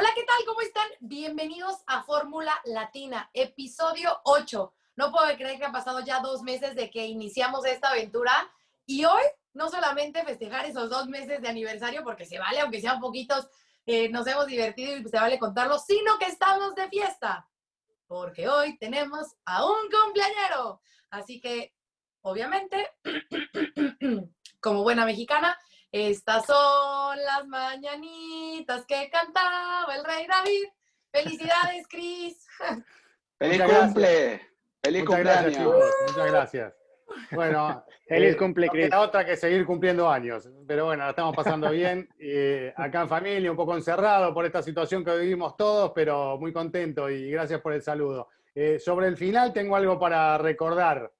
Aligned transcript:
Hola, 0.00 0.12
¿qué 0.14 0.22
tal? 0.22 0.46
¿Cómo 0.46 0.62
están? 0.62 0.88
Bienvenidos 1.00 1.82
a 1.86 2.02
Fórmula 2.02 2.58
Latina, 2.64 3.28
episodio 3.34 4.18
8. 4.24 4.72
No 4.96 5.12
puedo 5.12 5.26
creer 5.36 5.58
que 5.58 5.66
han 5.66 5.72
pasado 5.72 6.00
ya 6.00 6.20
dos 6.20 6.40
meses 6.40 6.74
de 6.74 6.88
que 6.88 7.04
iniciamos 7.04 7.66
esta 7.66 7.90
aventura 7.90 8.32
y 8.86 9.04
hoy 9.04 9.20
no 9.52 9.68
solamente 9.68 10.24
festejar 10.24 10.64
esos 10.64 10.88
dos 10.88 11.06
meses 11.06 11.42
de 11.42 11.48
aniversario, 11.48 12.02
porque 12.02 12.24
se 12.24 12.38
vale, 12.38 12.60
aunque 12.60 12.80
sean 12.80 12.98
poquitos, 12.98 13.46
eh, 13.84 14.08
nos 14.08 14.26
hemos 14.26 14.46
divertido 14.46 14.96
y 14.96 15.06
se 15.06 15.18
vale 15.18 15.38
contarlo, 15.38 15.78
sino 15.78 16.18
que 16.18 16.28
estamos 16.28 16.74
de 16.74 16.88
fiesta, 16.88 17.46
porque 18.06 18.48
hoy 18.48 18.78
tenemos 18.78 19.26
a 19.44 19.66
un 19.66 19.90
cumpleañero. 19.90 20.80
Así 21.10 21.42
que, 21.42 21.74
obviamente, 22.22 22.88
como 24.60 24.82
buena 24.82 25.04
mexicana, 25.04 25.58
estas 25.92 26.46
son 26.46 27.18
las 27.18 27.46
mañanitas 27.48 28.84
que 28.86 29.10
cantaba 29.10 29.94
el 29.96 30.04
rey 30.04 30.26
David. 30.26 30.64
Felicidades, 31.12 31.86
Cris. 31.88 32.46
¡Feliz 33.38 33.62
cumple! 33.62 34.40
¡Feliz 34.82 35.04
Muchas 35.04 35.16
cumpleaños! 35.16 35.42
gracias, 35.42 35.56
chicos. 35.56 35.84
Muchas 36.06 36.30
gracias. 36.30 36.74
Bueno, 37.32 37.84
Feliz 38.08 38.34
eh, 38.34 38.36
cumple, 38.36 38.66
no 38.66 38.72
Cris. 38.72 38.84
queda 38.86 39.00
otra 39.00 39.24
que 39.24 39.36
seguir 39.36 39.66
cumpliendo 39.66 40.08
años. 40.08 40.48
Pero 40.66 40.86
bueno, 40.86 41.04
la 41.04 41.10
estamos 41.10 41.34
pasando 41.34 41.70
bien. 41.70 42.08
eh, 42.18 42.72
acá 42.76 43.02
en 43.02 43.08
familia, 43.08 43.50
un 43.50 43.56
poco 43.56 43.74
encerrado 43.76 44.32
por 44.32 44.46
esta 44.46 44.62
situación 44.62 45.04
que 45.04 45.16
vivimos 45.18 45.56
todos, 45.56 45.92
pero 45.94 46.38
muy 46.38 46.52
contento 46.52 47.10
y 47.10 47.30
gracias 47.30 47.60
por 47.60 47.72
el 47.72 47.82
saludo. 47.82 48.28
Eh, 48.54 48.78
sobre 48.78 49.08
el 49.08 49.16
final, 49.16 49.52
tengo 49.52 49.74
algo 49.76 49.98
para 49.98 50.38
recordar 50.38 51.12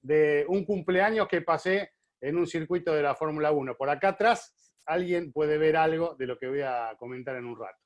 de 0.00 0.44
un 0.48 0.64
cumpleaños 0.64 1.26
que 1.28 1.42
pasé 1.42 1.92
en 2.20 2.36
un 2.36 2.46
circuito 2.46 2.92
de 2.94 3.02
la 3.02 3.14
Fórmula 3.14 3.52
1. 3.52 3.76
Por 3.76 3.90
acá 3.90 4.08
atrás, 4.08 4.54
alguien 4.86 5.32
puede 5.32 5.58
ver 5.58 5.76
algo 5.76 6.14
de 6.14 6.26
lo 6.26 6.38
que 6.38 6.48
voy 6.48 6.62
a 6.62 6.94
comentar 6.98 7.36
en 7.36 7.46
un 7.46 7.58
rato. 7.58 7.78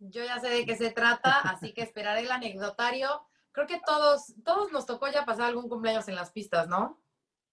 Yo 0.00 0.24
ya 0.24 0.38
sé 0.38 0.48
de 0.48 0.64
qué 0.64 0.76
se 0.76 0.92
trata, 0.92 1.40
así 1.40 1.72
que 1.72 1.82
esperaré 1.82 2.20
el 2.20 2.30
anecdotario. 2.30 3.08
Creo 3.52 3.66
que 3.66 3.80
todos, 3.84 4.34
todos 4.44 4.70
nos 4.72 4.86
tocó 4.86 5.08
ya 5.08 5.24
pasar 5.24 5.46
algún 5.46 5.68
cumpleaños 5.68 6.06
en 6.08 6.14
las 6.14 6.30
pistas, 6.30 6.68
¿no? 6.68 7.02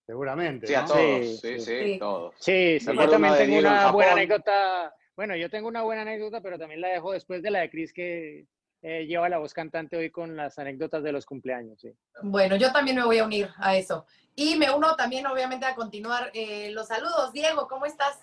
Seguramente. 0.05 0.67
Sí, 0.67 0.75
a 0.75 0.85
todos, 0.85 0.99
Sí, 0.99 1.37
sí, 1.37 1.59
sí, 1.59 1.83
sí. 1.93 1.99
todos. 1.99 2.35
Sí, 2.37 2.79
sí, 2.79 2.95
yo 2.95 3.09
también 3.09 3.35
tengo 3.37 3.57
una 3.57 3.91
buena 3.91 4.11
anécdota. 4.11 4.93
Bueno, 5.15 5.35
yo 5.35 5.49
tengo 5.49 5.67
una 5.67 5.81
buena 5.81 6.03
anécdota, 6.03 6.41
pero 6.41 6.59
también 6.59 6.81
la 6.81 6.89
dejo 6.89 7.13
después 7.13 7.41
de 7.41 7.49
la 7.49 7.61
de 7.61 7.69
Chris 7.71 7.91
que 7.93 8.45
eh, 8.87 9.07
lleva 9.07 9.27
la 9.29 9.39
voz 9.39 9.51
cantante 9.51 9.97
hoy 9.97 10.11
con 10.11 10.35
las 10.35 10.59
anécdotas 10.59 11.01
de 11.01 11.11
los 11.11 11.25
cumpleaños. 11.25 11.81
Sí. 11.81 11.91
Bueno, 12.21 12.55
yo 12.55 12.71
también 12.71 12.97
me 12.97 13.03
voy 13.03 13.17
a 13.17 13.25
unir 13.25 13.49
a 13.57 13.75
eso. 13.75 14.05
Y 14.35 14.57
me 14.57 14.69
uno 14.69 14.95
también, 14.95 15.25
obviamente, 15.25 15.65
a 15.65 15.73
continuar 15.73 16.29
eh, 16.35 16.69
los 16.69 16.89
saludos. 16.89 17.33
Diego, 17.33 17.67
¿cómo 17.67 17.87
estás? 17.87 18.21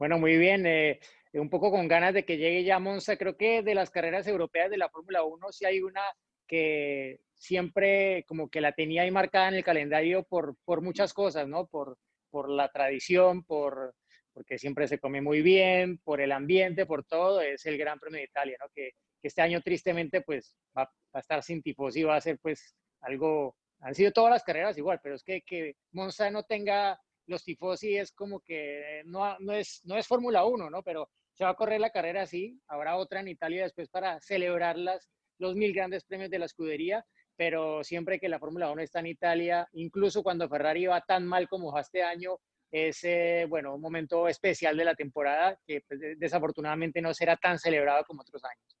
Bueno, 0.00 0.18
muy 0.18 0.36
bien. 0.36 0.66
eh, 0.66 0.98
un 1.34 1.48
poco 1.48 1.70
con 1.70 1.86
ganas 1.86 2.12
de 2.12 2.24
que 2.24 2.38
llegue 2.38 2.64
ya 2.64 2.80
Monza. 2.80 3.16
Creo 3.16 3.36
que 3.36 3.62
de 3.62 3.76
las 3.76 3.90
carreras 3.90 4.26
europeas 4.26 4.68
de 4.68 4.78
la 4.78 4.88
Fórmula 4.88 5.22
1 5.22 5.52
sí 5.52 5.64
hay 5.64 5.80
una 5.80 6.02
que 6.48 7.20
siempre 7.36 8.24
como 8.26 8.50
que 8.50 8.60
la 8.60 8.72
tenía 8.72 9.02
ahí 9.02 9.12
marcada 9.12 9.46
en 9.46 9.54
el 9.54 9.64
calendario 9.64 10.24
por, 10.24 10.56
por 10.64 10.80
muchas 10.80 11.14
cosas, 11.14 11.46
¿no? 11.46 11.68
Por, 11.68 11.98
por 12.30 12.50
la 12.50 12.68
tradición, 12.68 13.44
por, 13.44 13.94
porque 14.32 14.58
siempre 14.58 14.88
se 14.88 14.98
come 14.98 15.20
muy 15.20 15.40
bien, 15.40 15.98
por 15.98 16.20
el 16.20 16.32
ambiente, 16.32 16.84
por 16.84 17.04
todo. 17.04 17.40
Es 17.40 17.64
el 17.66 17.78
Gran 17.78 18.00
Premio 18.00 18.18
de 18.18 18.24
Italia, 18.24 18.56
¿no? 18.58 18.66
Que, 18.74 18.90
que 19.22 19.28
este 19.28 19.40
año 19.40 19.62
tristemente 19.62 20.20
pues 20.20 20.54
va, 20.76 20.82
va 20.84 20.90
a 21.14 21.20
estar 21.20 21.42
sin 21.42 21.62
tifosi, 21.62 22.02
va 22.02 22.16
a 22.16 22.20
ser 22.20 22.38
pues 22.38 22.76
algo... 23.00 23.56
Han 23.80 23.94
sido 23.94 24.12
todas 24.12 24.30
las 24.32 24.44
carreras 24.44 24.76
igual, 24.78 25.00
pero 25.02 25.14
es 25.14 25.24
que, 25.24 25.40
que 25.42 25.74
Monza 25.92 26.30
no 26.30 26.42
tenga 26.42 27.00
los 27.26 27.44
tifosi 27.44 27.96
es 27.96 28.12
como 28.12 28.40
que 28.40 29.02
no, 29.06 29.38
no 29.38 29.52
es, 29.52 29.80
no 29.84 29.96
es 29.96 30.06
Fórmula 30.06 30.44
1, 30.44 30.68
¿no? 30.70 30.82
Pero 30.82 31.08
se 31.34 31.44
va 31.44 31.50
a 31.50 31.54
correr 31.56 31.80
la 31.80 31.90
carrera 31.90 32.22
así, 32.22 32.60
habrá 32.68 32.96
otra 32.96 33.20
en 33.20 33.28
Italia 33.28 33.62
después 33.62 33.88
para 33.88 34.20
celebrar 34.20 34.76
las, 34.76 35.08
los 35.38 35.54
mil 35.54 35.72
grandes 35.72 36.04
premios 36.04 36.30
de 36.30 36.38
la 36.40 36.46
escudería, 36.46 37.04
pero 37.36 37.82
siempre 37.84 38.18
que 38.20 38.28
la 38.28 38.38
Fórmula 38.38 38.70
1 38.70 38.82
está 38.82 39.00
en 39.00 39.06
Italia, 39.06 39.66
incluso 39.72 40.22
cuando 40.22 40.48
Ferrari 40.48 40.86
va 40.86 41.00
tan 41.00 41.26
mal 41.26 41.48
como 41.48 41.76
este 41.78 42.02
año, 42.02 42.38
es, 42.70 43.02
eh, 43.04 43.46
bueno, 43.48 43.74
un 43.74 43.80
momento 43.80 44.28
especial 44.28 44.76
de 44.76 44.84
la 44.84 44.94
temporada 44.94 45.58
que 45.66 45.82
pues, 45.86 46.00
de- 46.00 46.16
desafortunadamente 46.16 47.00
no 47.00 47.12
será 47.14 47.36
tan 47.36 47.58
celebrado 47.58 48.04
como 48.04 48.22
otros 48.22 48.42
años. 48.44 48.76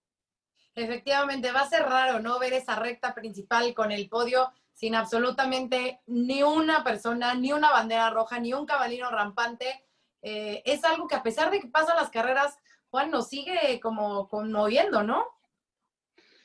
Efectivamente, 0.74 1.52
va 1.52 1.60
a 1.60 1.68
ser 1.68 1.82
raro, 1.82 2.20
¿no? 2.20 2.38
Ver 2.38 2.54
esa 2.54 2.76
recta 2.76 3.14
principal 3.14 3.74
con 3.74 3.92
el 3.92 4.08
podio 4.08 4.50
sin 4.72 4.94
absolutamente 4.94 6.00
ni 6.06 6.42
una 6.42 6.82
persona, 6.82 7.34
ni 7.34 7.52
una 7.52 7.70
bandera 7.70 8.10
roja, 8.10 8.40
ni 8.40 8.54
un 8.54 8.64
caballero 8.64 9.10
rampante. 9.10 9.84
Eh, 10.22 10.62
es 10.64 10.82
algo 10.84 11.06
que 11.06 11.14
a 11.14 11.22
pesar 11.22 11.50
de 11.50 11.60
que 11.60 11.68
pasan 11.68 11.96
las 11.96 12.10
carreras, 12.10 12.58
Juan 12.90 13.10
nos 13.10 13.28
sigue 13.28 13.78
como 13.80 14.28
conmoviendo, 14.28 15.02
¿no? 15.02 15.26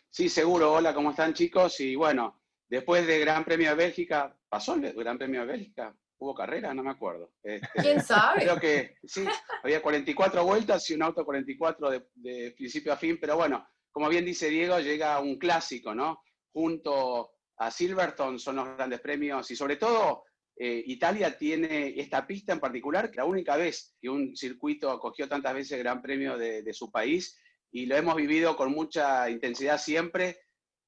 Sí, 0.09 0.29
seguro. 0.29 0.73
Hola, 0.73 0.93
¿cómo 0.93 1.11
están 1.11 1.33
chicos? 1.33 1.79
Y 1.79 1.95
bueno, 1.95 2.41
después 2.67 3.07
del 3.07 3.21
Gran 3.21 3.45
Premio 3.45 3.69
de 3.69 3.75
Bélgica, 3.75 4.35
¿pasó 4.49 4.75
el 4.75 4.93
Gran 4.93 5.17
Premio 5.17 5.41
de 5.41 5.47
Bélgica? 5.47 5.95
¿Hubo 6.19 6.33
carrera? 6.33 6.73
No 6.73 6.83
me 6.83 6.89
acuerdo. 6.89 7.31
Este, 7.43 7.67
¿Quién 7.81 8.01
sabe? 8.01 8.41
Creo 8.41 8.59
que 8.59 8.97
sí, 9.03 9.25
había 9.63 9.81
44 9.81 10.43
vueltas 10.43 10.89
y 10.89 10.95
un 10.95 11.03
auto 11.03 11.23
44 11.23 11.91
de, 11.91 12.09
de 12.15 12.51
principio 12.57 12.91
a 12.91 12.97
fin, 12.97 13.17
pero 13.21 13.37
bueno, 13.37 13.67
como 13.97 14.09
bien 14.09 14.25
dice 14.25 14.47
Diego, 14.47 14.79
llega 14.79 15.19
un 15.19 15.39
clásico, 15.39 15.95
¿no? 15.95 16.21
Junto 16.53 17.31
a 17.57 17.71
Silverstone 17.71 18.37
son 18.37 18.57
los 18.57 18.67
grandes 18.77 19.01
premios 19.01 19.49
y 19.49 19.55
sobre 19.55 19.77
todo 19.77 20.23
eh, 20.55 20.83
Italia 20.85 21.35
tiene 21.35 21.99
esta 21.99 22.27
pista 22.27 22.53
en 22.53 22.59
particular, 22.59 23.09
que 23.09 23.17
la 23.17 23.25
única 23.25 23.57
vez 23.57 23.95
que 23.99 24.07
un 24.07 24.35
circuito 24.35 24.91
acogió 24.91 25.27
tantas 25.27 25.55
veces 25.55 25.71
el 25.71 25.79
Gran 25.79 26.03
Premio 26.03 26.37
de, 26.37 26.61
de 26.61 26.73
su 26.73 26.91
país 26.91 27.39
y 27.71 27.87
lo 27.87 27.95
hemos 27.95 28.15
vivido 28.15 28.55
con 28.55 28.71
mucha 28.71 29.31
intensidad 29.31 29.79
siempre. 29.79 30.41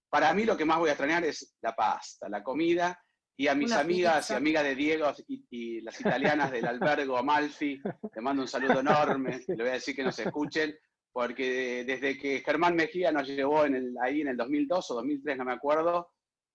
Para 0.08 0.32
mí 0.36 0.44
lo 0.44 0.56
que 0.56 0.66
más 0.66 0.78
voy 0.78 0.90
a 0.90 0.94
extrañar 0.94 1.24
es 1.26 1.56
la 1.62 1.76
pasta, 1.76 2.30
la 2.30 2.44
comida 2.44 3.04
y 3.36 3.48
a 3.48 3.56
mis 3.56 3.72
Una 3.72 3.80
amigas 3.80 4.18
pizza. 4.18 4.34
y 4.36 4.38
amigas 4.38 4.64
de 4.66 4.76
Diego 4.76 5.12
y, 5.28 5.46
y 5.50 5.82
las 5.82 6.00
italianas 6.00 6.52
del 6.52 6.68
albergo 6.68 7.18
Amalfi, 7.18 7.82
te 8.14 8.22
mando 8.22 8.44
un 8.44 8.48
saludo 8.48 8.82
enorme, 8.82 9.42
le 9.48 9.56
voy 9.56 9.70
a 9.70 9.74
decir 9.74 9.96
que 9.96 10.04
nos 10.04 10.20
escuchen, 10.20 10.78
porque 11.12 11.84
desde 11.86 12.18
que 12.18 12.42
Germán 12.42 12.76
Mejía 12.76 13.12
nos 13.12 13.28
llevó 13.28 13.66
en 13.66 13.76
el, 13.76 13.96
ahí 14.02 14.22
en 14.22 14.30
el 14.30 14.38
2002 14.38 14.92
o 14.92 14.96
2003, 14.96 15.38
no 15.38 15.46
me 15.46 15.54
acuerdo, 15.54 16.12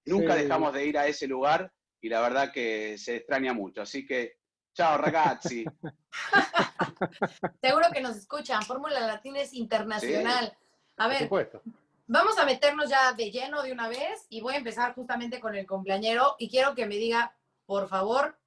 nunca 0.07 0.35
Sí. 0.35 0.43
dejamos 0.43 0.73
de 0.73 0.87
ir 0.87 0.99
a 0.99 1.07
ese 1.07 1.27
lugar 1.27 1.73
y 2.01 2.09
la 2.09 2.21
verdad 2.21 2.53
que 2.53 2.97
se 2.99 3.17
extraña 3.17 3.53
mucho. 3.53 3.83
Así 3.83 4.07
que, 4.07 4.39
chao 4.75 4.99
ragazzi. 4.99 5.65
Seguro 7.63 7.87
que 7.93 8.01
nos 8.01 8.17
escuchan. 8.17 8.63
Fórmula 8.63 9.01
Latina 9.01 9.41
es 9.41 9.53
internacional. 9.55 10.57
A 10.97 11.09
ver. 11.09 11.29
Vamos 12.07 12.39
a 12.39 12.45
meternos 12.45 12.91
ya 12.91 13.13
de 13.15 13.31
lleno 13.31 13.63
de 13.63 13.73
una 13.73 13.89
vez 13.89 14.27
y 14.29 14.43
voy 14.43 14.55
a 14.55 14.59
empezar 14.59 14.95
justamente 14.95 15.41
con 15.41 15.55
el 15.55 15.67
cumpleañero 15.67 16.37
y 16.39 16.51
quiero 16.51 16.75
que 16.75 16.87
me 16.87 16.97
diga, 16.97 17.35
por 17.65 17.89
favor, 17.89 18.39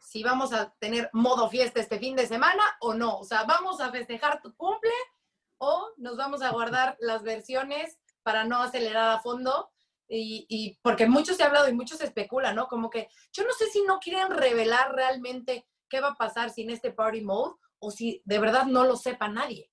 si 0.00 0.22
vamos 0.22 0.52
a 0.52 0.72
tener 0.78 1.10
modo 1.12 1.50
fiesta 1.50 1.80
este 1.80 1.98
fin 1.98 2.14
de 2.14 2.28
semana 2.28 2.62
o 2.80 2.94
no. 2.94 3.18
O 3.18 3.24
sea, 3.24 3.42
¿vamos 3.42 3.80
a 3.80 3.90
festejar 3.90 4.40
tu 4.40 4.54
cumple 4.54 4.92
o 5.58 5.90
nos 5.96 6.16
vamos 6.16 6.42
a 6.42 6.50
guardar 6.50 6.96
las 7.00 7.22
versiones 7.22 7.98
para 8.22 8.44
no 8.44 8.62
acelerar 8.62 9.10
a 9.16 9.20
fondo? 9.20 9.70
Y, 10.08 10.78
porque 10.82 11.06
mucho 11.06 11.34
se 11.34 11.42
ha 11.42 11.46
hablado 11.46 11.68
y 11.68 11.72
mucho 11.72 11.96
se 11.96 12.04
especula, 12.04 12.52
¿no? 12.52 12.68
Como 12.68 12.90
que 12.90 13.08
yo 13.32 13.42
no 13.44 13.52
sé 13.52 13.66
si 13.66 13.82
no 13.82 13.98
quieren 13.98 14.30
revelar 14.30 14.94
realmente 14.94 15.66
qué 15.88 16.00
va 16.00 16.08
a 16.10 16.14
pasar 16.14 16.50
sin 16.50 16.70
este 16.70 16.92
party 16.92 17.22
mode 17.22 17.54
o 17.80 17.90
si 17.90 18.22
de 18.24 18.38
verdad 18.38 18.66
no 18.66 18.84
lo 18.84 18.94
sepa 18.96 19.28
nadie. 19.28 19.68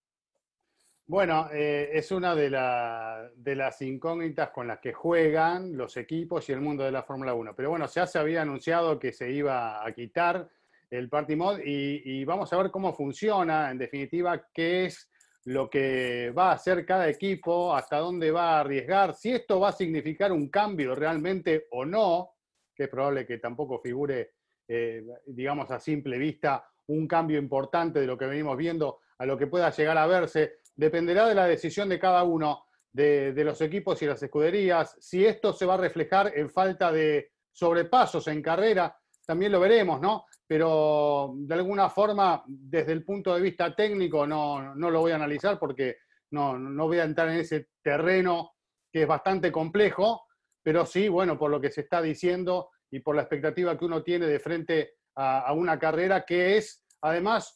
Bueno, 1.06 1.50
eh, 1.54 1.92
es 1.94 2.12
una 2.12 2.34
de, 2.34 2.50
la- 2.50 3.30
de 3.36 3.56
las 3.56 3.80
incógnitas 3.84 4.50
con 4.50 4.68
las 4.68 4.80
que 4.80 4.94
juegan 4.94 5.78
los 5.78 5.98
equipos 5.98 6.48
y 6.50 6.54
el 6.54 6.62
mundo 6.62 6.84
de 6.84 6.92
la 6.92 7.04
Fórmula 7.04 7.34
1. 7.36 7.54
Pero 7.56 7.70
bueno, 7.70 7.86
ya 7.88 8.08
se 8.08 8.18
había 8.18 8.42
anunciado 8.42 8.98
que 8.98 9.14
se 9.14 9.30
iba 9.30 9.86
a 9.86 9.92
quitar 9.94 10.50
el 10.90 11.10
Party 11.10 11.36
Mode 11.36 11.62
y 11.66 12.24
vamos 12.26 12.52
a 12.54 12.58
ver 12.58 12.72
cómo 12.72 12.94
funciona, 12.94 13.70
en 13.70 13.78
definitiva, 13.78 14.48
qué 14.54 14.86
es 14.86 15.10
lo 15.46 15.70
que 15.70 16.32
va 16.32 16.52
a 16.52 16.54
hacer 16.54 16.86
cada 16.86 17.10
equipo, 17.10 17.76
hasta 17.76 17.98
dónde 17.98 18.32
va 18.32 18.58
a 18.58 18.60
arriesgar, 18.62 19.14
si 19.14 19.32
esto 19.32 19.60
va 19.60 19.70
a 19.70 19.74
significar 19.74 20.32
un 20.32 20.50
cambio 20.50 20.96
realmente 20.96 21.68
o 21.72 21.86
no, 21.86 22.36
que 22.76 22.84
es 22.84 22.90
probable 22.90 23.26
que 23.26 23.38
tampoco 23.40 23.80
figure, 23.80 24.32
eh, 24.68 25.04
digamos, 25.26 25.70
a 25.72 25.80
simple 25.80 26.18
vista, 26.18 26.66
un 26.88 27.08
cambio 27.08 27.38
importante 27.38 28.00
de 28.00 28.08
lo 28.08 28.18
que 28.18 28.26
venimos 28.26 28.58
viendo 28.58 29.00
a 29.18 29.26
lo 29.26 29.38
que 29.38 29.48
pueda 29.48 29.70
llegar 29.70 29.98
a 29.98 30.08
verse 30.08 30.60
dependerá 30.76 31.28
de 31.28 31.36
la 31.36 31.46
decisión 31.46 31.90
de 31.90 32.00
cada 32.00 32.24
uno. 32.24 32.66
de, 32.92 33.34
los 33.44 33.60
equipos 33.62 34.00
y 34.04 34.06
las 34.06 34.22
escuderías. 34.22 34.96
Si 35.00 35.26
esto 35.26 35.52
se 35.52 35.66
va 35.66 35.74
a 35.74 35.78
reflejar 35.78 36.32
en 36.36 36.48
falta 36.48 36.92
de 36.92 37.32
sobrepasos 37.52 38.28
en 38.28 38.40
carrera, 38.40 38.96
también 39.26 39.52
lo 39.52 39.60
veremos, 39.60 40.00
¿no? 40.00 40.26
Pero 40.48 41.34
de 41.36 41.54
alguna 41.54 41.90
forma, 41.90 42.44
desde 42.48 42.92
el 42.92 43.04
punto 43.04 43.34
de 43.34 43.42
vista 43.42 43.76
técnico, 43.76 44.28
no, 44.28 44.76
no 44.76 44.90
lo 44.90 45.00
voy 45.00 45.12
a 45.12 45.16
analizar 45.16 45.58
porque 45.58 45.98
no, 46.32 46.58
no 46.58 46.88
voy 46.88 47.00
a 47.00 47.06
entrar 47.06 47.30
en 47.30 47.38
ese 47.38 47.70
terreno 47.82 48.52
que 48.92 49.04
es 49.04 49.08
bastante 49.08 49.52
complejo, 49.52 50.26
pero 50.62 50.86
sí, 50.86 51.08
bueno, 51.08 51.38
por 51.38 51.50
lo 51.50 51.60
que 51.60 51.72
se 51.72 51.82
está 51.82 52.02
diciendo 52.02 52.70
y 52.92 53.00
por 53.00 53.16
la 53.16 53.24
expectativa 53.24 53.78
que 53.78 53.86
uno 53.86 54.04
tiene 54.04 54.28
de 54.28 54.40
frente 54.40 54.94
a, 55.16 55.52
una 55.54 55.80
carrera 55.80 56.24
que 56.26 56.58
es, 56.58 56.84
además, 57.02 57.56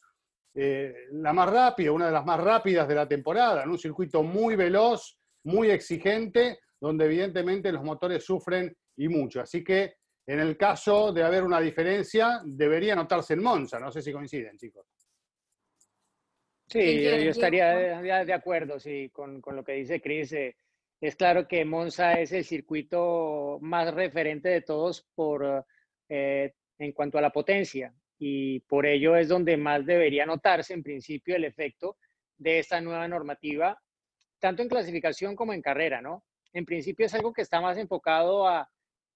eh, 0.54 0.92
la 1.12 1.32
más 1.32 1.50
rápida, 1.50 1.92
una 1.92 2.06
de 2.06 2.12
las 2.12 2.24
más 2.24 2.40
rápidas 2.40 2.88
de 2.88 2.94
la 2.94 3.06
temporada, 3.06 3.62
en 3.62 3.70
un 3.70 3.78
circuito 3.78 4.22
muy 4.22 4.56
veloz, 4.56 5.18
muy 5.44 5.70
exigente, 5.70 6.60
donde 6.80 7.04
evidentemente 7.04 7.70
los 7.70 7.84
motores 7.84 8.24
sufren 8.24 8.76
y 8.96 9.08
mucho. 9.08 9.40
Así 9.40 9.62
que 9.62 9.97
en 10.28 10.40
el 10.40 10.58
caso 10.58 11.10
de 11.10 11.22
haber 11.22 11.42
una 11.42 11.58
diferencia, 11.58 12.42
debería 12.44 12.94
notarse 12.94 13.32
en 13.32 13.42
Monza. 13.42 13.80
No 13.80 13.90
sé 13.90 14.02
si 14.02 14.12
coinciden, 14.12 14.58
chicos. 14.58 14.86
Sí, 16.66 17.02
yo, 17.02 17.10
estaría 17.30 17.72
de, 18.26 18.32
acuerdo 18.34 18.78
sí, 18.78 19.08
con, 19.10 19.40
lo 19.42 19.64
que 19.64 19.72
dice 19.72 20.02
Cris. 20.02 20.34
Eh, 20.34 20.54
es 21.00 21.16
claro 21.16 21.48
que 21.48 21.64
Monza 21.64 22.20
es 22.20 22.32
el 22.32 22.44
circuito 22.44 23.56
más 23.62 23.94
referente 23.94 24.50
de 24.50 24.60
todos 24.60 25.08
por, 25.14 25.64
eh, 26.10 26.52
en 26.78 26.92
cuanto 26.92 27.16
a 27.16 27.22
la 27.22 27.30
potencia 27.30 27.94
y 28.18 28.60
por 28.60 28.84
ello 28.84 29.16
es 29.16 29.28
donde 29.28 29.56
más 29.56 29.86
debería 29.86 30.26
notarse 30.26 30.74
en 30.74 30.82
principio 30.82 31.36
el 31.36 31.44
efecto 31.44 31.96
de 32.36 32.58
esta 32.58 32.82
nueva 32.82 33.08
normativa 33.08 33.80
tanto 34.38 34.60
en 34.60 34.68
clasificación 34.68 35.34
como 35.34 35.54
en 35.54 35.62
carrera, 35.62 36.02
¿no? 36.02 36.24
En 36.52 36.66
principio 36.66 37.06
es 37.06 37.14
algo 37.14 37.32
que 37.32 37.42
está 37.42 37.62
más 37.62 37.78
enfocado 37.78 38.46
a, 38.46 38.68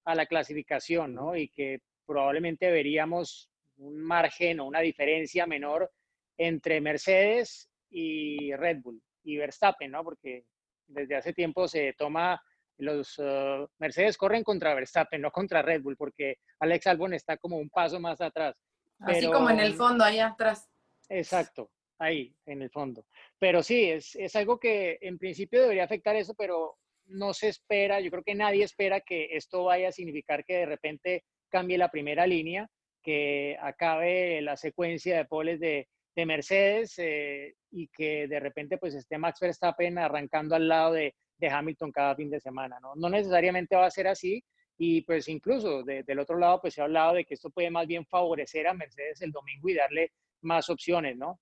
la 0.05 0.27
clasificación, 0.27 1.15
¿no? 1.15 1.37
Y 1.37 1.49
que 1.49 1.81
probablemente 2.07 2.71
veríamos 2.71 3.51
un 3.77 4.03
margen 4.03 4.61
o 4.61 4.67
una 4.67 4.81
diferencia 4.81 5.47
menor 5.47 5.91
entre 6.37 6.81
Mercedes 6.81 7.71
y 7.91 8.55
Red 8.55 8.81
Bull 8.83 9.03
y 9.25 9.37
Verstappen, 9.37 9.91
¿no? 9.91 10.03
Porque 10.03 10.45
desde 10.87 11.17
hace 11.17 11.33
tiempo 11.33 11.69
se 11.69 11.95
toma, 11.95 12.41
los 12.79 13.19
uh, 13.19 13.67
Mercedes 13.79 14.17
corren 14.17 14.43
contra 14.43 14.75
Verstappen, 14.75 15.21
no 15.21 15.31
contra 15.31 15.63
Red 15.63 15.83
Bull, 15.83 15.97
porque 15.97 16.39
Alex 16.59 16.87
Albon 16.87 17.15
está 17.15 17.37
como 17.37 17.57
un 17.57 17.71
paso 17.71 18.01
más 18.01 18.21
atrás. 18.21 18.57
Así 19.01 19.27
como 19.27 19.51
en 19.51 19.61
el 19.61 19.75
fondo, 19.75 20.05
allá 20.05 20.29
atrás. 20.29 20.69
Exacto, 21.09 21.71
ahí, 21.99 22.35
en 22.47 22.63
el 22.63 22.71
fondo. 22.71 23.07
Pero 23.39 23.63
sí, 23.63 23.91
es, 23.91 24.15
es 24.17 24.35
algo 24.37 24.59
que 24.59 24.99
en 25.01 25.19
principio 25.19 25.63
debería 25.63 25.85
afectar 25.85 26.15
eso, 26.17 26.35
pero 26.35 26.77
no 27.13 27.35
se 27.35 27.49
espera, 27.49 28.01
yo 28.01 28.11
creo 28.11 28.23
que 28.23 28.35
nadie 28.35 28.65
espera 28.65 29.01
que 29.01 29.29
esto 29.33 29.65
vaya 29.65 29.89
a 29.89 29.93
significar 29.93 30.45
que 30.45 30.55
de 30.55 30.67
repente 30.67 31.25
cambie 31.49 31.79
la 31.79 31.91
primera 31.91 32.27
línea, 32.27 32.69
que 33.03 33.57
acabe 33.61 34.41
la 34.43 34.57
secuencia 34.57 35.17
de 35.17 35.25
poles 35.25 35.61
de, 35.61 35.89
de 36.15 36.27
Mercedes 36.27 36.95
eh, 36.99 37.55
y 37.71 37.89
que 37.89 38.29
de 38.29 38.41
repente 38.41 38.79
pues 38.79 38.95
esté 38.95 39.19
Max 39.19 39.41
Verstappen 39.41 39.99
arrancando 39.99 40.55
al 40.55 40.69
lado 40.69 40.93
de, 40.93 41.15
de, 41.39 41.49
Hamilton 41.49 41.93
cada 41.93 42.15
fin 42.15 42.31
de 42.31 42.41
semana, 42.41 42.79
¿no? 42.81 42.95
No 42.95 43.09
necesariamente 43.09 43.77
va 43.77 43.87
a 43.87 43.91
ser 43.91 44.09
así 44.09 44.43
y 44.79 45.03
pues 45.03 45.29
incluso 45.29 45.83
del 45.83 46.19
otro 46.19 46.39
lado 46.39 46.61
pues 46.61 46.75
se 46.75 46.81
ha 46.81 46.85
hablado 46.85 47.15
de 47.15 47.25
que 47.25 47.35
esto 47.35 47.51
puede 47.51 47.71
más 47.71 47.87
bien 47.87 48.07
favorecer 48.07 48.67
a 48.67 48.75
Mercedes 48.75 49.21
el 49.23 49.33
domingo 49.33 49.69
y 49.69 49.75
darle 49.75 50.13
más 50.43 50.69
opciones, 50.71 51.17
¿no? 51.17 51.41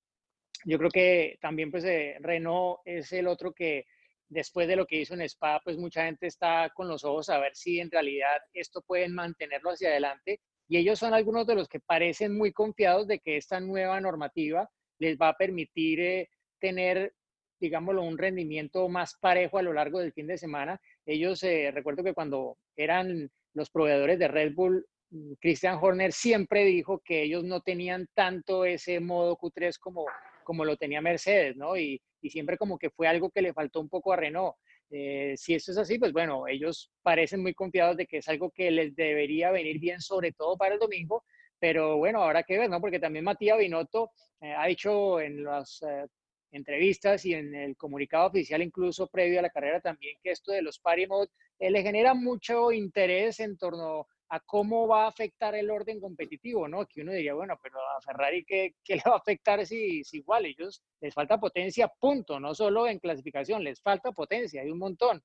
Yo 0.64 0.78
creo 0.78 0.90
que 0.90 1.38
también 1.40 1.70
pues 1.70 1.84
eh, 1.84 2.16
Renault 2.20 2.80
es 2.84 3.12
el 3.12 3.26
otro 3.26 3.52
que 3.52 3.86
después 4.30 4.68
de 4.68 4.76
lo 4.76 4.86
que 4.86 5.00
hizo 5.00 5.14
en 5.14 5.22
Spa, 5.22 5.60
pues 5.62 5.76
mucha 5.76 6.04
gente 6.04 6.26
está 6.26 6.70
con 6.74 6.88
los 6.88 7.04
ojos 7.04 7.28
a 7.28 7.38
ver 7.38 7.54
si 7.54 7.80
en 7.80 7.90
realidad 7.90 8.40
esto 8.54 8.80
pueden 8.80 9.14
mantenerlo 9.14 9.70
hacia 9.70 9.90
adelante. 9.90 10.40
Y 10.68 10.78
ellos 10.78 11.00
son 11.00 11.12
algunos 11.12 11.46
de 11.46 11.56
los 11.56 11.68
que 11.68 11.80
parecen 11.80 12.38
muy 12.38 12.52
confiados 12.52 13.08
de 13.08 13.18
que 13.18 13.36
esta 13.36 13.60
nueva 13.60 14.00
normativa 14.00 14.70
les 14.98 15.18
va 15.18 15.30
a 15.30 15.36
permitir 15.36 16.00
eh, 16.00 16.30
tener, 16.60 17.12
digámoslo, 17.58 18.02
un 18.02 18.16
rendimiento 18.16 18.88
más 18.88 19.16
parejo 19.20 19.58
a 19.58 19.62
lo 19.62 19.72
largo 19.72 19.98
del 19.98 20.12
fin 20.12 20.28
de 20.28 20.38
semana. 20.38 20.80
Ellos, 21.04 21.42
eh, 21.42 21.72
recuerdo 21.72 22.04
que 22.04 22.14
cuando 22.14 22.56
eran 22.76 23.28
los 23.54 23.68
proveedores 23.68 24.18
de 24.20 24.28
Red 24.28 24.54
Bull, 24.54 24.86
mm, 25.10 25.32
Christian 25.40 25.78
Horner 25.82 26.12
siempre 26.12 26.64
dijo 26.64 27.02
que 27.04 27.24
ellos 27.24 27.42
no 27.42 27.62
tenían 27.62 28.08
tanto 28.14 28.64
ese 28.64 29.00
modo 29.00 29.36
Q3 29.36 29.76
como, 29.78 30.06
como 30.50 30.64
lo 30.64 30.76
tenía 30.76 31.00
Mercedes, 31.00 31.56
¿no? 31.56 31.76
Y, 31.76 32.02
siempre 32.28 32.58
como 32.58 32.76
que 32.76 32.90
fue 32.90 33.06
algo 33.06 33.30
que 33.30 33.40
le 33.40 33.54
faltó 33.54 33.80
un 33.80 33.88
poco 33.88 34.12
a 34.12 34.16
Renault. 34.16 34.56
Eh, 34.90 35.34
si 35.36 35.54
esto 35.54 35.70
es 35.70 35.78
así, 35.78 35.96
pues 35.96 36.12
bueno, 36.12 36.48
ellos 36.48 36.90
parecen 37.02 37.40
muy 37.40 37.54
confiados 37.54 37.96
de 37.96 38.04
que 38.04 38.16
es 38.16 38.28
algo 38.28 38.50
que 38.50 38.68
les 38.72 38.96
debería 38.96 39.52
venir 39.52 39.78
bien, 39.78 40.00
sobre 40.00 40.32
todo 40.32 40.56
para 40.56 40.74
el 40.74 40.80
domingo, 40.80 41.22
pero 41.60 41.98
bueno, 41.98 42.20
ahora 42.20 42.42
que 42.42 42.58
ver, 42.58 42.68
¿no? 42.68 42.80
Porque 42.80 42.98
también 42.98 43.24
Matías 43.24 43.58
Binotto 43.58 44.10
eh, 44.40 44.52
ha 44.52 44.66
dicho 44.66 45.20
en 45.20 45.44
las 45.44 45.82
eh, 45.82 46.06
entrevistas 46.50 47.24
y 47.26 47.34
en 47.34 47.54
el 47.54 47.76
comunicado 47.76 48.26
oficial, 48.26 48.60
incluso 48.60 49.06
previo 49.06 49.38
a 49.38 49.42
la 49.42 49.50
carrera 49.50 49.80
también, 49.80 50.16
que 50.20 50.32
esto 50.32 50.50
de 50.50 50.62
los 50.62 50.80
party 50.80 51.06
mode 51.06 51.30
le 51.60 51.82
genera 51.82 52.12
mucho 52.12 52.72
interés 52.72 53.38
en 53.38 53.56
torno 53.56 54.08
a 54.30 54.40
cómo 54.40 54.86
va 54.86 55.04
a 55.04 55.08
afectar 55.08 55.54
el 55.56 55.70
orden 55.70 56.00
competitivo, 56.00 56.68
¿no? 56.68 56.86
Que 56.86 57.02
uno 57.02 57.12
diría, 57.12 57.34
bueno, 57.34 57.58
pero 57.60 57.78
a 57.80 58.00
Ferrari, 58.00 58.44
¿qué, 58.44 58.74
qué 58.84 58.96
le 58.96 59.02
va 59.06 59.14
a 59.14 59.18
afectar 59.18 59.66
si, 59.66 60.04
si 60.04 60.18
igual? 60.18 60.46
Ellos 60.46 60.82
les 61.00 61.12
falta 61.12 61.38
potencia, 61.38 61.88
punto, 61.88 62.38
no 62.38 62.54
solo 62.54 62.86
en 62.86 63.00
clasificación, 63.00 63.64
les 63.64 63.82
falta 63.82 64.12
potencia, 64.12 64.62
hay 64.62 64.70
un 64.70 64.78
montón. 64.78 65.22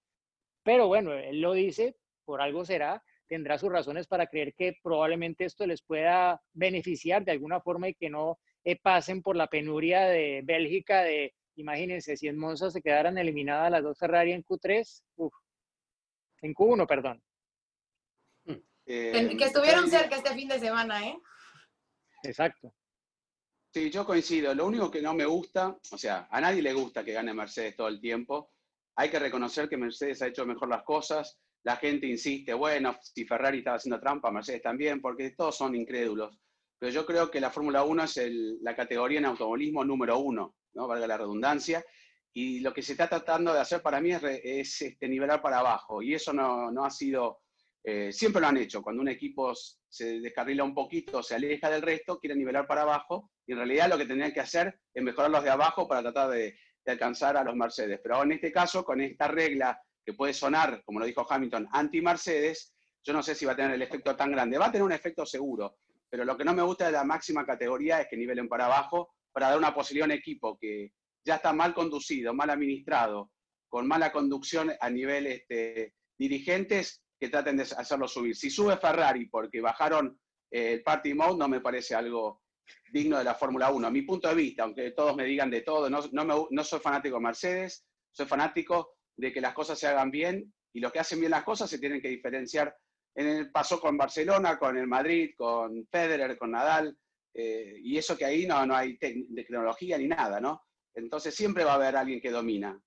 Pero 0.64 0.88
bueno, 0.88 1.14
él 1.14 1.40
lo 1.40 1.54
dice, 1.54 1.96
por 2.26 2.42
algo 2.42 2.66
será, 2.66 3.04
tendrá 3.28 3.60
sus 3.60 3.72
razones 3.72 4.08
para 4.08 4.28
creer 4.28 4.56
que 4.56 4.78
probablemente 4.82 5.46
esto 5.46 5.68
les 5.68 5.84
pueda 5.84 6.42
beneficiar 6.54 7.24
de 7.24 7.32
alguna 7.32 7.62
forma 7.62 7.90
y 7.90 7.94
que 7.94 8.10
no 8.10 8.40
eh, 8.64 8.76
pasen 8.76 9.22
por 9.22 9.36
la 9.36 9.48
penuria 9.48 10.06
de 10.06 10.42
Bélgica 10.44 11.04
de, 11.04 11.36
imagínense, 11.56 12.18
si 12.18 12.28
en 12.28 12.40
Monza 12.40 12.72
se 12.72 12.82
quedaran 12.82 13.20
eliminadas 13.20 13.70
las 13.70 13.84
dos 13.84 14.00
Ferrari 14.00 14.32
en 14.32 14.44
Q3, 14.44 15.04
uf, 15.18 15.34
en 16.42 16.54
Q1, 16.56 16.88
perdón, 16.88 17.22
que, 18.86 19.38
estuvieron 19.40 19.90
cerca 19.90 20.16
este 20.16 20.34
fin 20.34 20.48
de 20.48 20.60
semana, 20.60 21.08
¿eh? 21.08 21.20
Exacto. 22.24 22.74
Sí, 23.74 23.90
yo 23.90 24.06
coincido. 24.06 24.54
Lo 24.54 24.66
único 24.68 24.90
que 24.90 25.02
no 25.02 25.14
me 25.14 25.26
gusta, 25.26 25.78
o 25.92 25.98
sea, 25.98 26.28
a 26.32 26.40
nadie 26.40 26.62
le 26.62 26.74
gusta 26.74 27.04
que 27.04 27.14
gane 27.14 27.34
Mercedes 27.34 27.76
todo 27.76 27.88
el 27.88 28.00
tiempo. 28.00 28.52
Hay 28.96 29.10
que 29.10 29.20
reconocer 29.20 29.68
que 29.68 29.78
Mercedes 29.78 30.22
ha 30.22 30.28
hecho 30.28 30.46
mejor 30.46 30.70
las 30.70 30.84
cosas. 30.84 31.40
La 31.64 31.76
gente 31.78 32.08
insiste, 32.08 32.54
bueno, 32.54 32.96
si 33.02 33.26
Ferrari 33.26 33.58
estaba 33.58 33.78
haciendo 33.78 34.00
trampa, 34.00 34.32
Mercedes 34.32 34.62
también, 34.62 35.02
porque 35.02 35.32
todos 35.32 35.58
son 35.58 35.76
incrédulos. 35.76 36.40
Pero 36.80 36.92
yo 36.92 37.06
creo 37.06 37.32
que 37.32 37.42
la 37.42 37.50
Fórmula 37.50 37.84
1 37.84 38.04
es 38.04 38.18
la 38.62 38.76
categoría 38.76 39.20
en 39.20 39.26
automovilismo 39.26 39.84
número 39.84 40.20
uno, 40.20 40.56
¿no? 40.74 40.88
Valga 40.88 41.08
la 41.08 41.18
redundancia. 41.18 41.84
Y 42.34 42.60
lo 42.60 42.74
que 42.74 42.82
se 42.82 42.94
está 42.94 43.10
tratando 43.10 43.54
de 43.54 43.62
hacer 43.62 43.82
para 43.82 44.00
mí 44.00 44.12
es, 44.12 44.82
este, 44.82 45.08
nivelar 45.08 45.42
para 45.42 45.60
abajo. 45.60 46.02
Y 46.02 46.14
eso 46.14 46.34
no, 46.34 46.70
no 46.72 46.86
ha 46.86 46.92
sido 46.92 47.40
eh, 47.88 48.12
siempre 48.12 48.42
lo 48.42 48.48
han 48.48 48.58
hecho. 48.58 48.82
Cuando 48.82 49.04
un 49.04 49.10
equipo 49.10 49.54
se 49.54 50.20
descarrila 50.20 50.64
un 50.64 50.74
poquito, 50.74 51.22
se 51.22 51.36
aleja 51.36 51.70
del 51.70 51.84
resto, 51.84 52.20
quiere 52.20 52.36
nivelar 52.36 52.66
para 52.66 52.82
abajo, 52.82 53.30
y 53.46 53.52
en 53.52 53.60
realidad 53.60 53.90
lo 53.90 53.98
que 53.98 54.08
tendrían 54.08 54.34
que 54.34 54.40
hacer 54.40 54.80
es 54.92 55.04
mejorar 55.04 55.30
los 55.30 55.44
de 55.44 55.52
abajo 55.52 55.88
para 55.88 56.02
tratar 56.02 56.32
de, 56.32 56.58
alcanzar 56.88 57.38
a 57.38 57.44
los 57.44 57.56
Mercedes. 57.56 58.00
Pero 58.02 58.24
en 58.24 58.32
este 58.32 58.52
caso, 58.52 58.84
con 58.84 59.02
esta 59.02 59.28
regla 59.28 59.80
que 60.04 60.14
puede 60.14 60.34
sonar, 60.34 60.84
como 60.84 61.00
lo 61.00 61.06
dijo 61.06 61.26
Hamilton, 61.28 61.68
anti-Mercedes, 61.72 62.76
yo 63.04 63.14
no 63.14 63.22
sé 63.22 63.36
si 63.36 63.46
va 63.46 63.52
a 63.52 63.56
tener 63.56 63.72
el 63.72 63.82
efecto 63.82 64.16
tan 64.16 64.32
grande. 64.32 64.58
Va 64.58 64.68
a 64.68 64.72
tener 64.72 64.84
un 64.84 64.92
efecto 64.92 65.26
seguro, 65.26 65.78
pero 66.10 66.26
lo 66.26 66.36
que 66.36 66.44
no 66.44 66.54
me 66.54 66.64
gusta 66.64 66.88
de 66.88 66.92
la 66.92 67.04
máxima 67.04 67.46
categoría 67.46 68.02
es 68.02 68.08
que 68.08 68.18
nivelen 68.18 68.48
para 68.48 68.66
abajo 68.66 69.16
para 69.32 69.50
dar 69.50 69.58
una 69.58 69.74
posibilidad 69.76 70.10
a 70.10 70.14
un 70.14 70.20
equipo 70.20 70.58
que 70.60 70.92
ya 71.24 71.36
está 71.36 71.54
mal 71.54 71.74
conducido, 71.74 72.34
mal 72.34 72.50
administrado, 72.50 73.32
con 73.68 73.88
mala 73.88 74.12
conducción 74.12 74.72
a 74.80 74.90
nivel 74.90 75.28
este, 75.28 75.94
dirigentes, 76.18 77.05
que 77.20 77.30
traten 77.30 77.58
de 77.58 77.64
hacerlo 77.64 78.08
subir. 78.08 78.36
Si 78.36 78.50
sube 78.50 78.78
Ferrari 78.78 79.28
porque 79.28 79.62
bajaron 79.62 80.20
eh, 80.52 80.74
el 80.74 80.84
party 80.84 81.14
mode, 81.14 81.38
no 81.38 81.48
me 81.48 81.62
parece 81.62 81.96
algo 81.96 82.44
digno 82.92 83.18
de 83.18 83.24
la 83.24 83.36
Fórmula 83.36 83.72
1. 83.72 83.88
A 83.88 83.92
mi 83.92 84.02
punto 84.02 84.28
de 84.28 84.36
vista, 84.36 84.64
aunque 84.64 84.92
todos 84.92 85.16
me 85.16 85.26
digan 85.26 85.50
de 85.50 85.62
todo, 85.62 85.90
no, 85.90 86.02
no, 86.12 86.64
soy 86.64 86.80
fanático 86.80 87.16
de 87.18 87.24
Mercedes, 87.24 87.86
soy 88.12 88.26
fanático 88.26 88.96
de 89.16 89.32
que 89.32 89.42
las 89.42 89.54
cosas 89.54 89.80
se 89.80 89.88
hagan 89.88 90.12
bien 90.12 90.54
y 90.74 90.80
los 90.80 90.92
que 90.92 91.00
hacen 91.00 91.20
bien 91.20 91.32
las 91.32 91.44
cosas 91.44 91.70
se 91.70 91.80
tienen 91.80 92.02
que 92.02 92.10
diferenciar. 92.10 92.76
En 93.16 93.28
el 93.28 93.52
pasó 93.52 93.80
con 93.80 93.98
Barcelona, 93.98 94.60
con 94.60 94.78
el 94.78 94.88
Madrid, 94.88 95.32
con 95.38 95.88
Federer, 95.88 96.38
con 96.38 96.52
Nadal, 96.52 96.98
eh, 97.34 97.76
y 97.82 97.98
eso 97.98 98.18
que 98.18 98.26
ahí 98.26 98.46
no, 98.46 98.66
no 98.66 98.76
hay 98.76 98.98
tecnología 98.98 99.98
ni 99.98 100.08
nada, 100.08 100.40
¿no? 100.40 100.64
Entonces 100.94 101.36
siempre 101.36 101.64
va 101.64 101.74
a 101.74 101.76
haber 101.76 101.96
alguien 101.96 102.22
que 102.22 102.32
domina. 102.32 102.78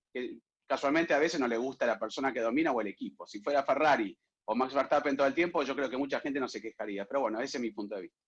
Casualmente 0.69 1.15
a 1.15 1.19
veces 1.19 1.41
no 1.41 1.49
le 1.49 1.57
gusta 1.57 1.87
la 1.87 1.99
persona 1.99 2.33
que 2.33 2.41
domina 2.41 2.71
o 2.71 2.81
el 2.81 2.87
equipo. 2.87 3.27
Si 3.27 3.41
fuera 3.41 3.65
Ferrari 3.65 4.17
o 4.45 4.55
Max 4.55 4.75
Verstappen 4.75 5.17
todo 5.17 5.27
el 5.27 5.35
tiempo, 5.35 5.63
yo 5.63 5.75
creo 5.75 5.91
que 5.91 5.97
mucha 5.97 6.21
gente 6.21 6.39
no 6.39 6.47
se 6.47 6.61
quejaría. 6.61 7.05
Pero 7.07 7.23
bueno, 7.23 7.41
ese 7.41 7.59
es 7.59 7.63
mi 7.63 7.71
punto 7.71 7.97
de 7.97 8.03
vista. 8.03 8.19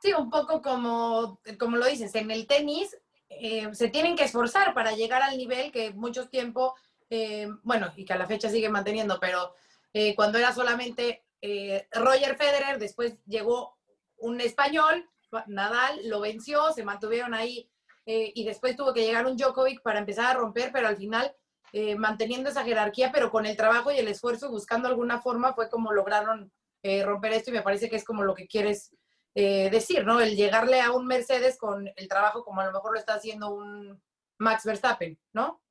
Sí, 0.00 0.12
un 0.12 0.28
poco 0.28 0.60
como, 0.60 1.40
como 1.58 1.76
lo 1.76 1.86
dices, 1.86 2.14
en 2.14 2.30
el 2.30 2.46
tenis 2.46 2.94
eh, 3.28 3.72
se 3.72 3.88
tienen 3.88 4.16
que 4.16 4.24
esforzar 4.24 4.74
para 4.74 4.92
llegar 4.92 5.22
al 5.22 5.38
nivel 5.38 5.72
que 5.72 5.92
muchos 5.92 6.28
tiempo 6.28 6.74
eh, 7.10 7.48
bueno, 7.62 7.92
y 7.96 8.04
que 8.04 8.12
a 8.12 8.18
la 8.18 8.26
fecha 8.26 8.48
sigue 8.48 8.68
manteniendo, 8.68 9.18
pero 9.20 9.54
eh, 9.92 10.14
cuando 10.14 10.38
era 10.38 10.52
solamente 10.52 11.24
eh, 11.40 11.86
Roger 11.92 12.36
Federer, 12.36 12.78
después 12.78 13.16
llegó 13.26 13.78
un 14.16 14.40
español, 14.40 15.08
Nadal, 15.46 16.00
lo 16.08 16.20
venció, 16.20 16.72
se 16.72 16.84
mantuvieron 16.84 17.34
ahí 17.34 17.68
y 18.06 18.44
después 18.44 18.76
tuvo 18.76 18.92
que 18.92 19.00
llegar 19.00 19.26
un 19.26 19.36
Djokovic 19.36 19.80
para 19.82 19.98
empezar 19.98 20.26
a 20.26 20.38
romper, 20.38 20.70
pero 20.72 20.86
al 20.86 20.96
final 20.96 21.34
manteniendo 21.98 22.50
esa 22.50 22.62
jerarquía, 22.62 23.10
pero 23.12 23.30
con 23.30 23.46
el 23.46 23.56
trabajo 23.56 23.90
y 23.90 23.98
el 23.98 24.08
esfuerzo, 24.08 24.50
buscando 24.50 24.88
alguna 24.88 25.20
forma, 25.20 25.54
fue 25.54 25.68
como 25.68 25.92
lograron 25.92 26.52
romper 27.04 27.32
esto 27.32 27.50
y 27.50 27.54
me 27.54 27.62
parece 27.62 27.90
que 27.90 27.96
es 27.96 28.04
como 28.04 28.22
lo 28.22 28.34
que 28.34 28.46
quieres 28.46 28.94
decir, 29.34 30.04
¿no? 30.04 30.20
El 30.20 30.36
llegarle 30.36 30.80
a 30.80 30.92
un 30.92 31.06
Mercedes 31.06 31.58
con 31.58 31.90
el 31.96 32.08
trabajo 32.08 32.44
como 32.44 32.60
a 32.60 32.66
lo 32.66 32.72
mejor 32.72 32.92
lo 32.92 32.98
está 32.98 33.14
haciendo 33.14 33.50
un 33.52 34.00
Max 34.38 34.64
Verstappen, 34.64 35.18
¿no? 35.32 35.64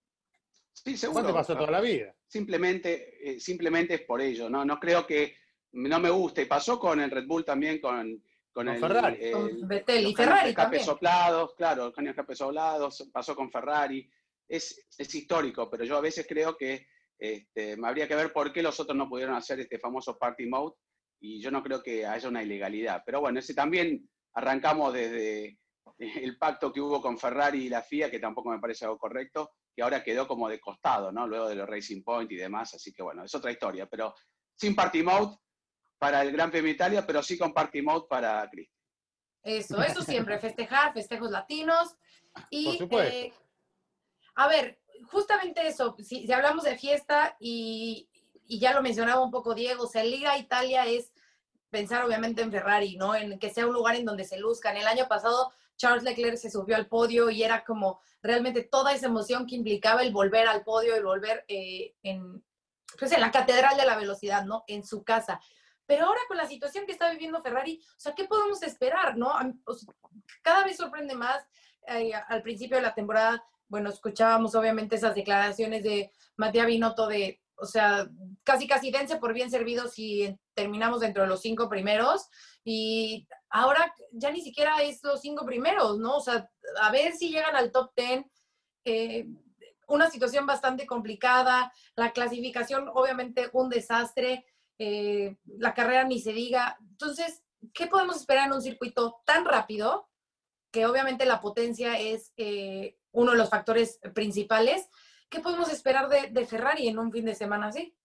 Sí, 0.74 0.98
seguro. 0.98 1.27
te 1.27 1.33
pasó 1.33 1.55
toda 1.55 1.72
la 1.72 1.81
vida. 1.81 2.15
Simplemente, 2.27 3.31
eh, 3.31 3.39
simplemente 3.39 3.93
es 3.95 4.01
por 4.01 4.22
ello, 4.22 4.50
¿no? 4.50 4.65
No 4.65 4.79
creo 4.79 5.05
que 5.05 5.38
no 5.74 6.00
me 6.00 6.10
guste. 6.10 6.45
Pasó 6.45 6.79
con 6.79 7.00
el 7.00 7.12
Red 7.12 7.27
Bull 7.27 7.45
también, 7.45 7.79
con, 7.79 8.24
con, 8.51 8.67
el, 8.67 8.79
Ferrari. 8.79 9.31
con 9.31 9.67
Vettel 9.67 10.07
y 10.07 10.15
Ferrari 10.15 10.53
también. 10.53 10.83
soplados, 10.83 11.53
claro, 11.55 11.93
los 11.95 11.98
escape 11.98 12.36
soplados, 12.36 13.10
pasó 13.13 13.36
con 13.36 13.51
Ferrari. 13.51 14.10
Es, 14.47 14.88
es 14.97 15.15
histórico, 15.15 15.69
pero 15.69 15.83
yo 15.83 15.97
a 15.97 16.01
veces 16.01 16.25
creo 16.27 16.55
que 16.57 16.88
este, 17.17 17.77
me 17.77 17.88
habría 17.88 18.07
que 18.07 18.15
ver 18.15 18.33
por 18.33 18.51
qué 18.51 18.62
los 18.62 18.79
otros 18.79 18.97
no 18.97 19.07
pudieron 19.07 19.35
hacer 19.35 19.59
este 19.59 19.79
famoso 19.79 20.17
party 20.17 20.45
mode 20.45 20.75
y 21.21 21.41
yo 21.41 21.51
no 21.51 21.63
creo 21.63 21.81
que 21.81 22.05
haya 22.05 22.27
una 22.27 22.43
ilegalidad. 22.43 23.01
Pero 23.05 23.21
bueno, 23.21 23.39
ese 23.39 23.53
también 23.53 24.09
arrancamos 24.33 24.93
desde 24.93 25.57
el 25.97 26.38
pacto 26.38 26.71
que 26.73 26.81
hubo 26.81 27.01
con 27.01 27.17
Ferrari 27.17 27.65
y 27.65 27.69
la 27.69 27.81
FIA, 27.81 28.12
que 28.12 28.19
tampoco 28.19 28.50
me 28.50 28.59
parece 28.59 28.85
algo 28.85 28.97
correcto, 28.97 29.51
que 29.73 29.81
ahora 29.81 30.03
quedó 30.03 30.27
como 30.27 30.50
de 30.50 30.59
costado, 30.59 31.12
¿no? 31.12 31.25
Luego 31.27 31.47
de 31.47 31.55
los 31.55 31.69
Racing 31.69 32.03
Point 32.03 32.31
y 32.31 32.35
demás, 32.35 32.73
así 32.73 32.91
que 32.91 33.03
bueno, 33.03 33.23
es 33.23 33.33
otra 33.33 33.51
historia, 33.51 33.88
pero 33.88 34.13
sin 34.55 34.75
party 34.75 35.01
mode 35.01 35.38
para 35.97 36.21
el 36.21 36.31
Gran 36.31 36.51
Premio 36.51 36.71
Italia, 36.71 37.05
pero 37.07 37.23
sí 37.23 37.38
con 37.38 37.53
party 37.53 37.81
mode 37.81 38.05
para 38.09 38.47
Cristi. 38.50 38.73
Eso, 39.43 39.81
eso 39.81 40.01
siempre, 40.01 40.39
festejar, 40.39 40.93
festejos 40.93 41.31
latinos 41.31 41.95
y... 42.50 42.79
Eh, 42.91 43.33
a 44.35 44.47
ver, 44.47 44.79
justamente 45.11 45.67
eso, 45.67 45.95
si, 45.99 46.31
hablamos 46.31 46.63
de 46.63 46.77
fiesta 46.77 47.35
y, 47.39 48.09
ya 48.45 48.73
lo 48.73 48.81
mencionaba 48.81 49.23
un 49.23 49.31
poco 49.31 49.55
Diego, 49.55 49.85
o 49.85 49.87
sea, 49.87 50.03
Liga 50.03 50.37
Italia 50.37 50.85
es 50.85 51.11
pensar 51.69 52.03
obviamente 52.03 52.41
en 52.41 52.51
Ferrari, 52.51 52.97
¿no? 52.97 53.15
En 53.15 53.39
que 53.39 53.49
sea 53.49 53.65
un 53.65 53.73
lugar 53.73 53.95
en 53.95 54.05
donde 54.05 54.25
se 54.25 54.37
luzcan. 54.37 54.77
El 54.77 54.85
año 54.85 55.07
pasado 55.07 55.51
Charles 55.75 56.03
Leclerc 56.03 56.37
se 56.37 56.51
subió 56.51 56.75
al 56.75 56.87
podio 56.87 57.29
y 57.31 57.41
era 57.41 57.63
como 57.63 57.99
realmente 58.21 58.63
toda 58.63 58.93
esa 58.93 59.07
emoción 59.07 59.47
que 59.47 59.55
implicaba 59.55 60.03
el 60.03 60.11
volver 60.11 60.47
al 60.47 60.63
podio, 60.63 60.95
el 60.95 61.03
volver 61.03 61.45
eh, 61.47 61.95
en, 62.03 62.43
pues 62.99 63.11
en 63.11 63.21
la 63.21 63.31
catedral 63.31 63.75
de 63.75 63.85
la 63.85 63.95
velocidad, 63.95 64.45
¿no? 64.45 64.63
En 64.67 64.85
su 64.85 65.03
casa. 65.03 65.39
Pero 65.85 66.05
ahora 66.05 66.21
con 66.27 66.37
la 66.37 66.47
situación 66.47 66.85
que 66.85 66.91
está 66.91 67.09
viviendo 67.09 67.41
Ferrari, 67.41 67.81
o 67.83 67.99
sea, 67.99 68.13
¿qué 68.13 68.25
podemos 68.25 68.61
esperar, 68.63 69.17
no? 69.17 69.33
cada 70.41 70.63
vez 70.63 70.77
sorprende 70.77 71.15
más. 71.15 71.43
Eh, 71.87 72.13
al 72.13 72.41
principio 72.41 72.77
de 72.77 72.83
la 72.83 72.93
temporada, 72.93 73.43
bueno, 73.67 73.89
escuchábamos 73.89 74.55
obviamente 74.55 74.96
esas 74.96 75.15
declaraciones 75.15 75.84
de 75.84 76.12
Matías 76.38 76.67
Binotto 76.67 77.08
de, 77.08 77.41
o 77.55 77.65
sea, 77.65 78.08
casi 78.43 78.67
casi 78.67 78.91
dense 78.91 79.17
por 79.17 79.34
bien 79.34 79.50
servidos 79.50 79.93
si 79.93 80.38
terminamos 80.53 81.00
dentro 81.00 81.24
de 81.24 81.29
los 81.29 81.41
cinco 81.41 81.70
primeros. 81.70 82.27
Y 82.63 83.27
ahora 83.50 83.93
ya 84.12 84.32
ni 84.32 84.41
siquiera 84.41 84.82
es 84.82 85.03
los 85.03 85.22
cinco 85.22 85.46
primeros, 85.46 85.98
¿no? 85.98 86.17
O 86.17 86.22
sea, 86.22 86.50
a 86.82 86.91
ver 86.91 87.13
si 87.13 87.29
llegan 87.29 87.55
al 87.55 87.72
top 87.72 87.93
ten. 87.96 88.29
Eh, 88.86 89.27
una 89.88 90.10
situación 90.10 90.46
bastante 90.46 90.86
complicada, 90.86 91.72
la 91.96 92.12
clasificación 92.12 92.89
obviamente 92.93 93.50
un 93.53 93.70
desastre, 93.70 94.46
eh, 94.79 95.38
la 95.46 95.74
carrera 95.74 96.03
ni 96.03 96.20
se 96.20 96.34
diga. 96.34 96.77
Entonces, 96.82 97.43
¿qué 97.74 97.88
podemos 97.88 98.17
esperar 98.17 98.48
en 98.48 98.53
un 98.53 98.62
circuito 98.62 99.22
tan 99.25 99.46
rápido? 99.46 100.10
Que 100.73 100.87
obviamente 100.87 101.27
la 101.27 101.39
potencia 101.39 101.99
es 101.99 102.33
eh, 102.35 102.97
uno 103.11 103.33
de 103.33 103.37
los 103.37 103.51
factores 103.51 103.99
principales. 104.15 104.89
¿Qué 105.29 105.39
podemos 105.39 105.71
esperar 105.71 106.09
de, 106.09 106.45
Ferrari 106.47 106.87
en 106.87 106.97
un 106.97 107.11
fin 107.11 107.25
de 107.25 107.35
semana 107.35 107.67
así? 107.67 107.95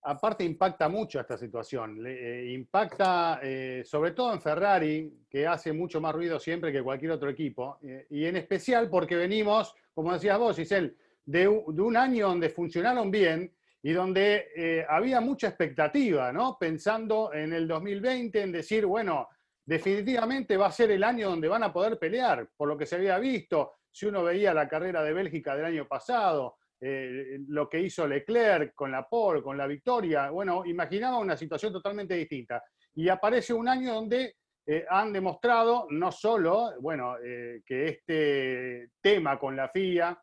aparte 0.00 0.44
impacta 0.44 0.88
mucho 0.88 1.20
esta 1.20 1.36
situación. 1.36 2.02
Eh, 2.06 2.52
impacta 2.54 3.40
eh, 3.42 3.82
sobre 3.84 4.12
todo 4.12 4.32
en 4.32 4.40
Ferrari, 4.40 5.24
que 5.28 5.46
hace 5.46 5.72
mucho 5.72 6.00
más 6.00 6.14
ruido 6.14 6.38
siempre 6.38 6.70
que 6.70 6.82
cualquier 6.82 7.12
otro 7.12 7.28
equipo, 7.28 7.78
y 8.08 8.24
en 8.24 8.36
especial 8.36 8.88
porque 8.88 9.16
venimos, 9.16 9.74
como 9.92 10.12
decías 10.12 10.38
vos, 10.38 10.56
Giselle, 10.56 10.94
de 11.24 11.48
un 11.48 11.96
año 11.96 12.28
donde 12.28 12.48
funcionaron 12.48 13.10
bien 13.10 13.52
y 13.82 13.92
donde 13.92 14.86
había 14.88 15.20
mucha 15.20 15.48
expectativa, 15.48 16.32
¿no? 16.32 16.56
Pensando 16.58 17.32
en 17.34 17.52
el 17.52 17.66
2020, 17.68 18.40
en 18.40 18.52
decir, 18.52 18.86
bueno, 18.86 19.28
definitivamente 19.68 20.56
va 20.56 20.68
a 20.68 20.72
ser 20.72 20.90
el 20.92 21.04
año 21.04 21.28
donde 21.28 21.46
van 21.46 21.62
a 21.62 21.70
poder 21.70 21.98
pelear, 21.98 22.48
por 22.56 22.68
lo 22.68 22.78
que 22.78 22.86
se 22.86 22.96
había 22.96 23.18
visto, 23.18 23.74
si 23.90 24.06
uno 24.06 24.24
veía 24.24 24.54
la 24.54 24.66
carrera 24.66 25.02
de 25.02 25.12
Bélgica 25.12 25.54
del 25.54 25.66
año 25.66 25.86
pasado, 25.86 26.56
eh, 26.80 27.40
lo 27.48 27.68
que 27.68 27.80
hizo 27.80 28.08
Leclerc 28.08 28.74
con 28.74 28.90
la 28.90 29.06
pole, 29.06 29.42
con 29.42 29.58
la 29.58 29.66
victoria. 29.66 30.30
Bueno, 30.30 30.64
imaginaba 30.64 31.18
una 31.18 31.36
situación 31.36 31.70
totalmente 31.70 32.14
distinta. 32.14 32.64
Y 32.94 33.10
aparece 33.10 33.52
un 33.52 33.68
año 33.68 33.92
donde 33.92 34.36
eh, 34.66 34.86
han 34.88 35.12
demostrado 35.12 35.86
no 35.90 36.10
solo, 36.12 36.72
bueno, 36.80 37.16
eh, 37.22 37.60
que 37.66 37.88
este 37.88 38.92
tema 39.02 39.38
con 39.38 39.54
la 39.54 39.68
FIA 39.68 40.18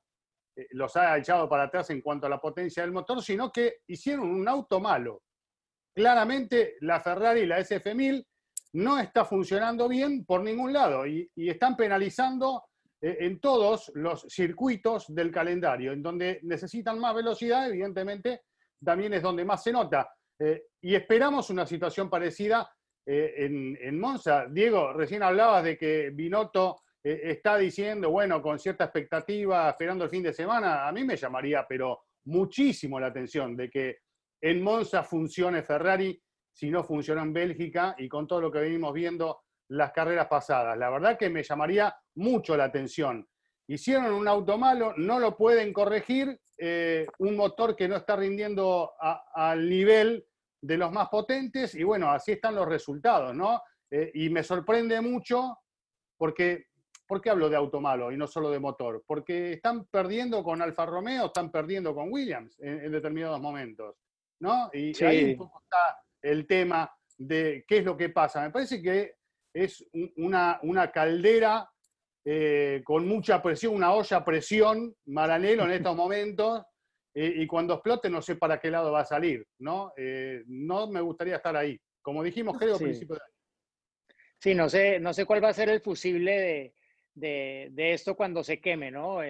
los 0.72 0.96
ha 0.96 1.18
echado 1.20 1.48
para 1.48 1.64
atrás 1.64 1.92
en 1.92 2.02
cuanto 2.02 2.26
a 2.26 2.30
la 2.30 2.42
potencia 2.42 2.82
del 2.82 2.94
motor, 2.94 3.22
sino 3.22 3.52
que 3.52 3.82
hicieron 3.86 4.28
un 4.28 4.48
auto 4.48 4.80
malo. 4.80 5.22
Claramente 5.94 6.78
la 6.80 7.00
Ferrari, 7.00 7.46
la 7.46 7.60
SF1000, 7.60 8.26
no 8.76 9.00
está 9.00 9.24
funcionando 9.24 9.88
bien 9.88 10.26
por 10.26 10.44
ningún 10.44 10.74
lado 10.74 11.08
y, 11.08 11.30
están 11.36 11.78
penalizando 11.78 12.64
eh, 13.02 13.18
en 13.22 13.40
todos 13.40 13.90
los 13.96 14.26
circuitos 14.28 15.06
del 15.16 15.32
calendario, 15.32 15.94
en 15.94 16.04
donde 16.04 16.40
necesitan 16.44 17.00
más 17.00 17.16
velocidad, 17.16 17.70
evidentemente, 17.70 18.42
también 18.84 19.14
es 19.14 19.22
donde 19.22 19.46
más 19.46 19.64
se 19.64 19.72
nota. 19.72 20.10
Eh, 20.38 20.66
y 20.82 20.94
esperamos 20.94 21.50
una 21.50 21.66
situación 21.66 22.10
parecida 22.10 22.70
eh, 23.06 23.34
en, 23.38 23.98
Monza. 23.98 24.46
Diego, 24.50 24.92
recién 24.92 25.24
hablabas 25.24 25.64
de 25.64 25.78
que 25.78 26.10
Binotto 26.14 26.82
está 27.02 27.58
diciendo, 27.58 28.10
bueno, 28.10 28.42
con 28.42 28.58
cierta 28.58 28.86
expectativa, 28.86 29.70
esperando 29.70 30.06
el 30.06 30.10
fin 30.10 30.24
de 30.24 30.34
semana. 30.34 30.88
A 30.88 30.92
mí 30.92 31.04
me 31.04 31.16
llamaría, 31.16 31.64
pero 31.70 32.02
muchísimo 32.26 33.00
la 33.00 33.08
atención 33.08 33.56
de 33.56 33.70
que 33.70 34.00
en 34.42 34.62
Monza 34.64 35.04
funcione 35.04 35.62
Ferrari, 35.62 36.20
si 36.56 36.70
no 36.72 36.86
funciona 36.86 37.22
en 37.22 37.34
Bélgica, 37.34 37.96
y 37.98 38.08
con 38.08 38.26
todo 38.26 38.40
lo 38.40 38.52
que 38.52 38.60
venimos 38.60 38.94
viendo 38.94 39.42
las 39.68 39.92
carreras 39.92 40.28
pasadas. 40.28 40.78
La 40.78 40.90
verdad 40.90 41.18
que 41.18 41.30
me 41.30 41.44
llamaría 41.44 41.94
mucho 42.16 42.56
la 42.56 42.64
atención. 42.64 43.28
Hicieron 43.68 44.14
un 44.14 44.28
auto 44.28 44.58
malo, 44.58 44.94
no 44.96 45.20
lo 45.20 45.36
pueden 45.36 45.74
corregir, 45.74 46.40
eh, 46.58 47.06
un 47.20 47.36
motor 47.36 47.76
que 47.76 47.90
no 47.90 47.98
está 47.98 48.16
rindiendo 48.16 48.94
al 49.34 49.68
nivel 49.68 50.26
de 50.62 50.78
los 50.78 50.92
más 50.94 51.10
potentes 51.10 51.76
y 51.76 51.84
bueno, 51.84 52.10
así 52.10 52.32
están 52.32 52.56
los 52.56 52.68
resultados, 52.68 53.36
¿no? 53.36 53.62
Eh, 53.92 54.12
y 54.14 54.30
me 54.30 54.42
sorprende 54.42 55.02
mucho 55.02 55.58
porque, 56.16 56.68
¿por 57.06 57.20
qué 57.20 57.32
hablo 57.32 57.50
de 57.50 57.58
auto 57.58 57.82
malo 57.82 58.14
y 58.14 58.18
no 58.18 58.28
solo 58.28 58.50
de 58.50 58.60
motor? 58.60 59.04
Porque 59.06 59.54
están 59.54 59.88
perdiendo 59.88 60.42
con 60.42 60.62
Alfa 60.62 60.86
Romeo, 60.86 61.26
están 61.26 61.52
perdiendo 61.52 61.94
con 61.94 62.12
Williams 62.14 62.58
en, 62.62 62.90
determinados 62.92 63.42
momentos, 63.42 63.98
¿no? 64.40 64.70
Y 64.72 65.04
ahí 65.04 65.32
un 65.32 65.38
poco 65.38 65.60
está 65.62 66.05
el 66.26 66.48
tema 66.48 66.92
de 67.18 67.64
qué 67.68 67.78
es 67.78 67.86
lo 67.86 67.96
que 67.96 68.10
pasa. 68.10 68.42
Me 68.42 68.52
parece 68.52 68.82
que 68.82 69.14
es 69.54 69.86
una, 70.18 70.60
una 70.64 70.92
caldera 70.92 71.70
eh, 72.26 72.82
con 72.84 73.08
mucha 73.08 73.42
presión, 73.42 73.76
una 73.76 73.94
olla 73.94 74.18
a 74.18 74.26
presión, 74.26 74.96
Maranelo 75.06 75.64
en 75.66 75.72
estos 75.72 75.96
momentos, 75.96 76.64
eh, 77.14 77.34
y 77.38 77.48
cuando 77.48 77.76
explote 77.76 78.10
no 78.10 78.22
sé 78.22 78.36
para 78.36 78.60
qué 78.60 78.72
lado 78.72 78.92
va 78.92 79.02
a 79.02 79.06
salir, 79.06 79.46
¿no? 79.60 79.94
Eh, 79.96 80.44
no 80.48 80.88
me 80.90 81.00
gustaría 81.00 81.38
estar 81.38 81.56
ahí. 81.56 81.80
Como 82.02 82.24
dijimos, 82.24 82.58
creo, 82.58 82.78
sí. 82.78 82.84
principio 82.84 83.16
de 83.16 83.22
año. 83.22 83.34
Sí, 84.40 84.54
no 84.54 84.68
sé, 84.68 85.00
no 85.00 85.14
sé 85.14 85.26
cuál 85.26 85.44
va 85.44 85.50
a 85.50 85.54
ser 85.54 85.70
el 85.70 85.82
fusible 85.82 86.74
de, 87.14 87.70
de, 87.72 87.94
esto 87.94 88.16
cuando 88.16 88.44
se 88.44 88.60
queme, 88.60 88.92
¿no? 88.92 89.22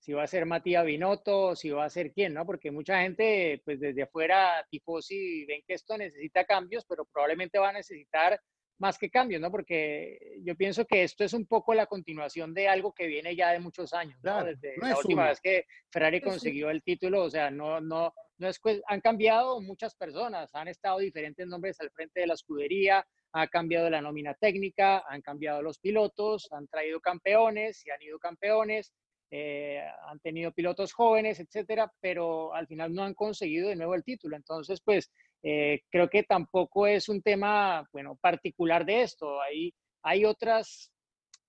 Si 0.00 0.14
va 0.14 0.22
a 0.22 0.26
ser 0.26 0.46
Matías 0.46 0.84
Binotto, 0.84 1.54
si 1.54 1.70
va 1.70 1.84
a 1.84 1.90
ser 1.90 2.10
quién, 2.10 2.32
¿no? 2.32 2.46
Porque 2.46 2.70
mucha 2.70 3.02
gente, 3.02 3.60
pues 3.64 3.78
desde 3.78 4.02
afuera, 4.02 4.66
tipo, 4.70 5.02
si 5.02 5.44
ven 5.44 5.62
que 5.66 5.74
esto 5.74 5.96
necesita 5.98 6.44
cambios, 6.44 6.86
pero 6.86 7.04
probablemente 7.04 7.58
va 7.58 7.68
a 7.68 7.74
necesitar 7.74 8.40
más 8.78 8.98
que 8.98 9.10
cambios, 9.10 9.42
¿no? 9.42 9.50
Porque 9.50 10.38
yo 10.42 10.56
pienso 10.56 10.86
que 10.86 11.02
esto 11.02 11.22
es 11.22 11.34
un 11.34 11.46
poco 11.46 11.74
la 11.74 11.84
continuación 11.84 12.54
de 12.54 12.66
algo 12.66 12.94
que 12.94 13.06
viene 13.06 13.36
ya 13.36 13.52
de 13.52 13.60
muchos 13.60 13.92
años, 13.92 14.18
¿no? 14.22 14.42
Desde 14.42 14.78
la 14.78 14.96
última 14.96 15.28
vez 15.28 15.38
que 15.38 15.66
Ferrari 15.90 16.22
consiguió 16.22 16.70
el 16.70 16.82
título, 16.82 17.24
o 17.24 17.30
sea, 17.30 17.50
no, 17.50 17.78
no, 17.82 18.14
no 18.38 18.48
es, 18.48 18.58
han 18.86 19.02
cambiado 19.02 19.60
muchas 19.60 19.94
personas, 19.94 20.54
han 20.54 20.68
estado 20.68 20.98
diferentes 20.98 21.46
nombres 21.46 21.78
al 21.78 21.90
frente 21.90 22.20
de 22.20 22.26
la 22.26 22.34
escudería, 22.34 23.06
ha 23.32 23.46
cambiado 23.48 23.90
la 23.90 24.00
nómina 24.00 24.32
técnica, 24.32 25.04
han 25.06 25.20
cambiado 25.20 25.60
los 25.60 25.78
pilotos, 25.78 26.48
han 26.50 26.66
traído 26.66 27.00
campeones 27.00 27.86
y 27.86 27.90
han 27.90 28.00
ido 28.00 28.18
campeones, 28.18 28.94
eh, 29.30 29.80
han 30.08 30.18
tenido 30.20 30.52
pilotos 30.52 30.92
jóvenes, 30.92 31.40
etcétera, 31.40 31.92
pero 32.00 32.54
al 32.54 32.66
final 32.66 32.92
no 32.92 33.04
han 33.04 33.14
conseguido 33.14 33.68
de 33.68 33.76
nuevo 33.76 33.94
el 33.94 34.04
título. 34.04 34.36
Entonces, 34.36 34.80
pues 34.80 35.10
eh, 35.42 35.82
creo 35.90 36.08
que 36.08 36.22
tampoco 36.24 36.86
es 36.86 37.08
un 37.08 37.22
tema, 37.22 37.88
bueno, 37.92 38.16
particular 38.16 38.84
de 38.84 39.02
esto. 39.02 39.40
Hay, 39.40 39.72
hay 40.02 40.24
otras, 40.24 40.92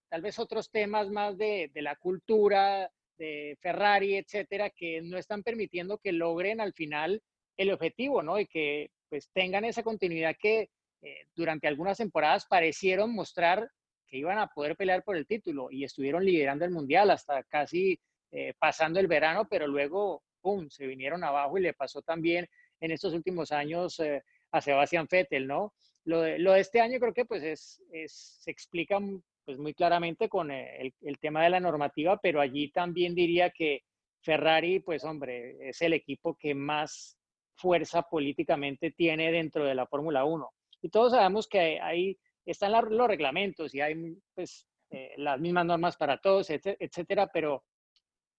tal 0.10 0.22
vez 0.22 0.40
otros 0.40 0.70
temas 0.70 1.10
más 1.10 1.38
de, 1.38 1.72
de 1.74 1.82
la 1.82 1.96
cultura, 1.96 2.90
de 3.18 3.58
Ferrari, 3.62 4.16
etcétera, 4.16 4.70
que 4.70 5.02
no 5.02 5.18
están 5.18 5.44
permitiendo 5.44 6.00
que 6.00 6.12
logren 6.12 6.60
al 6.60 6.74
final 6.74 7.22
el 7.58 7.72
objetivo, 7.72 8.24
¿no? 8.24 8.40
Y 8.40 8.48
que 8.48 8.90
pues 9.10 9.30
tengan 9.34 9.66
esa 9.66 9.84
continuidad 9.84 10.36
que 10.40 10.70
eh, 11.04 11.26
durante 11.36 11.68
algunas 11.68 11.98
temporadas 11.98 12.46
parecieron 12.48 13.14
mostrar 13.14 13.70
que 14.12 14.18
iban 14.18 14.38
a 14.38 14.48
poder 14.48 14.76
pelear 14.76 15.04
por 15.04 15.16
el 15.16 15.26
título 15.26 15.70
y 15.72 15.86
estuvieron 15.86 16.26
liderando 16.26 16.66
el 16.66 16.72
mundial 16.72 17.10
hasta 17.10 17.44
casi 17.44 17.98
eh, 18.32 18.54
pasando 18.60 19.00
el 19.00 19.08
verano, 19.08 19.48
pero 19.50 19.68
luego, 19.68 20.22
¡pum!, 20.42 20.70
se 20.70 20.86
vinieron 20.86 21.24
abajo 21.24 21.58
y 21.58 21.62
le 21.62 21.74
pasó 21.74 22.02
también 22.02 22.46
en 22.82 22.92
estos 22.92 23.14
últimos 23.14 23.54
años 23.54 23.98
eh, 24.02 24.22
a 24.52 24.60
Sebastián 24.60 25.08
Vettel, 25.10 25.48
¿no? 25.48 25.74
Lo 26.04 26.22
de, 26.22 26.40
lo 26.40 26.52
de, 26.52 26.60
este 26.60 26.82
año 26.82 27.00
creo 27.00 27.14
que 27.14 27.26
pues 27.26 27.42
es, 27.44 27.82
es, 27.92 28.40
se 28.42 28.52
explica 28.52 29.00
pues 29.46 29.58
muy 29.58 29.74
claramente 29.74 30.28
con 30.28 30.52
el, 30.52 30.94
el 31.02 31.20
tema 31.20 31.44
de 31.44 31.52
la 31.52 31.60
normativa, 31.60 32.18
pero 32.18 32.42
allí 32.42 32.70
también 32.72 33.16
diría 33.16 33.50
que 33.52 33.84
Ferrari, 34.22 34.80
pues 34.82 35.06
hombre, 35.06 35.70
es 35.70 35.82
el 35.82 35.94
equipo 35.94 36.36
que 36.36 36.54
más 36.54 37.18
fuerza 37.56 38.02
políticamente 38.04 38.92
tiene 38.92 39.32
dentro 39.32 39.64
de 39.64 39.76
la 39.76 39.88
Fórmula 39.88 40.26
1. 40.26 40.50
Y 40.82 40.90
todos 40.90 41.14
sabemos 41.14 41.48
que 41.48 41.80
ahí 41.80 42.18
están 42.46 42.72
los 42.72 43.08
reglamentos 43.08 43.74
y 43.74 43.82
hay 43.82 44.18
pues, 44.34 44.68
eh, 44.90 45.14
las 45.18 45.40
mismas 45.40 45.66
normas 45.66 45.98
para 45.98 46.18
todos, 46.18 46.50
etcétera, 46.50 47.28
pero, 47.28 47.64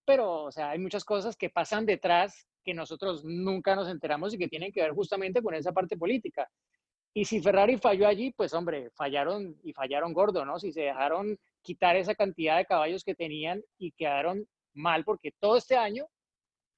pero 0.05 0.45
o 0.45 0.53
sea, 0.53 0.71
hay 0.71 0.79
muchas 0.79 1.05
cosas 1.05 1.37
que 1.37 1.51
pasan 1.51 1.87
detrás 1.87 2.47
que 2.65 2.75
nosotros 2.75 3.25
nunca 3.25 3.75
nos 3.75 3.89
enteramos 3.89 4.35
y 4.35 4.39
que 4.39 4.49
tienen 4.49 4.73
que 4.73 4.83
ver 4.83 4.93
justamente 4.93 5.43
con 5.43 5.55
esa 5.55 5.73
parte 5.73 5.97
política. 5.97 6.49
Y 7.15 7.25
si 7.25 7.41
Ferrari 7.41 7.77
falló 7.77 8.09
allí, 8.09 8.33
pues 8.33 8.55
hombre, 8.55 8.91
fallaron 8.91 9.59
y 9.63 9.73
fallaron 9.73 10.15
gordo, 10.15 10.45
¿no? 10.45 10.59
Si 10.59 10.73
se 10.73 10.83
dejaron 10.83 11.39
quitar 11.61 11.97
esa 11.97 12.15
cantidad 12.15 12.57
de 12.57 12.65
caballos 12.65 13.05
que 13.05 13.15
tenían 13.15 13.63
y 13.79 13.93
quedaron 13.93 14.47
mal, 14.75 15.05
porque 15.05 15.33
todo 15.39 15.57
este 15.59 15.77
año 15.77 16.07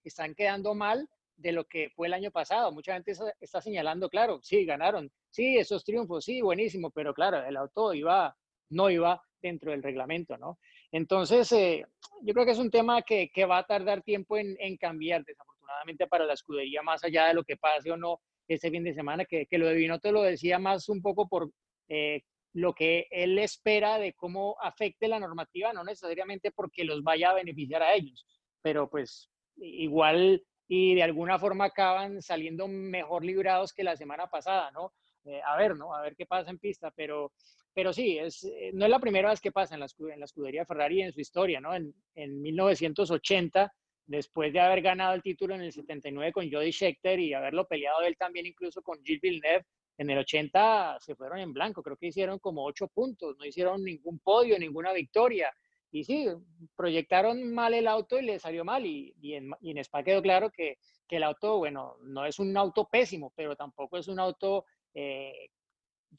están 0.03 0.35
quedando 0.35 0.75
mal 0.75 1.09
de 1.37 1.53
lo 1.53 1.65
que 1.65 1.91
fue 1.91 2.07
el 2.07 2.15
año 2.15 2.31
pasado. 2.31 2.73
Mucha 2.73 2.95
gente 2.95 3.13
está 3.41 3.61
señalando, 3.61 4.09
claro, 4.09 4.41
sí, 4.43 4.65
ganaron, 4.65 5.11
sí, 5.31 5.57
esos 5.57 5.85
triunfos, 5.85 6.25
sí, 6.25 6.41
buenísimo, 6.41 6.91
pero 6.91 7.15
claro, 7.15 7.45
el 7.45 7.57
auto 7.57 7.95
iba, 7.95 8.37
no 8.71 8.91
iba 8.91 9.23
dentro 9.43 9.73
del 9.73 9.83
reglamento, 9.83 10.37
¿no? 10.39 10.59
Entonces, 10.91 11.51
eh, 11.53 11.85
yo 12.23 12.33
creo 12.35 12.47
que 12.47 12.53
es 12.53 12.59
un 12.59 12.71
tema 12.71 13.03
que, 13.03 13.31
que 13.31 13.45
va 13.45 13.59
a 13.59 13.67
tardar 13.67 14.03
tiempo 14.03 14.37
en, 14.39 14.77
cambiar, 14.77 15.25
desafortunadamente 15.25 16.07
para 16.07 16.25
la 16.25 16.35
escudería, 16.35 16.83
más 16.83 17.03
allá 17.05 17.27
de 17.27 17.35
lo 17.35 17.45
que 17.45 17.57
pase 17.57 17.91
o 17.91 17.97
no 17.97 18.21
este 18.47 18.71
fin 18.71 18.85
de 18.85 18.95
semana, 18.95 19.25
que, 19.25 19.47
que 19.47 19.59
lo 19.59 19.67
de 19.67 19.75
Vino 19.75 19.99
te 19.99 20.13
lo 20.13 20.23
decía 20.23 20.59
más 20.59 20.89
un 20.89 21.03
poco 21.03 21.29
por 21.29 21.51
eh, 21.89 22.23
lo 22.53 22.75
que 22.75 23.07
él 23.11 23.39
espera 23.39 23.99
de 23.99 24.13
cómo 24.13 24.57
afecte 24.61 25.09
la 25.09 25.19
normativa, 25.19 25.73
no 25.73 25.83
necesariamente 25.83 26.53
porque 26.53 26.85
los 26.85 27.03
vaya 27.03 27.31
a 27.31 27.35
beneficiar 27.35 27.83
a 27.83 27.95
ellos, 27.95 28.25
pero 28.63 28.89
pues 28.89 29.31
igual 29.57 30.43
y 30.69 30.95
de 30.95 31.03
alguna 31.03 31.39
forma 31.39 31.67
acaban 31.67 32.23
saliendo 32.23 32.69
mejor 32.69 33.25
librados 33.25 33.73
que 33.73 33.85
la 33.85 33.97
semana 33.97 34.27
pasada, 34.29 34.71
¿no? 34.71 34.93
Eh, 35.25 35.41
a 35.45 35.57
ver, 35.57 35.77
¿no? 35.77 35.95
A 35.95 36.03
ver 36.03 36.15
qué 36.17 36.27
pasa 36.27 36.51
en 36.51 36.59
pista, 36.59 36.91
pero, 36.95 37.33
pero 37.73 37.93
sí, 37.93 38.19
es, 38.19 38.45
eh, 38.45 38.71
no 38.75 38.85
es 38.85 38.91
la 38.91 38.99
primera 38.99 39.31
vez 39.31 39.41
que 39.41 39.53
pasa 39.53 39.75
en 39.75 39.81
la, 39.81 39.87
en 40.13 40.19
la 40.19 40.27
escudería 40.27 40.67
Ferrari 40.67 41.03
en 41.03 41.13
su 41.13 41.21
historia, 41.21 41.61
¿no? 41.61 41.75
En, 41.75 41.95
en 42.15 42.41
1980, 42.43 43.73
después 44.07 44.53
de 44.53 44.61
haber 44.61 44.83
ganado 44.83 45.15
el 45.15 45.23
título 45.23 45.55
en 45.55 45.63
el 45.63 45.73
79 45.73 46.33
con 46.33 46.51
Jody 46.51 46.73
Scheckter 46.73 47.19
y 47.19 47.33
haberlo 47.33 47.67
peleado 47.67 48.03
él 48.03 48.17
también 48.17 48.47
incluso 48.47 48.83
con 48.83 49.03
Gilles 49.03 49.21
Villeneuve, 49.23 49.65
en 49.97 50.11
el 50.11 50.19
80 50.19 50.99
se 51.01 51.15
fueron 51.15 51.39
en 51.39 51.53
blanco, 51.53 51.83
creo 51.83 51.97
que 51.97 52.09
hicieron 52.09 52.39
como 52.39 52.65
ocho 52.65 52.89
puntos, 52.89 53.37
no 53.39 53.45
hicieron 53.45 53.83
ningún 53.83 54.19
podio, 54.19 54.59
ninguna 54.59 54.93
victoria. 54.93 55.53
Y 55.95 56.03
sí, 56.03 56.27
proyectaron 56.75 57.55
mal 57.55 57.73
el 57.73 57.87
auto 57.87 58.19
y 58.19 58.25
le 58.25 58.41
salió 58.41 58.65
mal. 58.65 58.85
Y, 58.85 59.15
y, 59.21 59.35
en, 59.35 59.53
y 59.61 59.71
en, 59.71 59.79
Spa 59.79 60.03
quedó 60.03 60.21
claro 60.23 60.51
que, 60.51 60.79
que, 61.07 61.17
el 61.17 61.23
auto, 61.23 61.59
bueno, 61.59 61.97
no 62.03 62.27
es 62.27 62.41
un 62.41 62.57
auto 62.57 62.89
pésimo, 62.91 63.33
pero 63.37 63.55
tampoco 63.55 63.97
es 63.97 64.09
un 64.09 64.19
auto 64.19 64.65
eh, 64.93 65.51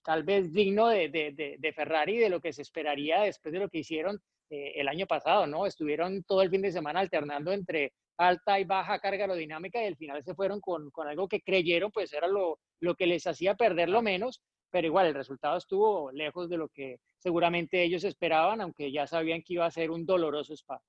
tal 0.02 0.24
vez 0.24 0.54
digno 0.54 0.88
de, 0.88 1.10
de, 1.10 1.58
de, 1.60 1.74
Ferrari, 1.74 2.18
de 2.18 2.30
lo 2.30 2.40
que 2.40 2.54
se 2.54 2.62
esperaría 2.62 3.24
después 3.24 3.52
de 3.52 3.60
lo 3.60 3.68
que 3.68 3.80
hicieron 3.80 4.22
eh, 4.50 4.74
el 4.76 4.88
año 4.88 5.08
pasado, 5.08 5.46
¿no? 5.46 5.66
Estuvieron 5.66 6.24
todo 6.24 6.42
el 6.42 6.50
fin 6.50 6.62
de 6.62 6.72
semana 6.72 7.02
alternando 7.02 7.52
entre 7.52 7.92
alta 8.16 8.58
y 8.62 8.64
baja 8.64 9.00
carga 9.00 9.26
aerodinámica 9.26 9.84
y 9.84 9.88
al 9.88 9.98
final 9.98 10.24
se 10.24 10.36
fueron 10.36 10.62
con, 10.62 10.90
con 10.92 11.10
algo 11.10 11.28
que 11.28 11.42
creyeron 11.42 11.92
pues 11.92 12.14
era 12.14 12.30
lo, 12.30 12.60
lo 12.80 12.96
que 12.96 13.08
les 13.08 13.28
hacía 13.28 13.56
perder 13.56 13.90
lo 13.90 14.02
menos, 14.02 14.42
pero 14.76 14.88
igual 14.88 15.08
el 15.08 15.14
resultado 15.14 15.56
estuvo 15.56 16.12
lejos 16.12 16.50
de 16.50 16.58
lo 16.58 16.68
que 16.68 17.00
seguramente 17.18 17.82
ellos 17.82 18.04
esperaban, 18.04 18.60
aunque 18.60 18.92
ya 18.92 19.08
sabían 19.08 19.42
que 19.42 19.54
iba 19.54 19.66
a 19.66 19.72
ser 19.72 19.90
un 19.90 20.06
doloroso 20.06 20.52
spa. 20.52 20.82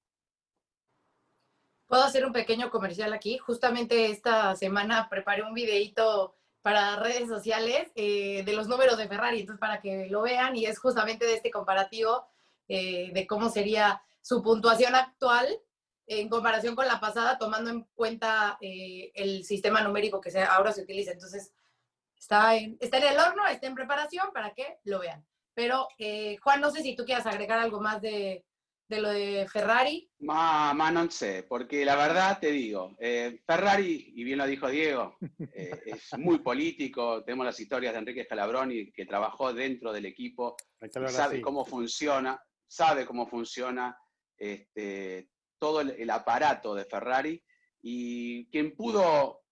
Puedo 1.87 2.03
hacer 2.03 2.27
un 2.27 2.33
pequeño 2.33 2.69
comercial 2.69 3.13
aquí. 3.13 3.39
Justamente 3.39 4.11
esta 4.11 4.57
semana 4.57 5.09
preparé 5.09 5.45
un 5.45 5.55
videito 5.55 6.35
para 6.63 6.97
redes 6.97 7.29
sociales 7.29 7.93
eh, 7.95 8.43
de 8.45 8.53
los 8.55 8.67
números 8.67 8.99
de 8.99 9.07
Ferrari, 9.07 9.39
entonces 9.39 9.61
para 9.61 9.81
que 9.81 10.09
lo 10.11 10.23
vean 10.23 10.57
y 10.57 10.67
es 10.67 10.81
justamente 10.81 11.25
de 11.25 11.35
este 11.35 11.53
comparativo 11.53 12.27
eh, 12.67 13.13
de 13.13 13.25
cómo 13.29 13.51
sería 13.51 14.03
su 14.21 14.43
puntuación 14.43 14.97
actual 14.97 15.47
en 16.09 16.29
comparación 16.29 16.75
con 16.75 16.89
la 16.89 16.99
pasada, 16.99 17.39
tomando 17.39 17.71
en 17.71 17.85
cuenta 17.95 18.59
eh, 18.61 19.13
el 19.15 19.45
sistema 19.45 19.81
numérico 19.81 20.21
que 20.21 20.33
se, 20.33 20.43
ahora 20.43 20.73
se 20.73 20.83
utiliza. 20.83 21.13
Entonces, 21.13 21.53
Está 22.19 22.57
en, 22.57 22.77
está 22.81 22.99
en 22.99 23.05
el 23.05 23.19
horno, 23.19 23.47
está 23.47 23.67
en 23.67 23.75
preparación 23.75 24.29
para 24.33 24.53
que 24.55 24.79
lo 24.85 24.99
vean. 24.99 25.25
Pero, 25.55 25.89
eh, 25.99 26.37
Juan, 26.43 26.61
no 26.61 26.71
sé 26.71 26.83
si 26.83 26.95
tú 26.95 27.05
quieras 27.05 27.27
agregar 27.27 27.59
algo 27.59 27.81
más 27.81 28.01
de, 28.03 28.45
de 28.89 29.01
lo 29.01 29.09
de 29.11 29.47
Ferrari. 29.51 30.11
Más, 30.21 30.75
ma, 30.75 30.91
no 30.91 31.11
sé, 31.11 31.45
porque 31.49 31.85
la 31.85 31.97
verdad 31.97 32.39
te 32.39 32.51
digo, 32.51 32.95
eh, 33.01 33.41
Ferrari, 33.47 34.13
y 34.15 34.25
bien 34.25 34.39
lo 34.39 34.47
dijo 34.47 34.69
Diego, 34.69 35.17
eh, 35.53 35.71
es 35.87 36.19
muy 36.19 36.39
político. 36.39 37.25
Tenemos 37.25 37.47
las 37.47 37.59
historias 37.59 37.93
de 37.93 38.01
Enrique 38.01 38.25
Scalabroni, 38.25 38.93
que 38.93 39.07
trabajó 39.07 39.53
dentro 39.53 39.93
del 39.93 40.07
equipo, 40.07 40.57
sabe 41.09 41.41
cómo 41.41 41.65
funciona, 41.65 42.41
sabe 42.67 43.07
cómo 43.07 43.27
funciona 43.27 43.97
este, 44.37 45.31
todo 45.59 45.81
el, 45.81 45.91
el 45.91 46.11
aparato 46.11 46.75
de 46.75 46.85
Ferrari. 46.85 47.43
Y 47.83 48.49
quien 48.51 48.75
pudo 48.75 49.46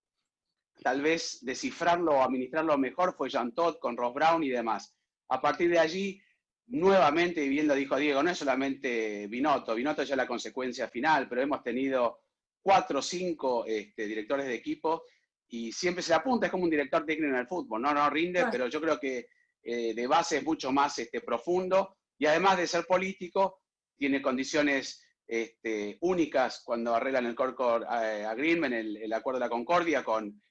tal 0.83 1.03
vez 1.03 1.39
descifrarlo 1.43 2.13
o 2.13 2.23
administrarlo 2.23 2.77
mejor 2.79 3.15
fue 3.17 3.31
Jean 3.31 3.55
Todt 3.55 3.79
con 3.79 3.97
Ross 3.97 4.15
Brown 4.15 4.43
y 4.43 4.51
demás. 4.51 4.95
A 5.29 5.41
partir 5.41 5.71
de 5.71 5.79
allí, 5.79 6.21
nuevamente, 6.67 7.45
y 7.45 7.49
bien 7.49 7.67
lo 7.67 7.75
dijo 7.75 7.97
Diego, 7.97 8.23
no 8.23 8.31
es 8.31 8.39
solamente 8.39 9.27
Binotto, 9.29 9.75
Binotto 9.75 10.03
ya 10.03 10.15
es 10.15 10.19
la 10.19 10.27
consecuencia 10.27 10.89
final, 10.89 11.29
pero 11.29 11.43
hemos 11.43 11.63
tenido 11.63 12.21
cuatro 12.63 13.01
o 13.01 13.03
cinco 13.03 13.65
este, 13.67 14.07
directores 14.07 14.47
de 14.47 14.55
equipo 14.55 15.05
y 15.49 15.71
siempre 15.73 16.03
se 16.03 16.15
apunta, 16.15 16.47
es 16.47 16.53
como 16.53 16.65
un 16.65 16.71
director 16.71 17.05
técnico 17.05 17.33
en 17.33 17.41
el 17.41 17.47
fútbol, 17.47 17.81
no, 17.81 17.93
no 17.93 18.09
rinde, 18.09 18.47
pero 18.51 18.69
yo 18.69 18.81
creo 18.81 18.99
que 18.99 19.29
eh, 19.63 19.95
de 19.95 20.07
base 20.07 20.39
es 20.39 20.45
mucho 20.45 20.73
más 20.73 20.99
este, 20.99 21.21
profundo 21.21 21.97
y 22.19 22.27
además 22.27 22.57
de 22.57 22.67
ser 22.67 22.87
político, 22.87 23.61
tiene 23.97 24.21
condiciones 24.23 25.07
este, 25.27 25.99
únicas 26.01 26.63
cuando 26.65 26.95
arreglan 26.95 27.27
el 27.27 27.35
Corcor 27.35 27.87
eh, 28.03 28.25
Agreement, 28.25 28.75
el, 28.75 28.97
el, 28.97 29.13
acuerdo 29.13 29.39
de 29.41 29.47
la 29.47 29.51
Concordia 29.51 30.05
con 30.05 30.43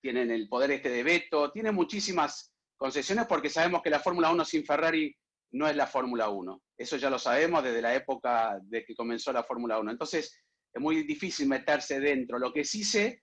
tienen 0.00 0.30
el 0.30 0.48
poder 0.48 0.70
este 0.72 0.88
de 0.88 1.02
veto, 1.02 1.50
tiene 1.52 1.72
muchísimas 1.72 2.52
concesiones 2.76 3.26
porque 3.26 3.50
sabemos 3.50 3.82
que 3.82 3.90
la 3.90 4.00
Fórmula 4.00 4.30
1 4.30 4.44
sin 4.44 4.64
Ferrari 4.64 5.14
no 5.52 5.68
es 5.68 5.76
la 5.76 5.86
Fórmula 5.86 6.28
1. 6.28 6.62
Eso 6.76 6.96
ya 6.96 7.10
lo 7.10 7.18
sabemos 7.18 7.62
desde 7.62 7.82
la 7.82 7.94
época 7.94 8.58
de 8.62 8.84
que 8.84 8.94
comenzó 8.94 9.32
la 9.32 9.44
Fórmula 9.44 9.78
1. 9.78 9.90
Entonces, 9.90 10.40
es 10.72 10.80
muy 10.80 11.02
difícil 11.02 11.48
meterse 11.48 12.00
dentro. 12.00 12.38
Lo 12.38 12.52
que 12.52 12.64
sí 12.64 12.84
sé 12.84 13.22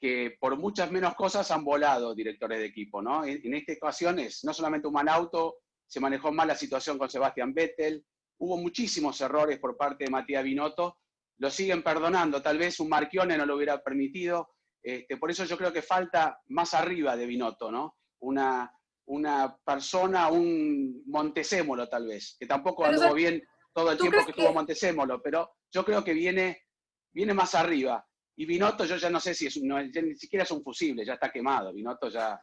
que 0.00 0.36
por 0.40 0.58
muchas 0.58 0.90
menos 0.90 1.14
cosas 1.14 1.50
han 1.50 1.62
volado 1.62 2.14
directores 2.14 2.58
de 2.58 2.66
equipo, 2.66 3.02
¿no? 3.02 3.24
En, 3.24 3.40
en 3.44 3.54
esta 3.54 3.74
ocasión 3.74 4.18
es 4.18 4.44
no 4.44 4.54
solamente 4.54 4.88
un 4.88 4.94
mal 4.94 5.08
auto, 5.08 5.58
se 5.86 6.00
manejó 6.00 6.32
mal 6.32 6.48
la 6.48 6.56
situación 6.56 6.96
con 6.96 7.10
Sebastián 7.10 7.52
Vettel, 7.52 8.04
hubo 8.38 8.56
muchísimos 8.56 9.20
errores 9.20 9.58
por 9.58 9.76
parte 9.76 10.04
de 10.04 10.10
Matías 10.10 10.42
Binotto, 10.42 10.98
lo 11.38 11.50
siguen 11.50 11.82
perdonando, 11.82 12.40
tal 12.40 12.58
vez 12.58 12.80
un 12.80 12.88
Marchione 12.88 13.36
no 13.36 13.44
lo 13.44 13.56
hubiera 13.56 13.82
permitido, 13.82 14.50
este, 14.82 15.16
por 15.16 15.30
eso 15.30 15.44
yo 15.44 15.56
creo 15.56 15.72
que 15.72 15.82
falta 15.82 16.40
más 16.48 16.74
arriba 16.74 17.16
de 17.16 17.26
Binotto, 17.26 17.70
¿no? 17.70 17.98
Una, 18.20 18.72
una 19.06 19.56
persona, 19.64 20.28
un 20.28 21.02
Montesémolo 21.06 21.88
tal 21.88 22.06
vez, 22.06 22.36
que 22.38 22.46
tampoco 22.46 22.84
anduvo 22.84 23.14
bien 23.14 23.42
todo 23.72 23.92
el 23.92 23.98
tiempo 23.98 24.24
que, 24.24 24.32
estuvo 24.32 24.52
Montesémolo, 24.52 25.22
pero 25.22 25.56
yo 25.70 25.84
creo 25.84 26.02
que 26.02 26.12
viene, 26.12 26.66
viene 27.12 27.34
más 27.34 27.54
arriba. 27.54 28.06
Y 28.36 28.46
Binotto 28.46 28.84
yo 28.84 28.96
ya 28.96 29.10
no 29.10 29.20
sé 29.20 29.34
si 29.34 29.46
es, 29.46 29.62
no, 29.62 29.82
ni 29.82 30.16
siquiera 30.16 30.44
es 30.44 30.50
un 30.50 30.62
fusible, 30.62 31.04
ya 31.04 31.14
está 31.14 31.30
quemado. 31.30 31.72
Binotto 31.72 32.08
ya... 32.08 32.40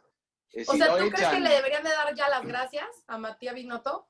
Eh, 0.54 0.64
o 0.66 0.76
sea, 0.76 0.98
¿tú 0.98 1.10
crees 1.10 1.30
que 1.30 1.40
le 1.40 1.50
deberían 1.50 1.84
de 1.84 1.90
dar 1.90 2.16
ya 2.16 2.30
las 2.30 2.46
gracias 2.46 3.04
a 3.08 3.18
Matías 3.18 3.56
Binotto? 3.56 4.08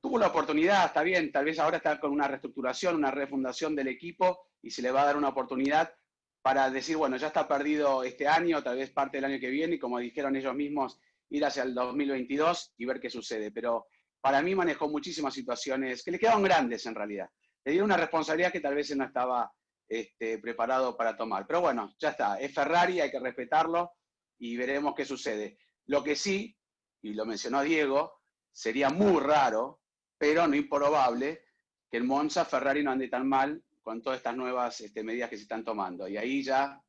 tuvo 0.00 0.18
la 0.18 0.28
oportunidad, 0.28 0.86
está 0.86 1.02
bien, 1.02 1.30
tal 1.30 1.44
vez 1.44 1.58
ahora 1.58 1.76
está 1.76 2.00
con 2.00 2.10
una 2.10 2.26
reestructuración, 2.26 2.96
una 2.96 3.10
refundación 3.10 3.76
del 3.76 3.88
equipo 3.88 4.46
y 4.62 4.70
se 4.70 4.82
le 4.82 4.90
va 4.90 5.02
a 5.02 5.06
dar 5.06 5.16
una 5.16 5.28
oportunidad 5.28 5.94
para 6.42 6.70
decir, 6.70 6.96
bueno, 6.96 7.16
ya 7.16 7.28
está 7.28 7.46
perdido 7.46 8.02
este 8.02 8.26
año, 8.26 8.62
tal 8.62 8.78
vez 8.78 8.90
parte 8.90 9.18
del 9.18 9.26
año 9.26 9.40
que 9.40 9.50
viene, 9.50 9.76
y 9.76 9.78
como 9.78 9.98
dijeron 9.98 10.36
ellos 10.36 10.54
mismos, 10.54 10.98
ir 11.28 11.44
hacia 11.44 11.62
el 11.62 11.74
2022 11.74 12.74
y 12.78 12.84
ver 12.86 13.00
qué 13.00 13.10
sucede. 13.10 13.50
Pero 13.50 13.86
para 14.20 14.42
mí 14.42 14.54
manejó 14.54 14.88
muchísimas 14.88 15.34
situaciones 15.34 16.02
que 16.02 16.10
le 16.10 16.18
quedaban 16.18 16.42
grandes 16.42 16.86
en 16.86 16.94
realidad. 16.94 17.28
Le 17.64 17.72
dio 17.72 17.84
una 17.84 17.96
responsabilidad 17.96 18.52
que 18.52 18.60
tal 18.60 18.74
vez 18.74 18.94
no 18.96 19.04
estaba 19.04 19.52
este, 19.88 20.38
preparado 20.38 20.96
para 20.96 21.16
tomar. 21.16 21.46
Pero 21.46 21.60
bueno, 21.60 21.94
ya 21.98 22.10
está, 22.10 22.40
es 22.40 22.54
Ferrari, 22.54 23.00
hay 23.00 23.10
que 23.10 23.20
respetarlo 23.20 23.92
y 24.38 24.56
veremos 24.56 24.94
qué 24.94 25.04
sucede. 25.04 25.58
Lo 25.86 26.02
que 26.02 26.16
sí, 26.16 26.56
y 27.02 27.12
lo 27.12 27.26
mencionó 27.26 27.62
Diego, 27.62 28.20
sería 28.50 28.88
muy 28.88 29.20
raro, 29.20 29.80
pero 30.16 30.46
no 30.46 30.56
improbable, 30.56 31.44
que 31.90 31.96
el 31.96 32.04
Monza 32.04 32.44
Ferrari 32.44 32.82
no 32.82 32.92
ande 32.92 33.08
tan 33.08 33.28
mal 33.28 33.62
con 33.82 34.02
todas 34.02 34.18
estas 34.18 34.36
nuevas 34.36 34.80
este, 34.80 35.02
medidas 35.02 35.30
que 35.30 35.36
se 35.36 35.42
están 35.42 35.64
tomando. 35.64 36.06
Y 36.08 36.16
ahí 36.16 36.42
ya, 36.42 36.80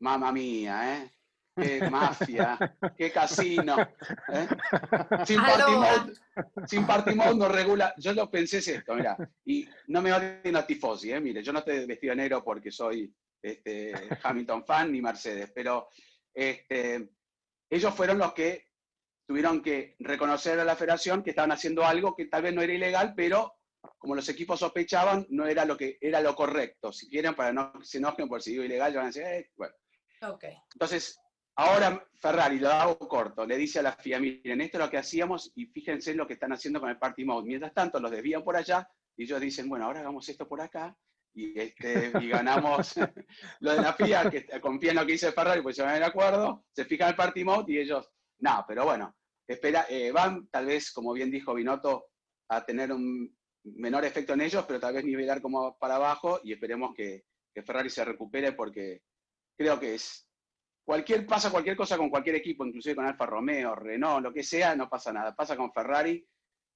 mamá 0.00 0.32
mía, 0.32 0.96
¿eh? 0.96 1.10
qué 1.56 1.80
mafia, 1.90 2.76
qué 2.96 3.10
casino. 3.10 3.76
¿eh? 3.80 4.48
Sin, 5.24 5.40
party 5.40 5.72
mode, 5.72 6.12
sin 6.66 6.86
party 6.86 7.14
mode 7.14 7.36
no 7.36 7.48
regula. 7.48 7.94
Yo 7.96 8.12
lo 8.12 8.30
pensé 8.30 8.58
es 8.58 8.68
esto, 8.68 8.94
mira, 8.94 9.16
y 9.44 9.68
no 9.88 10.02
me 10.02 10.12
odien 10.12 10.56
a 10.56 10.66
tifosi, 10.66 11.12
¿eh? 11.12 11.20
mire, 11.20 11.42
yo 11.42 11.52
no 11.52 11.60
estoy 11.60 11.86
vestido 11.86 12.12
de 12.12 12.16
negro 12.16 12.44
porque 12.44 12.70
soy 12.70 13.12
este, 13.42 13.92
Hamilton 14.22 14.64
fan 14.64 14.92
ni 14.92 15.00
Mercedes, 15.00 15.50
pero 15.54 15.88
este, 16.32 17.10
ellos 17.70 17.94
fueron 17.94 18.18
los 18.18 18.32
que 18.32 18.66
tuvieron 19.26 19.60
que 19.60 19.96
reconocer 19.98 20.58
a 20.60 20.64
la 20.64 20.76
federación 20.76 21.22
que 21.22 21.30
estaban 21.30 21.52
haciendo 21.52 21.84
algo 21.84 22.14
que 22.14 22.26
tal 22.26 22.42
vez 22.42 22.54
no 22.54 22.62
era 22.62 22.72
ilegal, 22.72 23.14
pero 23.16 23.55
como 23.98 24.14
los 24.14 24.28
equipos 24.28 24.60
sospechaban, 24.60 25.26
no 25.30 25.46
era 25.46 25.64
lo 25.64 25.76
que 25.76 25.98
era 26.00 26.20
lo 26.20 26.34
correcto. 26.34 26.92
Si 26.92 27.08
quieren, 27.08 27.34
para 27.34 27.52
no 27.52 27.72
se 27.82 27.98
enojen 27.98 28.28
por 28.28 28.42
si 28.42 28.52
digo 28.52 28.64
ilegal, 28.64 28.94
van 28.94 29.04
a 29.04 29.06
decir, 29.06 29.22
eh, 29.22 29.50
bueno. 29.56 29.74
Okay. 30.20 30.56
Entonces, 30.72 31.20
Ahora 31.58 32.06
Ferrari, 32.20 32.58
lo 32.58 32.70
hago 32.70 32.98
corto, 32.98 33.46
le 33.46 33.56
dice 33.56 33.78
a 33.78 33.82
la 33.82 33.92
FIA, 33.92 34.20
miren, 34.20 34.60
esto 34.60 34.76
es 34.76 34.84
lo 34.84 34.90
que 34.90 34.98
hacíamos 34.98 35.52
y 35.54 35.64
fíjense 35.64 36.10
en 36.10 36.18
lo 36.18 36.26
que 36.26 36.34
están 36.34 36.52
haciendo 36.52 36.80
con 36.80 36.90
el 36.90 36.98
Party 36.98 37.24
Mode. 37.24 37.46
Mientras 37.46 37.72
tanto, 37.72 37.98
los 37.98 38.10
desvían 38.10 38.44
por 38.44 38.56
allá 38.56 38.86
y 39.16 39.22
ellos 39.22 39.40
dicen, 39.40 39.66
bueno, 39.66 39.86
ahora 39.86 40.00
hagamos 40.00 40.28
esto 40.28 40.46
por 40.46 40.60
acá 40.60 40.94
y, 41.32 41.58
este, 41.58 42.12
y 42.20 42.28
ganamos 42.28 42.94
lo 43.60 43.72
de 43.72 43.80
la 43.80 43.94
FIA, 43.94 44.30
que 44.30 44.60
confía 44.60 44.90
en 44.90 44.96
lo 44.96 45.06
que 45.06 45.12
dice 45.12 45.32
Ferrari, 45.32 45.62
pues 45.62 45.76
se 45.76 45.82
van 45.82 45.98
de 45.98 46.04
acuerdo, 46.04 46.66
se 46.72 46.84
fijan 46.84 47.08
el 47.08 47.16
Party 47.16 47.42
Mode 47.42 47.72
y 47.72 47.78
ellos, 47.78 48.06
no, 48.40 48.62
pero 48.68 48.84
bueno, 48.84 49.16
espera, 49.46 49.86
eh, 49.88 50.12
van 50.12 50.48
tal 50.48 50.66
vez, 50.66 50.92
como 50.92 51.14
bien 51.14 51.30
dijo 51.30 51.54
Binotto, 51.54 52.08
a 52.50 52.66
tener 52.66 52.92
un 52.92 53.34
menor 53.74 54.04
efecto 54.04 54.34
en 54.34 54.42
ellos, 54.42 54.64
pero 54.66 54.80
tal 54.80 54.94
vez 54.94 55.04
nivelar 55.04 55.40
como 55.40 55.76
para 55.78 55.96
abajo 55.96 56.40
y 56.44 56.52
esperemos 56.52 56.94
que, 56.94 57.24
que 57.52 57.62
Ferrari 57.62 57.90
se 57.90 58.04
recupere 58.04 58.52
porque 58.52 59.02
creo 59.56 59.80
que 59.80 59.94
es 59.94 60.28
cualquier, 60.84 61.26
pasa 61.26 61.50
cualquier 61.50 61.76
cosa 61.76 61.96
con 61.96 62.10
cualquier 62.10 62.36
equipo, 62.36 62.64
inclusive 62.64 62.94
con 62.94 63.06
Alfa 63.06 63.26
Romeo, 63.26 63.74
Renault, 63.74 64.22
lo 64.22 64.32
que 64.32 64.42
sea, 64.42 64.76
no 64.76 64.88
pasa 64.88 65.12
nada. 65.12 65.34
Pasa 65.34 65.56
con 65.56 65.72
Ferrari 65.72 66.24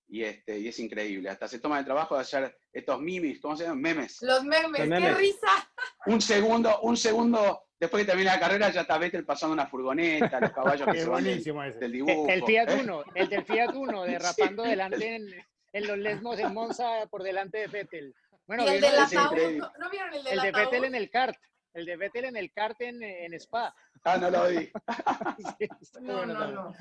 y, 0.09 0.25
este, 0.25 0.59
y 0.59 0.69
es 0.69 0.79
increíble. 0.81 1.31
Hasta 1.31 1.47
se 1.47 1.61
toma 1.61 1.79
el 1.79 1.85
trabajo 1.85 2.17
de 2.17 2.23
hacer 2.23 2.59
estos 2.73 3.01
mimes, 3.01 3.41
¿cómo 3.41 3.57
se 3.57 3.65
llaman? 3.65 3.81
Memes. 3.81 4.19
Los 4.23 4.45
memes, 4.45 4.89
qué 4.89 5.15
risa. 5.15 5.71
Un 6.07 6.21
segundo, 6.21 6.81
un 6.81 6.97
segundo 6.97 7.63
después 7.79 8.03
que 8.03 8.11
termina 8.11 8.35
la 8.35 8.41
carrera 8.41 8.71
ya 8.71 8.83
está 8.83 8.99
Vettel 8.99 9.25
pasando 9.25 9.55
una 9.55 9.67
furgoneta, 9.67 10.41
los 10.41 10.53
caballos 10.53 10.87
que 10.93 11.01
se 11.01 11.09
van 11.09 11.25
del, 11.25 11.93
dibujo. 11.93 12.29
El, 12.29 12.45
Fiat 12.45 12.71
¿eh? 12.71 12.81
Uno, 12.83 13.05
el 13.15 13.29
del 13.29 13.45
Fiat 13.45 13.75
Uno, 13.75 14.03
derrapando 14.05 14.65
delante 14.65 15.17
en, 15.17 15.29
los 15.73 15.99
Lesmos 15.99 16.39
en 16.39 16.53
Monza 16.53 17.07
por 17.11 17.23
delante 17.23 17.59
de 17.59 17.67
Vettel. 17.69 18.15
Bueno, 18.47 18.65
¿Y 18.65 18.69
el 18.69 18.81
del 18.81 18.99
ataúd? 18.99 19.59
¿No, 19.79 19.91
vieron 19.91 20.13
el 20.15 20.25
del 20.25 20.33
El 20.35 20.41
de 20.41 20.53
Vettel 20.53 20.85
en 20.85 20.95
el 20.95 21.11
kart. 21.11 21.39
El 21.73 21.87
de 21.87 21.97
Vettel 21.97 22.25
en 22.25 22.37
el 22.37 22.53
kart 22.53 22.81
en, 22.81 23.03
en 23.03 23.33
Spa. 23.35 23.75
Ah, 24.05 24.17
no 24.17 24.31
lo 24.31 24.49
vi. 24.49 24.71
no, 26.01 26.27
no, 26.27 26.49
no. 26.49 26.75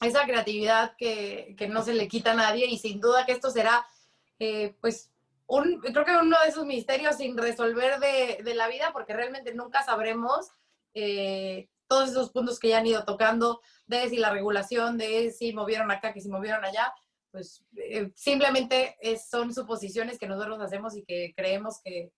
Esa 0.00 0.24
creatividad 0.26 0.94
que, 0.96 1.56
no 1.68 1.82
se 1.82 1.94
le 1.94 2.08
quita 2.08 2.32
a 2.32 2.36
nadie 2.36 2.66
y 2.66 2.78
sin 2.78 3.00
duda 3.00 3.24
que 3.24 3.32
esto 3.32 3.50
será, 3.50 3.86
eh, 4.38 4.76
pues, 4.80 5.10
un, 5.46 5.80
creo 5.80 6.04
que 6.04 6.16
uno 6.16 6.36
de 6.42 6.48
esos 6.48 6.66
misterios 6.66 7.16
sin 7.16 7.36
resolver 7.36 7.98
de, 7.98 8.54
la 8.54 8.68
vida, 8.68 8.92
porque 8.92 9.14
realmente 9.14 9.54
nunca 9.54 9.82
sabremos 9.82 10.50
eh, 10.94 11.68
todos 11.86 12.10
esos 12.10 12.30
puntos 12.30 12.58
que 12.58 12.68
ya 12.68 12.78
han 12.78 12.86
ido 12.86 13.04
tocando, 13.04 13.60
de 13.86 14.08
si 14.08 14.16
la 14.16 14.30
regulación, 14.30 14.98
de 14.98 15.30
si 15.30 15.52
movieron 15.52 15.90
acá, 15.90 16.12
que 16.12 16.20
si 16.20 16.28
movieron 16.28 16.64
allá, 16.64 16.92
pues 17.34 17.64
eh, 17.76 18.12
simplemente 18.14 18.96
son 19.28 19.52
suposiciones 19.52 20.20
que 20.20 20.28
nosotros 20.28 20.60
hacemos 20.60 20.96
y 20.96 21.02
que 21.02 21.34
creemos 21.34 21.80
que, 21.82 22.12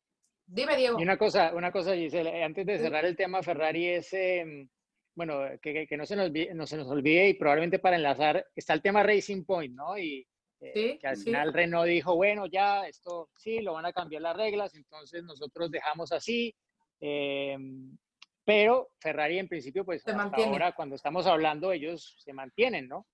Dime, 0.46 0.76
Diego. 0.76 1.00
Y 1.00 1.02
una 1.02 1.16
cosa, 1.16 1.54
una 1.54 1.72
cosa, 1.72 1.96
Giselle, 1.96 2.44
antes 2.44 2.66
de 2.66 2.78
cerrar 2.78 3.06
el 3.06 3.16
tema 3.16 3.42
Ferrari, 3.42 3.88
es, 3.88 4.12
em, 4.12 4.68
bueno, 5.14 5.40
que, 5.62 5.86
que, 5.86 5.96
no, 5.96 6.04
se 6.04 6.16
nos, 6.16 6.30
no 6.54 6.66
se 6.66 6.76
nos 6.76 6.86
olvide 6.88 7.30
y 7.30 7.34
probablemente 7.34 7.78
para 7.78 7.96
enlazar, 7.96 8.46
está 8.54 8.74
el 8.74 8.82
tema 8.82 9.02
Racing 9.02 9.44
Point, 9.44 9.74
¿no? 9.74 9.96
Y 9.98 10.26
eh, 10.60 10.98
que 11.00 11.06
al 11.06 11.16
final 11.16 11.54
Renault 11.54 11.88
dijo, 11.88 12.14
bueno, 12.14 12.44
ya, 12.44 12.86
esto 12.86 13.30
sí, 13.36 13.60
lo 13.60 13.72
van 13.72 13.86
a 13.86 13.92
cambiar 13.92 14.20
las 14.20 14.36
reglas, 14.36 14.74
entonces 14.74 15.24
nosotros 15.24 15.70
dejamos 15.70 16.12
así. 16.12 16.54
Em, 17.00 17.96
pero 18.44 18.90
Ferrari 19.00 19.38
en 19.38 19.48
principio, 19.48 19.84
pues 19.84 20.04
ahora 20.06 20.72
cuando 20.72 20.94
estamos 20.94 21.26
hablando, 21.26 21.72
ellos 21.72 22.16
se 22.18 22.34
mantienen, 22.34 22.86
¿no? 22.86 23.06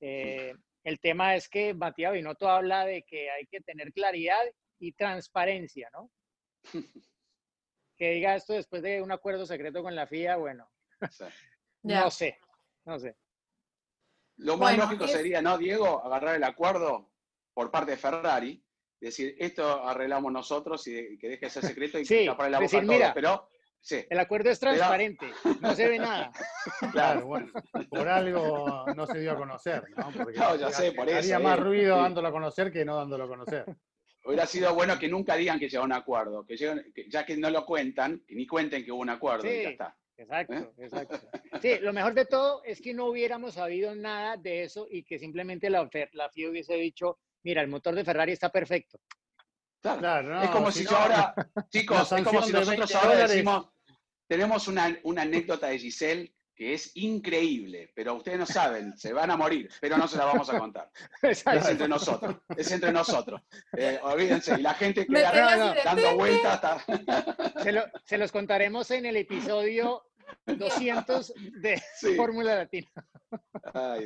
Eh, 0.00 0.54
el 0.84 1.00
tema 1.00 1.36
es 1.36 1.48
que 1.48 1.74
Matías 1.74 2.12
Binotto 2.12 2.48
habla 2.48 2.84
de 2.84 3.02
que 3.02 3.30
hay 3.30 3.46
que 3.46 3.60
tener 3.60 3.92
claridad 3.92 4.42
y 4.78 4.92
transparencia, 4.92 5.88
¿no? 5.92 6.10
que 7.96 8.10
diga 8.10 8.34
esto 8.34 8.54
después 8.54 8.82
de 8.82 9.00
un 9.00 9.12
acuerdo 9.12 9.46
secreto 9.46 9.82
con 9.82 9.94
la 9.94 10.06
FIA, 10.06 10.36
bueno, 10.36 10.68
no 11.82 12.10
sé, 12.10 12.38
no 12.84 12.98
sé. 12.98 13.16
Lo 14.38 14.56
más 14.56 14.76
lógico 14.76 15.06
sería, 15.06 15.40
¿no, 15.40 15.56
Diego? 15.58 16.04
Agarrar 16.04 16.36
el 16.36 16.44
acuerdo 16.44 17.12
por 17.54 17.70
parte 17.70 17.92
de 17.92 17.96
Ferrari, 17.96 18.64
decir, 18.98 19.36
esto 19.38 19.86
arreglamos 19.86 20.32
nosotros 20.32 20.86
y 20.86 21.18
que 21.18 21.28
deje 21.28 21.46
ese 21.46 21.60
secreto 21.60 21.98
y 21.98 22.04
sí, 22.04 22.24
taparle 22.26 22.52
la 22.52 22.58
boca 22.58 22.64
decir, 22.64 22.88
mira, 22.88 23.12
pero 23.12 23.48
El 23.90 24.18
acuerdo 24.18 24.50
es 24.50 24.60
transparente, 24.60 25.26
no 25.60 25.74
se 25.74 25.88
ve 25.88 25.98
nada. 25.98 26.30
Claro, 26.92 27.26
bueno, 27.26 27.52
por 27.90 28.08
algo 28.08 28.84
no 28.94 29.06
se 29.06 29.20
dio 29.20 29.32
a 29.32 29.36
conocer, 29.36 29.84
¿no? 29.96 30.10
Porque 30.16 30.38
no, 30.38 30.56
ya 30.56 30.70
sé, 30.70 30.92
por 30.92 31.08
eso. 31.08 31.18
Haría 31.18 31.38
más 31.38 31.58
eh, 31.58 31.62
ruido 31.62 31.96
dándolo 31.96 32.28
a 32.28 32.32
conocer 32.32 32.72
que 32.72 32.84
no 32.84 32.96
dándolo 32.96 33.24
a 33.24 33.28
conocer 33.28 33.64
hubiera 34.24 34.46
sido 34.46 34.74
bueno 34.74 34.98
que 34.98 35.08
nunca 35.08 35.36
digan 35.36 35.58
que 35.58 35.68
llegó 35.68 35.82
a 35.82 35.86
un 35.86 35.92
acuerdo, 35.92 36.44
que, 36.46 36.56
ya 37.08 37.26
que 37.26 37.36
no 37.36 37.50
lo 37.50 37.64
cuentan, 37.64 38.22
que 38.26 38.34
ni 38.34 38.46
cuenten 38.46 38.84
que 38.84 38.92
hubo 38.92 39.00
un 39.00 39.10
acuerdo 39.10 39.46
y 39.46 39.62
ya 39.62 39.70
está. 39.70 39.96
Exacto, 40.16 40.54
¿Eh? 40.54 40.70
exacto. 40.78 41.20
Sí, 41.62 41.78
lo 41.80 41.92
mejor 41.92 42.14
de 42.14 42.26
todo 42.26 42.62
es 42.64 42.80
que 42.80 42.94
no 42.94 43.06
hubiéramos 43.06 43.54
sabido 43.54 43.94
nada 43.94 44.36
de 44.36 44.62
eso 44.62 44.86
y 44.90 45.04
que 45.04 45.18
simplemente 45.18 45.70
la, 45.70 45.88
la 46.12 46.30
FIA 46.30 46.50
hubiese 46.50 46.74
dicho, 46.74 47.18
mira, 47.42 47.62
el 47.62 47.68
motor 47.68 47.94
de 47.94 48.04
Ferrari 48.04 48.32
está 48.32 48.50
perfecto. 48.50 48.98
Claro, 49.82 50.42
es 50.42 50.50
como 50.50 50.70
si, 50.70 50.84
yo 50.84 50.96
ahora, 50.96 51.34
chicos, 51.68 52.12
es 52.12 52.22
como 52.22 52.42
si 52.42 52.52
nosotros 52.52 52.94
ahora 52.94 53.26
decimos, 53.26 53.68
tenemos 54.28 54.68
una, 54.68 54.96
una 55.02 55.22
anécdota 55.22 55.66
de 55.66 55.78
Giselle 55.78 56.32
que 56.54 56.74
es 56.74 56.92
increíble, 56.94 57.90
pero 57.94 58.14
ustedes 58.14 58.38
no 58.38 58.46
saben, 58.46 58.96
se 58.96 59.12
van 59.12 59.30
a 59.30 59.36
morir, 59.36 59.68
pero 59.80 59.96
no 59.96 60.06
se 60.06 60.18
la 60.18 60.26
vamos 60.26 60.48
a 60.50 60.58
contar. 60.58 60.90
Es 61.22 61.44
entre 61.44 61.88
nosotros, 61.88 62.36
es 62.56 62.70
entre 62.70 62.92
nosotros. 62.92 63.40
Eh, 63.76 63.98
olvídense, 64.02 64.54
y 64.58 64.62
la 64.62 64.74
gente 64.74 65.06
queda 65.06 65.74
dando 65.84 66.16
vueltas. 66.16 66.84
Se, 68.04 68.18
los 68.18 68.30
contaremos 68.30 68.90
en 68.92 69.06
el 69.06 69.16
episodio 69.16 70.04
200 70.46 71.32
de 71.60 71.82
Fórmula 72.16 72.54
Latina. 72.54 72.90
Ay, 73.74 74.04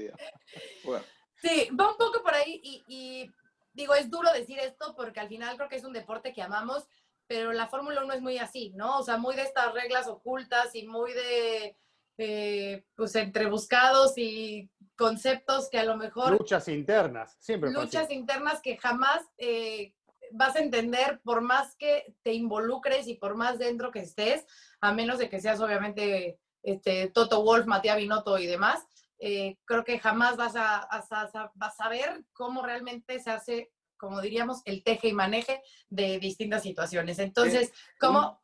Dios. 0.84 1.02
Sí, 1.42 1.68
va 1.78 1.90
un 1.90 1.98
poco 1.98 2.22
por 2.22 2.32
ahí 2.32 2.60
y, 2.62 2.84
y 2.88 3.30
digo, 3.76 3.94
es 3.94 4.10
duro 4.10 4.32
decir 4.32 4.58
esto 4.58 4.94
porque 4.96 5.20
al 5.20 5.28
final 5.28 5.56
creo 5.56 5.68
que 5.68 5.76
es 5.76 5.84
un 5.84 5.92
deporte 5.92 6.32
que 6.32 6.42
amamos, 6.42 6.88
pero 7.28 7.52
la 7.52 7.68
Fórmula 7.68 8.02
1 8.02 8.14
es 8.14 8.22
muy 8.22 8.38
así, 8.38 8.72
¿no? 8.74 8.98
O 8.98 9.02
sea, 9.02 9.18
muy 9.18 9.36
de 9.36 9.42
estas 9.42 9.72
reglas 9.74 10.08
ocultas 10.08 10.74
y 10.74 10.86
muy 10.86 11.12
de 11.12 11.76
eh, 12.18 12.84
pues 12.94 13.14
entre 13.16 13.46
buscados 13.46 14.16
y 14.16 14.70
conceptos 14.96 15.68
que 15.68 15.78
a 15.78 15.84
lo 15.84 15.96
mejor... 15.96 16.32
Luchas 16.32 16.68
internas, 16.68 17.36
siempre. 17.38 17.70
Luchas 17.70 18.10
internas 18.10 18.62
que 18.62 18.78
jamás 18.78 19.22
eh, 19.36 19.92
vas 20.32 20.56
a 20.56 20.60
entender 20.60 21.20
por 21.22 21.42
más 21.42 21.76
que 21.76 22.14
te 22.22 22.32
involucres 22.32 23.06
y 23.08 23.14
por 23.14 23.34
más 23.34 23.58
dentro 23.58 23.90
que 23.90 24.00
estés, 24.00 24.46
a 24.80 24.94
menos 24.94 25.18
de 25.18 25.28
que 25.28 25.40
seas 25.40 25.60
obviamente 25.60 26.40
este, 26.62 27.08
Toto 27.08 27.42
Wolf, 27.42 27.66
Matías 27.66 27.98
Binotto 27.98 28.38
y 28.38 28.46
demás, 28.46 28.86
eh, 29.18 29.56
creo 29.64 29.84
que 29.84 29.98
jamás 29.98 30.36
vas 30.36 30.56
a, 30.56 30.78
a, 30.78 31.70
saber 31.70 32.24
cómo 32.32 32.62
realmente 32.62 33.18
se 33.18 33.30
hace, 33.30 33.70
como 33.96 34.20
diríamos, 34.20 34.62
el 34.64 34.82
teje 34.82 35.08
y 35.08 35.12
maneje 35.12 35.62
de 35.88 36.18
distintas 36.18 36.62
situaciones. 36.62 37.18
Entonces, 37.18 37.72
¿cómo, 37.98 38.42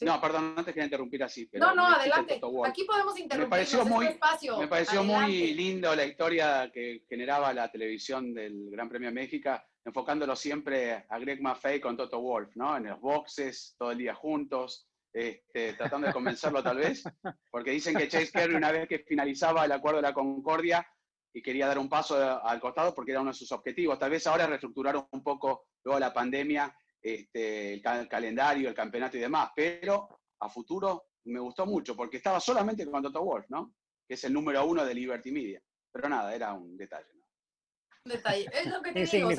No, 0.00 0.20
perdón, 0.20 0.56
te 0.56 0.72
quería 0.72 0.84
interrumpir 0.84 1.22
así. 1.22 1.48
no, 1.52 1.74
no, 1.74 1.86
adelante. 1.86 2.40
Aquí 2.66 2.84
podemos 2.84 3.18
interrumpir. 3.18 3.46
Me 3.46 3.50
pareció, 3.50 3.84
muy, 3.84 4.06
espacio. 4.06 4.58
me 4.58 4.68
pareció 4.68 5.04
muy 5.04 5.54
lindo 5.54 5.94
la 5.94 6.04
historia 6.04 6.70
que 6.72 7.04
generaba 7.08 7.52
la 7.52 7.70
televisión 7.70 8.34
del 8.34 8.70
Gran 8.70 8.88
Premio 8.88 9.08
de 9.08 9.14
México, 9.14 9.50
enfocándolo 9.84 10.34
siempre 10.34 11.06
a 11.08 11.18
Greg 11.18 11.40
Maffei 11.40 11.80
con 11.80 11.96
Toto 11.96 12.20
Wolf, 12.20 12.56
¿no? 12.56 12.76
En 12.76 12.84
los 12.84 13.00
boxes, 13.00 13.76
todo 13.78 13.92
el 13.92 13.98
día 13.98 14.14
juntos, 14.14 14.87
este, 15.12 15.72
tratando 15.74 16.06
de 16.06 16.12
convencerlo 16.12 16.62
tal 16.62 16.78
vez, 16.78 17.02
porque 17.50 17.70
dicen 17.70 17.96
que 17.96 18.08
Chase 18.08 18.30
Carey 18.30 18.54
una 18.54 18.72
vez 18.72 18.88
que 18.88 19.00
finalizaba 19.00 19.64
el 19.64 19.72
acuerdo 19.72 19.98
de 19.98 20.02
la 20.02 20.14
Concordia 20.14 20.86
y 21.32 21.42
quería 21.42 21.66
dar 21.66 21.78
un 21.78 21.88
paso 21.88 22.16
al 22.42 22.60
costado 22.60 22.94
porque 22.94 23.12
era 23.12 23.20
uno 23.20 23.30
de 23.30 23.36
sus 23.36 23.52
objetivos. 23.52 23.98
Tal 23.98 24.10
vez 24.10 24.26
ahora 24.26 24.46
reestructuraron 24.46 25.06
un 25.12 25.22
poco 25.22 25.68
luego 25.84 26.00
la 26.00 26.12
pandemia 26.12 26.74
este, 27.00 27.74
el, 27.74 27.82
calendario, 27.82 28.68
el 28.68 28.74
campeonato 28.74 29.16
y 29.16 29.20
demás, 29.20 29.50
pero 29.54 30.20
a 30.40 30.48
futuro 30.48 31.10
me 31.24 31.40
gustó 31.40 31.66
mucho 31.66 31.94
porque 31.94 32.16
estaba 32.16 32.40
solamente 32.40 32.86
con 32.86 33.02
Toto 33.02 33.22
Wolf, 33.22 33.46
¿no? 33.50 33.74
Que 34.06 34.14
es 34.14 34.24
el 34.24 34.32
número 34.32 34.64
uno 34.64 34.84
de 34.84 34.94
Liberty 34.94 35.30
Media. 35.30 35.62
Pero 35.92 36.08
nada, 36.08 36.34
era 36.34 36.52
un 36.54 36.76
detalle. 36.76 37.08
¿no? 37.14 38.12
Detalle. 38.12 38.48
Es 38.52 38.66
lo 38.66 38.82
que 38.82 38.92
te 38.92 39.04
digo. 39.04 39.30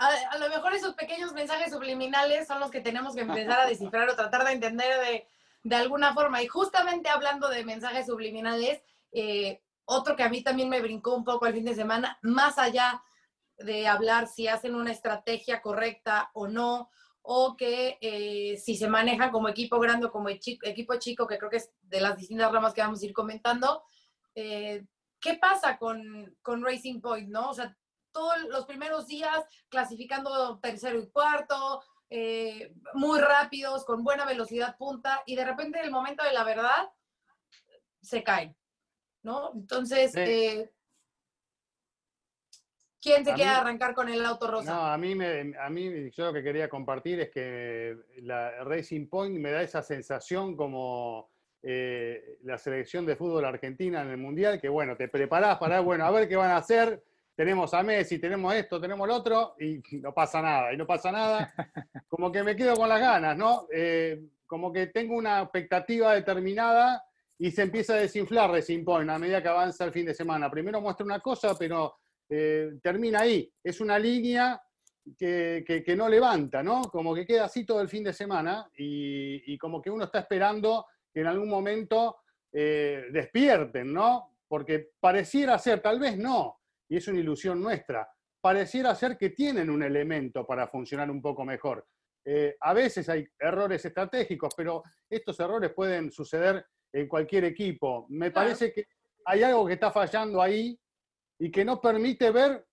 A, 0.00 0.38
lo 0.38 0.48
mejor 0.48 0.72
esos 0.74 0.94
pequeños 0.94 1.32
mensajes 1.32 1.72
subliminales 1.72 2.46
son 2.46 2.58
los 2.60 2.70
que 2.70 2.80
tenemos 2.80 3.14
que 3.14 3.20
empezar 3.20 3.60
a 3.60 3.66
descifrar 3.66 4.08
o 4.08 4.16
tratar 4.16 4.44
de 4.44 4.52
entender 4.52 4.98
de, 5.00 5.28
de 5.62 5.76
alguna 5.76 6.14
forma. 6.14 6.42
Y 6.42 6.46
justamente 6.46 7.10
hablando 7.10 7.48
de 7.48 7.64
mensajes 7.64 8.06
subliminales, 8.06 8.82
eh, 9.12 9.60
otro 9.84 10.16
que 10.16 10.22
a 10.22 10.30
mí 10.30 10.42
también 10.42 10.68
me 10.68 10.80
brincó 10.80 11.14
un 11.14 11.24
poco 11.24 11.46
el 11.46 11.54
fin 11.54 11.64
de 11.64 11.74
semana, 11.74 12.18
más 12.22 12.58
allá 12.58 13.02
de 13.58 13.86
hablar 13.86 14.26
si 14.26 14.48
hacen 14.48 14.74
una 14.74 14.90
estrategia 14.90 15.60
correcta 15.60 16.30
o 16.32 16.48
no, 16.48 16.90
o 17.22 17.56
que 17.56 17.98
eh, 18.00 18.56
si 18.56 18.76
se 18.76 18.88
manejan 18.88 19.30
como 19.30 19.48
equipo 19.48 19.78
grande 19.78 20.06
o 20.06 20.12
como 20.12 20.30
equipo 20.30 20.96
chico, 20.98 21.26
que 21.26 21.36
creo 21.36 21.50
que 21.50 21.58
es 21.58 21.70
de 21.82 22.00
las 22.00 22.16
distintas 22.16 22.50
ramas 22.50 22.72
que 22.72 22.80
vamos 22.80 23.02
a 23.02 23.04
ir 23.04 23.12
comentando. 23.12 23.82
Eh, 24.34 24.86
¿Qué 25.20 25.34
pasa 25.34 25.76
con, 25.76 26.34
con, 26.40 26.64
Racing 26.64 27.02
Point, 27.02 27.28
no? 27.28 27.52
Todos 28.12 28.40
los 28.48 28.66
primeros 28.66 29.06
días 29.06 29.44
clasificando 29.68 30.58
tercero 30.60 30.98
y 30.98 31.08
cuarto, 31.10 31.82
eh, 32.08 32.72
muy 32.94 33.20
rápidos, 33.20 33.84
con 33.84 34.02
buena 34.02 34.24
velocidad 34.24 34.76
punta, 34.76 35.22
y 35.26 35.36
de 35.36 35.44
repente 35.44 35.78
en 35.78 35.86
el 35.86 35.90
momento 35.90 36.24
de 36.24 36.32
la 36.32 36.44
verdad 36.44 36.90
se 38.02 38.22
caen, 38.22 38.56
¿no? 39.22 39.52
Entonces, 39.54 40.12
¿Quién 43.02 43.24
se 43.24 43.32
quiere 43.32 43.50
arrancar 43.50 43.94
con 43.94 44.10
el 44.10 44.24
auto 44.24 44.46
rosa? 44.46 44.74
No, 44.74 44.86
a 44.86 44.98
mí, 44.98 45.14
me, 45.14 45.54
a 45.58 45.70
mí 45.70 46.10
yo 46.10 46.26
lo 46.26 46.32
que 46.34 46.42
quería 46.42 46.68
compartir 46.68 47.20
es 47.20 47.30
que 47.30 47.96
la 48.18 48.62
Racing 48.64 49.08
Point 49.08 49.38
me 49.38 49.50
da 49.50 49.62
esa 49.62 49.82
sensación 49.82 50.54
como 50.54 51.30
eh, 51.62 52.38
la 52.42 52.58
selección 52.58 53.06
de 53.06 53.16
fútbol 53.16 53.46
argentina 53.46 54.02
en 54.02 54.10
el 54.10 54.18
Mundial, 54.18 54.60
que 54.60 54.68
bueno, 54.68 54.96
te 54.96 55.08
preparás 55.08 55.58
para, 55.58 55.80
bueno, 55.80 56.04
a 56.04 56.10
ver 56.10 56.28
qué 56.28 56.36
van 56.36 56.50
a 56.50 56.58
hacer, 56.58 57.02
tenemos 57.40 57.72
a 57.72 57.82
Messi, 57.82 58.18
tenemos 58.18 58.52
esto, 58.52 58.78
tenemos 58.78 59.08
lo 59.08 59.16
otro, 59.16 59.56
y 59.58 59.80
no 60.02 60.12
pasa 60.12 60.42
nada, 60.42 60.74
y 60.74 60.76
no 60.76 60.86
pasa 60.86 61.10
nada. 61.10 61.50
Como 62.06 62.30
que 62.30 62.42
me 62.42 62.54
quedo 62.54 62.76
con 62.76 62.86
las 62.86 63.00
ganas, 63.00 63.34
¿no? 63.34 63.66
Eh, 63.72 64.20
como 64.46 64.70
que 64.70 64.88
tengo 64.88 65.16
una 65.16 65.40
expectativa 65.40 66.12
determinada 66.12 67.02
y 67.38 67.50
se 67.50 67.62
empieza 67.62 67.94
a 67.94 67.98
desinflar 67.98 68.50
Racing 68.50 68.84
Point 68.84 69.08
a 69.08 69.18
medida 69.18 69.40
que 69.40 69.48
avanza 69.48 69.84
el 69.84 69.92
fin 69.92 70.04
de 70.04 70.12
semana. 70.12 70.50
Primero 70.50 70.82
muestra 70.82 71.06
una 71.06 71.20
cosa, 71.20 71.56
pero 71.56 71.94
eh, 72.28 72.72
termina 72.82 73.20
ahí. 73.20 73.50
Es 73.64 73.80
una 73.80 73.98
línea 73.98 74.60
que, 75.16 75.94
no 75.96 76.10
levanta, 76.10 76.62
¿no? 76.62 76.82
Como 76.82 77.14
que 77.14 77.24
queda 77.24 77.44
así 77.44 77.64
todo 77.64 77.80
el 77.80 77.88
fin 77.88 78.04
de 78.04 78.12
semana 78.12 78.68
y, 78.76 79.56
como 79.56 79.80
que 79.80 79.88
uno 79.88 80.04
está 80.04 80.18
esperando 80.18 80.84
que 81.10 81.20
en 81.20 81.28
algún 81.28 81.48
momento 81.48 82.18
eh, 82.52 83.04
despierten, 83.12 83.94
¿no? 83.94 84.36
Porque 84.46 84.90
pareciera 85.00 85.58
ser, 85.58 85.80
tal 85.80 86.00
vez 86.00 86.18
no, 86.18 86.59
y 86.90 86.96
es 86.96 87.08
una 87.08 87.20
ilusión 87.20 87.62
nuestra, 87.62 88.06
pareciera 88.40 88.94
ser 88.94 89.16
que 89.16 89.30
tienen 89.30 89.70
un 89.70 89.82
elemento 89.82 90.46
para 90.46 90.68
funcionar 90.68 91.10
un 91.10 91.22
poco 91.22 91.44
mejor. 91.44 91.86
Eh, 92.24 92.56
a 92.60 92.74
veces 92.74 93.08
hay 93.08 93.26
errores 93.38 93.84
estratégicos, 93.84 94.52
pero 94.56 94.82
estos 95.08 95.38
errores 95.40 95.72
pueden 95.72 96.10
suceder 96.10 96.66
en 96.92 97.08
cualquier 97.08 97.44
equipo. 97.44 98.06
Me 98.10 98.30
parece 98.30 98.72
que 98.72 98.86
hay 99.24 99.42
algo 99.42 99.66
que 99.66 99.74
está 99.74 99.90
fallando 99.92 100.42
ahí 100.42 100.78
y 101.38 101.50
que 101.50 101.64
no 101.64 101.80
permite 101.80 102.30
ver 102.30 102.66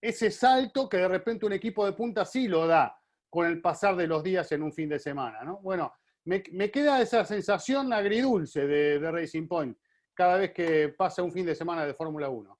ese 0.00 0.30
salto 0.30 0.88
que 0.88 0.98
de 0.98 1.08
repente 1.08 1.46
un 1.46 1.54
equipo 1.54 1.86
de 1.86 1.94
punta 1.94 2.24
sí 2.24 2.46
lo 2.46 2.66
da 2.66 2.96
con 3.30 3.46
el 3.46 3.60
pasar 3.60 3.96
de 3.96 4.06
los 4.06 4.22
días 4.22 4.52
en 4.52 4.62
un 4.62 4.72
fin 4.72 4.88
de 4.88 4.98
semana. 4.98 5.42
¿no? 5.42 5.60
Bueno, 5.60 5.92
me, 6.24 6.70
queda 6.70 7.00
esa 7.00 7.24
sensación 7.24 7.92
agridulce 7.92 8.66
de, 8.66 9.10
Racing 9.10 9.48
Point 9.48 9.76
cada 10.12 10.36
vez 10.36 10.52
que 10.52 10.90
pasa 10.90 11.22
un 11.22 11.32
fin 11.32 11.46
de 11.46 11.54
semana 11.54 11.84
de 11.84 11.94
Fórmula 11.94 12.28
1. 12.28 12.58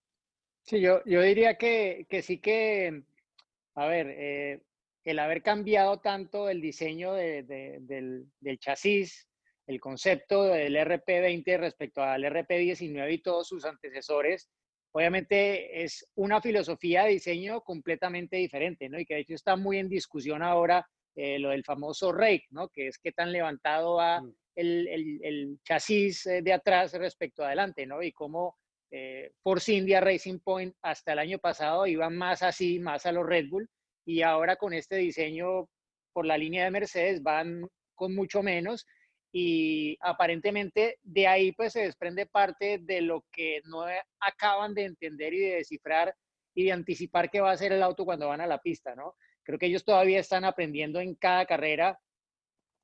Sí, 0.67 0.81
yo, 0.81 1.03
yo 1.05 1.21
diría 1.21 1.59
que, 1.59 2.07
sí 2.23 2.39
que, 2.39 3.03
a 3.75 3.87
ver, 3.87 4.07
eh, 4.09 4.63
el 5.05 5.19
haber 5.19 5.43
cambiado 5.43 6.01
tanto 6.01 6.49
el 6.49 6.63
diseño 6.63 7.13
del, 7.13 7.47
del, 7.47 8.59
chasis, 8.59 9.29
el 9.67 9.79
concepto 9.79 10.45
del 10.45 10.77
RP20 10.77 11.59
respecto 11.59 12.03
al 12.03 12.25
RP19 12.25 13.13
y 13.13 13.19
todos 13.19 13.47
sus 13.47 13.67
antecesores, 13.67 14.49
obviamente 14.93 15.85
es 15.85 16.07
una 16.15 16.41
filosofía 16.41 17.05
de 17.05 17.11
diseño 17.11 17.61
completamente 17.61 18.39
diferente, 18.39 18.89
¿no? 18.89 18.99
Y 18.99 19.05
que 19.05 19.17
de 19.17 19.21
hecho 19.21 19.35
está 19.35 19.57
muy 19.57 19.79
en 19.79 19.91
discusión 19.91 20.43
ahora 20.43 20.89
eh, 21.15 21.39
lo 21.39 21.51
del 21.51 21.65
famoso 21.65 22.11
rake, 22.11 22.47
¿no? 22.51 22.71
Que 22.71 22.89
es 22.89 22.99
qué 22.99 23.13
tan 23.13 23.33
levantado 23.33 23.97
va 23.97 24.23
mm. 24.23 24.35
el, 24.57 25.21
el, 25.23 25.59
chasis 25.63 26.25
eh, 26.25 26.41
de 26.41 26.55
atrás 26.55 26.95
respecto 26.95 27.43
a 27.43 27.49
adelante, 27.49 27.85
¿no? 27.85 28.03
Y 28.03 28.13
cómo 28.13 28.57
eh, 28.91 29.33
Force 29.43 29.73
India 29.73 30.01
Racing 30.01 30.39
Point 30.39 30.75
hasta 30.83 31.13
el 31.13 31.19
año 31.19 31.39
pasado 31.39 31.87
iban 31.87 32.17
más 32.17 32.43
así, 32.43 32.79
más 32.79 33.07
a 33.07 33.13
los 33.13 33.27
Red 33.27 33.49
Bull, 33.49 33.69
y 34.05 34.23
ahora 34.23 34.57
con 34.57 34.73
este 34.73 34.97
diseño 34.97 35.69
por 36.13 36.27
la 36.27 36.39
línea 36.39 36.65
de 36.65 36.71
Mercedes 36.71 37.23
van 37.23 37.69
con 37.95 38.15
mucho 38.15 38.43
menos 38.43 38.87
y 39.33 39.97
aparentemente 40.01 40.99
de 41.03 41.27
ahí 41.27 41.53
pues 41.53 41.73
se 41.73 41.83
desprende 41.83 42.27
parte 42.27 42.79
de 42.81 43.01
lo 43.01 43.25
que 43.33 43.63
no 43.65 43.85
acaban 44.21 44.75
de 44.75 44.85
entender 44.85 45.35
y 45.35 45.41
de 45.41 45.57
descifrar 45.57 46.15
y 46.55 46.65
de 46.65 46.73
anticipar 46.73 47.31
qué 47.31 47.41
va 47.41 47.51
a 47.51 47.57
ser 47.57 47.73
el 47.73 47.83
auto 47.83 48.05
cuando 48.05 48.29
van 48.29 48.41
a 48.41 48.47
la 48.47 48.61
pista, 48.61 48.95
¿no? 48.95 49.17
Creo 49.43 49.59
que 49.59 49.67
ellos 49.67 49.85
todavía 49.85 50.21
están 50.21 50.45
aprendiendo 50.45 51.01
en 51.01 51.17
cada 51.17 51.47
carrera 51.47 51.99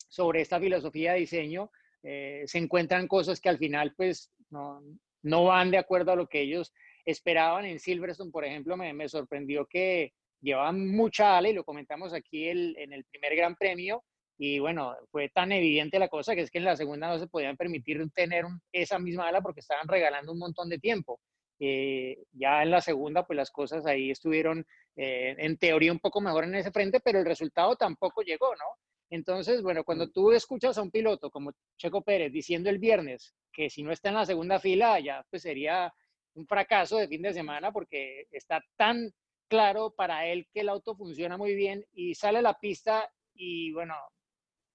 sobre 0.09 0.41
esta 0.41 0.59
filosofía 0.59 1.13
de 1.13 1.21
diseño. 1.21 1.71
Eh, 2.03 2.43
se 2.47 2.59
encuentran 2.59 3.07
cosas 3.07 3.41
que 3.41 3.49
al 3.49 3.59
final 3.59 3.95
pues 3.95 4.33
no, 4.51 4.83
no 5.23 5.45
van 5.45 5.71
de 5.71 5.79
acuerdo 5.79 6.13
a 6.13 6.17
lo 6.17 6.27
que 6.27 6.41
ellos 6.43 6.73
esperaban. 7.05 7.65
En 7.65 7.79
Silverstone, 7.79 8.31
por 8.31 8.45
ejemplo, 8.45 8.77
me, 8.77 9.09
sorprendió 9.09 9.67
que 9.67 10.13
llevaban 10.41 10.89
mucha 10.89 11.37
ala 11.37 11.49
y 11.49 11.55
lo 11.55 11.65
comentamos 11.65 12.13
aquí 12.15 12.49
en 12.49 12.93
el 12.93 13.05
primer 13.05 13.37
Gran 13.37 13.57
Premio 13.57 14.03
y 14.43 14.59
bueno, 14.59 14.97
fue 15.11 15.29
tan 15.29 15.53
evidente 15.53 15.99
la 15.99 16.09
cosa 16.09 16.35
que 16.35 16.41
es 16.41 16.51
que 16.51 16.57
en 16.57 16.65
la 16.65 16.75
segunda 16.75 17.09
no 17.09 17.19
se 17.19 17.27
podían 17.27 17.59
permitir 17.59 18.03
tener 18.15 18.47
esa 18.73 18.99
misma 18.99 19.29
ala 19.29 19.43
porque 19.43 19.61
estaban 19.61 19.87
regalando 19.87 20.33
un 20.33 20.39
montón 20.39 20.71
de 20.71 20.79
tiempo. 20.79 21.21
Eh, 21.59 22.17
ya 22.33 22.63
en 22.63 22.71
la 22.71 22.81
segunda, 22.81 23.27
pues 23.27 23.37
las 23.37 23.51
cosas 23.51 23.85
ahí 23.85 24.11
estuvieron 24.11 24.65
eh, 24.97 25.35
en 25.37 25.59
teoría 25.59 25.93
un 25.93 25.99
poco 25.99 26.23
mejor 26.23 26.45
en 26.45 26.55
ese 26.55 26.71
frente, 26.71 27.01
pero 27.01 27.19
el 27.19 27.27
resultado 27.27 27.77
tampoco 27.77 28.23
llegó, 28.23 28.47
¿no? 28.57 28.65
Entonces, 29.11 29.61
bueno, 29.63 29.83
cuando 29.83 30.09
tú 30.09 30.31
escuchas 30.31 30.79
a 30.79 30.83
un 30.83 30.91
piloto 30.91 31.31
como 31.31 31.53
Checo 31.77 32.03
Pérez 32.03 32.33
diciendo 32.33 32.71
el 32.71 32.79
viernes 32.79 33.35
que 33.53 33.69
si 33.69 33.83
no 33.83 33.91
está 33.91 34.11
en 34.11 34.15
la 34.15 34.25
segunda 34.25 34.61
fila, 34.61 35.01
ya 35.01 35.25
pues 35.29 35.43
sería 35.43 35.93
un 36.35 36.47
fracaso 36.47 36.97
de 36.97 37.09
fin 37.09 37.23
de 37.23 37.35
semana 37.35 37.73
porque 37.73 38.27
está 38.31 38.63
tan 38.77 39.13
claro 39.49 39.93
para 39.97 40.27
él 40.27 40.47
que 40.53 40.61
el 40.61 40.69
auto 40.69 40.95
funciona 40.95 41.37
muy 41.37 41.55
bien 41.55 41.85
y 41.93 42.15
sale 42.15 42.39
a 42.39 42.43
la 42.43 42.55
pista 42.55 43.11
y 43.35 43.73
bueno, 43.73 43.95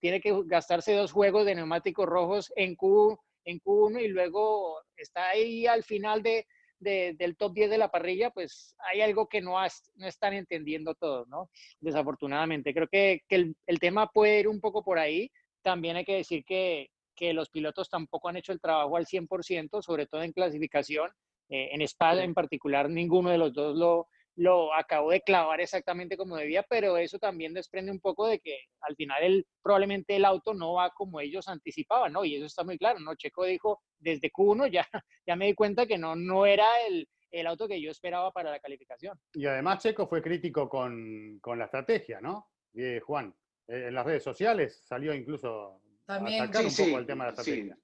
tiene 0.01 0.19
que 0.19 0.33
gastarse 0.45 0.93
dos 0.93 1.13
juegos 1.13 1.45
de 1.45 1.55
neumáticos 1.55 2.05
rojos 2.05 2.51
en, 2.57 2.75
Q, 2.75 3.17
en 3.45 3.61
Q1 3.61 4.03
y 4.03 4.07
luego 4.09 4.81
está 4.97 5.29
ahí 5.29 5.65
al 5.65 5.83
final 5.83 6.21
de, 6.21 6.45
del 6.79 7.37
top 7.37 7.53
10 7.53 7.69
de 7.69 7.77
la 7.77 7.89
parrilla, 7.89 8.29
pues 8.29 8.75
hay 8.79 9.01
algo 9.01 9.27
que 9.27 9.41
no, 9.41 9.55
no 9.95 10.07
están 10.07 10.33
entendiendo 10.33 10.95
todos, 10.95 11.27
¿no? 11.27 11.49
Desafortunadamente. 11.79 12.73
Creo 12.73 12.87
que, 12.87 13.23
el, 13.29 13.55
tema 13.79 14.07
puede 14.07 14.39
ir 14.41 14.47
un 14.47 14.59
poco 14.59 14.83
por 14.83 14.99
ahí. 14.99 15.31
También 15.61 15.95
hay 15.95 16.05
que 16.05 16.15
decir 16.15 16.43
que, 16.45 16.89
que 17.15 17.33
los 17.33 17.49
pilotos 17.49 17.89
tampoco 17.89 18.29
han 18.29 18.37
hecho 18.37 18.51
el 18.51 18.61
trabajo 18.61 18.97
al 18.97 19.05
100%, 19.05 19.81
sobre 19.81 20.07
todo 20.07 20.21
en 20.23 20.33
clasificación. 20.33 21.11
Eh, 21.49 21.69
en 21.73 21.81
Spa 21.81 22.21
en 22.23 22.33
particular, 22.33 22.89
ninguno 22.89 23.29
de 23.29 23.37
los 23.37 23.53
dos 23.53 23.75
lo, 23.77 24.07
lo 24.37 24.73
acabó 24.73 25.11
de 25.11 25.21
clavar 25.21 25.61
exactamente 25.61 26.17
como 26.17 26.35
debía, 26.35 26.63
pero 26.63 26.97
eso 26.97 27.17
también 27.19 27.53
desprende 27.53 27.91
un 27.91 27.99
poco 28.01 28.27
de 28.27 28.39
que 28.39 28.57
al 28.81 28.95
final 28.95 29.23
el, 29.23 29.47
probablemente 29.61 30.15
el 30.15 30.25
auto 30.25 30.53
no 30.53 30.73
va 30.73 30.89
como 30.91 31.19
ellos 31.21 31.47
anticipaban, 31.47 32.11
¿no? 32.13 32.25
Y 32.25 32.35
eso 32.35 32.45
está 32.45 32.63
muy 32.63 32.77
claro, 32.77 32.99
¿no? 32.99 33.15
Checo 33.15 33.45
dijo, 33.45 33.81
desde 33.99 34.31
Q1 34.31 34.71
ya, 34.71 34.85
ya 35.25 35.35
me 35.35 35.45
di 35.47 35.53
cuenta 35.53 35.85
que 35.85 35.97
no, 35.97 36.15
no 36.15 36.45
era 36.45 36.65
el, 36.87 37.07
el 37.31 37.47
auto 37.47 37.67
que 37.67 37.81
yo 37.81 37.91
esperaba 37.91 38.31
para 38.31 38.51
la 38.51 38.59
calificación. 38.59 39.17
Y 39.33 39.45
además 39.45 39.81
Checo 39.81 40.07
fue 40.07 40.21
crítico 40.21 40.67
con, 40.67 41.39
con 41.41 41.57
la 41.57 41.65
estrategia, 41.65 42.19
¿no? 42.19 42.49
Eh, 42.73 42.99
Juan. 43.05 43.33
en 43.67 43.93
las 43.93 44.05
redes 44.05 44.23
sociales 44.23 44.83
salió 44.85 45.13
incluso 45.13 45.81
También. 46.05 46.41
a 46.41 46.43
atacar 46.43 46.61
Sí, 46.63 46.67
un 46.67 46.71
sí, 46.71 46.83
poco 46.91 46.99
el 46.99 47.05
tema 47.07 47.25
de 47.25 47.31
la 47.31 47.43
sí. 47.43 47.51
estrategia. 47.51 47.77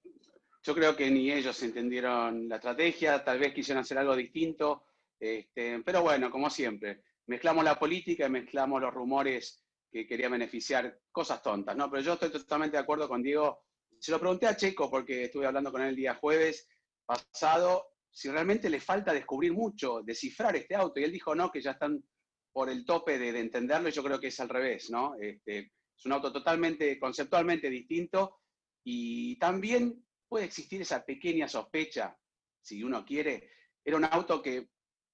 Yo 0.64 0.76
creo 0.76 0.96
que 0.96 1.10
ni 1.10 1.32
ellos 1.32 1.64
entendieron 1.64 2.48
la 2.48 2.58
estrategia, 2.58 3.24
tal 3.24 3.40
vez 3.40 3.54
quisieron 3.54 3.82
hacer 3.82 3.98
algo 3.98 4.16
distinto, 4.16 4.84
este, 5.22 5.84
pero 5.84 6.02
bueno, 6.02 6.32
como 6.32 6.50
siempre, 6.50 7.04
mezclamos 7.28 7.64
la 7.64 7.78
política 7.78 8.26
y 8.26 8.32
mezclamos 8.32 8.82
los 8.82 8.92
rumores 8.92 9.64
que 9.92 10.08
querían 10.08 10.32
beneficiar 10.32 11.00
cosas 11.12 11.44
tontas, 11.44 11.78
¿no? 11.78 11.92
Pero 11.92 12.02
yo 12.02 12.14
estoy 12.14 12.32
totalmente 12.32 12.76
de 12.76 12.82
acuerdo 12.82 13.08
con 13.08 13.22
Diego. 13.22 13.64
Se 14.00 14.12
lo 14.12 14.20
pregunté 14.20 14.48
a 14.48 14.58
Checo 14.58 14.90
porque 14.90 15.26
estuve 15.26 15.46
hablando 15.46 15.72
con 15.72 15.82
él 15.82 15.90
el 15.90 15.96
día 15.96 16.16
jueves 16.16 16.68
pasado, 17.06 17.86
si 18.10 18.30
realmente 18.30 18.68
le 18.68 18.80
falta 18.80 19.14
descubrir 19.14 19.54
mucho, 19.54 20.02
descifrar 20.02 20.56
este 20.56 20.76
auto, 20.76 21.00
y 21.00 21.04
él 21.04 21.12
dijo 21.12 21.36
no, 21.36 21.52
que 21.52 21.62
ya 21.62 21.72
están 21.72 22.04
por 22.52 22.70
el 22.70 22.84
tope 22.84 23.20
de, 23.20 23.32
de 23.32 23.42
entenderlo, 23.42 23.90
y 23.90 23.92
yo 23.92 24.04
creo 24.04 24.20
que 24.20 24.28
es 24.28 24.40
al 24.40 24.50
revés, 24.50 24.90
¿no? 24.90 25.14
Este, 25.22 25.72
es 25.96 26.06
un 26.06 26.14
auto 26.14 26.32
totalmente, 26.32 26.98
conceptualmente 27.00 27.70
distinto, 27.70 28.40
y 28.84 29.38
también 29.38 30.04
puede 30.28 30.46
existir 30.46 30.82
esa 30.82 31.06
pequeña 31.06 31.48
sospecha, 31.48 32.18
si 32.60 32.84
uno 32.84 33.06
quiere. 33.06 33.52
Era 33.84 33.98
un 33.98 34.06
auto 34.06 34.42
que 34.42 34.70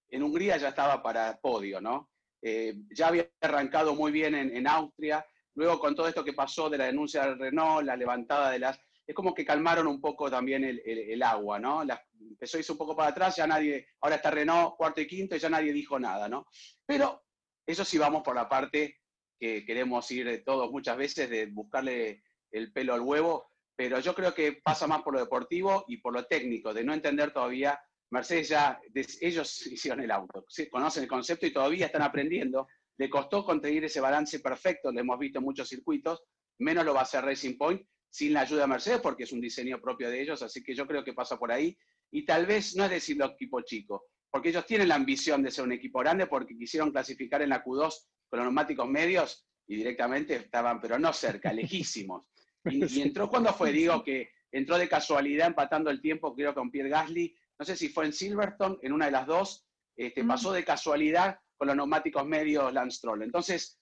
en 0.10 0.24
Hungría 0.24 0.58
ya 0.58 0.70
estaba 0.70 1.02
para 1.02 1.38
podio, 1.40 1.82
¿no? 1.82 2.10
Eh, 2.42 2.76
ya 2.96 3.08
había 3.08 3.30
arrancado 3.42 3.96
muy 3.96 4.12
bien 4.12 4.36
en, 4.36 4.68
Austria, 4.68 5.26
luego 5.56 5.80
con 5.80 5.96
todo 5.96 6.08
esto 6.08 6.24
que 6.24 6.34
pasó 6.34 6.70
de 6.70 6.78
la 6.78 6.86
denuncia 6.86 7.26
del 7.26 7.40
Renault, 7.40 7.86
la 7.86 7.96
levantada 7.96 8.52
de 8.52 8.60
las... 8.60 8.80
Es 9.06 9.16
como 9.16 9.34
que 9.34 9.46
calmaron 9.46 9.88
un 9.88 10.02
poco 10.02 10.30
también 10.30 10.64
el, 10.64 11.24
agua, 11.24 11.60
¿no? 11.60 11.84
La- 11.84 12.02
empezó 12.20 12.58
a 12.58 12.60
irse 12.60 12.72
un 12.72 12.78
poco 12.78 12.96
para 12.96 13.10
atrás, 13.10 13.36
ya 13.38 13.48
nadie, 13.48 13.88
ahora 14.02 14.18
está 14.18 14.32
Renault 14.32 14.76
cuarto 14.76 15.02
y 15.02 15.08
quinto 15.08 15.36
y 15.36 15.40
ya 15.40 15.50
nadie 15.50 15.72
dijo 15.72 15.98
nada, 15.98 16.28
¿no? 16.28 16.46
Pero 16.86 17.24
eso 17.66 17.84
sí 17.86 17.98
vamos 17.98 18.22
por 18.24 18.36
la 18.36 18.48
parte 18.48 19.00
que 19.40 19.66
queremos 19.66 20.10
ir 20.12 20.44
todos 20.46 20.72
muchas 20.72 20.98
veces, 20.98 21.30
de 21.30 21.46
buscarle 21.48 22.24
el 22.52 22.72
pelo 22.74 22.94
al 22.94 23.02
huevo, 23.02 23.52
pero 23.76 24.00
yo 24.00 24.16
creo 24.16 24.34
que 24.34 24.54
pasa 24.64 24.88
más 24.88 25.04
por 25.04 25.14
lo 25.14 25.20
deportivo 25.20 25.86
y 25.88 25.98
por 25.98 26.14
lo 26.14 26.26
técnico, 26.26 26.74
de 26.74 26.84
no 26.84 26.94
entender 26.94 27.32
todavía. 27.32 27.80
Mercedes 28.12 28.50
ya, 28.50 28.80
ellos 29.22 29.68
hicieron 29.68 30.02
el 30.02 30.12
auto, 30.12 30.46
conocen 30.72 31.04
el 31.04 31.10
concepto 31.10 31.46
y 31.46 31.54
todavía 31.54 31.88
están 31.88 32.02
aprendiendo. 32.02 32.68
Le 32.98 33.10
costó 33.10 33.46
conseguir 33.46 33.84
ese 33.86 34.02
balance 34.02 34.40
perfecto, 34.40 34.92
lo 34.92 35.00
hemos 35.00 35.20
visto 35.20 35.40
en 35.40 35.46
muchos 35.46 35.70
circuitos, 35.70 36.24
menos 36.60 36.84
lo 36.84 36.94
va 36.94 37.02
a 37.02 37.04
hacer 37.04 37.24
Racing 37.24 37.58
Point 37.58 37.86
sin 38.10 38.34
la 38.34 38.42
ayuda 38.42 38.62
de 38.62 38.68
Mercedes 38.68 39.02
porque 39.02 39.24
es 39.24 39.32
un 39.32 39.42
diseño 39.42 39.80
propio 39.80 40.10
de 40.10 40.22
ellos, 40.22 40.42
así 40.42 40.64
que 40.64 40.74
yo 40.74 40.88
creo 40.88 41.04
que 41.04 41.14
pasa 41.14 41.38
por 41.38 41.52
ahí. 41.52 41.78
Y 42.10 42.26
tal 42.26 42.46
vez 42.46 42.76
no 42.76 42.86
es 42.86 42.90
decirlo 42.90 43.26
equipo 43.26 43.62
chico, 43.62 44.06
porque 44.32 44.50
ellos 44.50 44.66
tienen 44.66 44.88
la 44.88 44.96
ambición 44.96 45.44
de 45.44 45.52
ser 45.52 45.66
un 45.66 45.74
equipo 45.74 46.00
grande 46.00 46.26
porque 46.26 46.58
quisieron 46.58 46.92
clasificar 46.92 47.42
en 47.42 47.50
la 47.50 47.64
Q2 47.64 48.08
con 48.30 48.40
los 48.40 48.46
neumáticos 48.46 48.88
medios 48.88 49.46
y 49.68 49.76
directamente 49.76 50.36
estaban, 50.36 50.82
pero 50.82 50.98
no 50.98 51.14
cerca, 51.14 51.54
lejísimos. 51.54 52.26
Y, 52.66 53.00
y 53.00 53.02
entró 53.02 53.30
cuando 53.30 53.54
fue, 53.54 53.72
digo 53.72 54.04
que 54.04 54.30
entró 54.52 54.78
de 54.78 54.90
casualidad 54.90 55.48
empatando 55.48 55.90
el 55.90 56.02
tiempo, 56.02 56.34
creo 56.34 56.54
con 56.54 56.72
Pierre 56.72 56.90
Gasly, 56.90 57.36
no 57.60 57.66
sé 57.66 57.76
si 57.76 57.90
fue 57.90 58.06
en 58.06 58.14
Silverstone, 58.14 58.78
en 58.82 58.94
una 58.94 59.06
de 59.06 59.12
las 59.12 59.28
dos, 59.28 59.66
este, 59.96 60.24
Mm. 60.24 60.28
pasó 60.28 60.52
de 60.52 60.64
casualidad 60.64 61.40
con 61.58 61.68
los 61.68 61.76
neumáticos 61.76 62.26
medios 62.26 62.72
Lance 62.74 62.98
Stroll. 62.98 63.24
Entonces, 63.24 63.80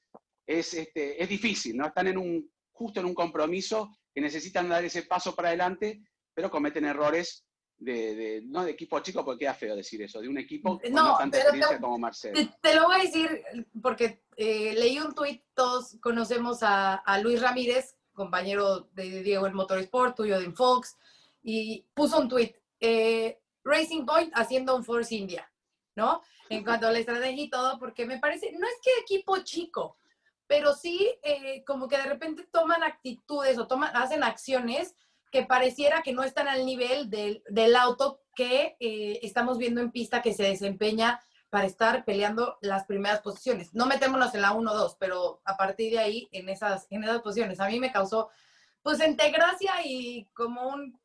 es, 0.48 0.74
este, 0.74 1.22
es 1.22 1.28
difícil, 1.28 1.76
¿no? 1.76 1.88
Están 1.88 2.08
en 2.08 2.18
un, 2.18 2.50
justo 2.72 3.00
en 3.00 3.06
un 3.06 3.14
compromiso 3.14 3.90
que 4.14 4.22
necesitan 4.22 4.70
dar 4.70 4.86
ese 4.86 5.04
paso 5.04 5.36
para 5.36 5.50
adelante, 5.50 6.02
pero 6.34 6.50
cometen 6.50 6.86
errores 6.86 7.46
de, 7.78 8.16
de- 8.16 8.42
no 8.46 8.64
de 8.64 8.72
equipo 8.72 9.00
chico, 9.02 9.26
porque 9.26 9.40
queda 9.40 9.54
feo 9.54 9.76
decir 9.76 10.02
eso, 10.02 10.22
de 10.22 10.30
un 10.30 10.38
equipo 10.38 10.80
con 10.80 10.94
No, 10.94 11.04
no, 11.10 11.18
tanta 11.18 11.38
te- 11.38 11.42
experiencia 11.44 11.80
como 11.82 11.98
Mercedes. 12.00 12.50
Te, 12.62 12.70
te 12.70 12.76
lo 12.76 12.86
voy 12.86 12.96
a 12.96 13.04
decir 13.04 13.44
porque 13.82 14.22
eh, 14.38 14.74
leí 14.76 14.98
un 15.00 15.14
tuit, 15.14 15.44
todos 15.54 15.98
conocemos 16.02 16.64
a, 16.64 16.96
a 16.96 17.20
Luis 17.20 17.42
Ramírez, 17.42 17.98
compañero 18.14 18.88
de 18.94 19.22
Diego 19.24 19.48
en 19.48 19.54
Motorsport, 19.56 20.16
tuyo 20.16 20.40
de 20.40 20.50
Fox, 20.52 20.96
y 21.44 21.86
puso 21.94 22.20
un 22.20 22.30
tuit, 22.30 22.56
eh, 22.80 23.42
Racing 23.65 24.06
Point 24.06 24.32
haciendo 24.36 24.75
un 24.75 24.86
Force 24.86 25.13
India, 25.13 25.51
¿no? 25.95 26.21
En 26.49 26.63
cuanto 26.63 26.88
a 26.88 26.91
la 26.91 26.99
estrategia 26.99 27.43
y 27.43 27.49
todo, 27.49 27.78
porque 27.80 28.06
me 28.06 28.19
parece, 28.19 28.51
no 28.54 28.65
es 28.67 28.75
que 28.82 28.91
equipo 29.01 29.38
chico, 29.39 29.97
pero 30.47 30.73
sí 30.73 31.10
eh, 31.23 31.63
como 31.65 31.88
que 31.88 31.97
de 31.97 32.04
repente 32.06 32.47
toman 32.51 32.84
actitudes 32.84 33.58
o 33.58 33.67
toman, 33.67 33.95
hacen 33.95 34.23
acciones 34.23 34.95
que 35.32 35.43
pareciera 35.43 36.04
que 36.04 36.13
no 36.13 36.23
están 36.23 36.47
al 36.47 36.65
nivel 36.65 37.10
del, 37.10 37.43
del 37.49 37.75
auto 37.75 38.21
que 38.36 38.78
eh, 38.80 39.19
estamos 39.23 39.58
viendo 39.58 39.82
en 39.82 39.91
pista 39.91 40.21
que 40.21 40.34
se 40.34 40.43
desempeña 40.43 41.19
para 41.49 41.65
estar 41.65 42.06
peleando 42.06 42.58
las 42.62 42.86
primeras 42.86 43.21
posiciones. 43.21 43.73
No 43.73 43.86
metémonos 43.86 44.34
en 44.36 44.41
la 44.41 44.51
1-2, 44.54 44.97
pero 44.99 45.41
a 45.45 45.56
partir 45.58 45.91
de 45.93 45.99
ahí, 45.99 46.28
en 46.32 46.49
esas, 46.49 46.86
en 46.91 47.04
esas 47.04 47.21
posiciones, 47.21 47.60
a 47.60 47.67
mí 47.67 47.80
me 47.80 47.91
causó, 47.91 48.30
pues, 48.84 48.99
entre 48.99 49.32
gracia 49.32 49.73
y 49.84 50.25
como 50.34 50.67
un- 50.69 50.99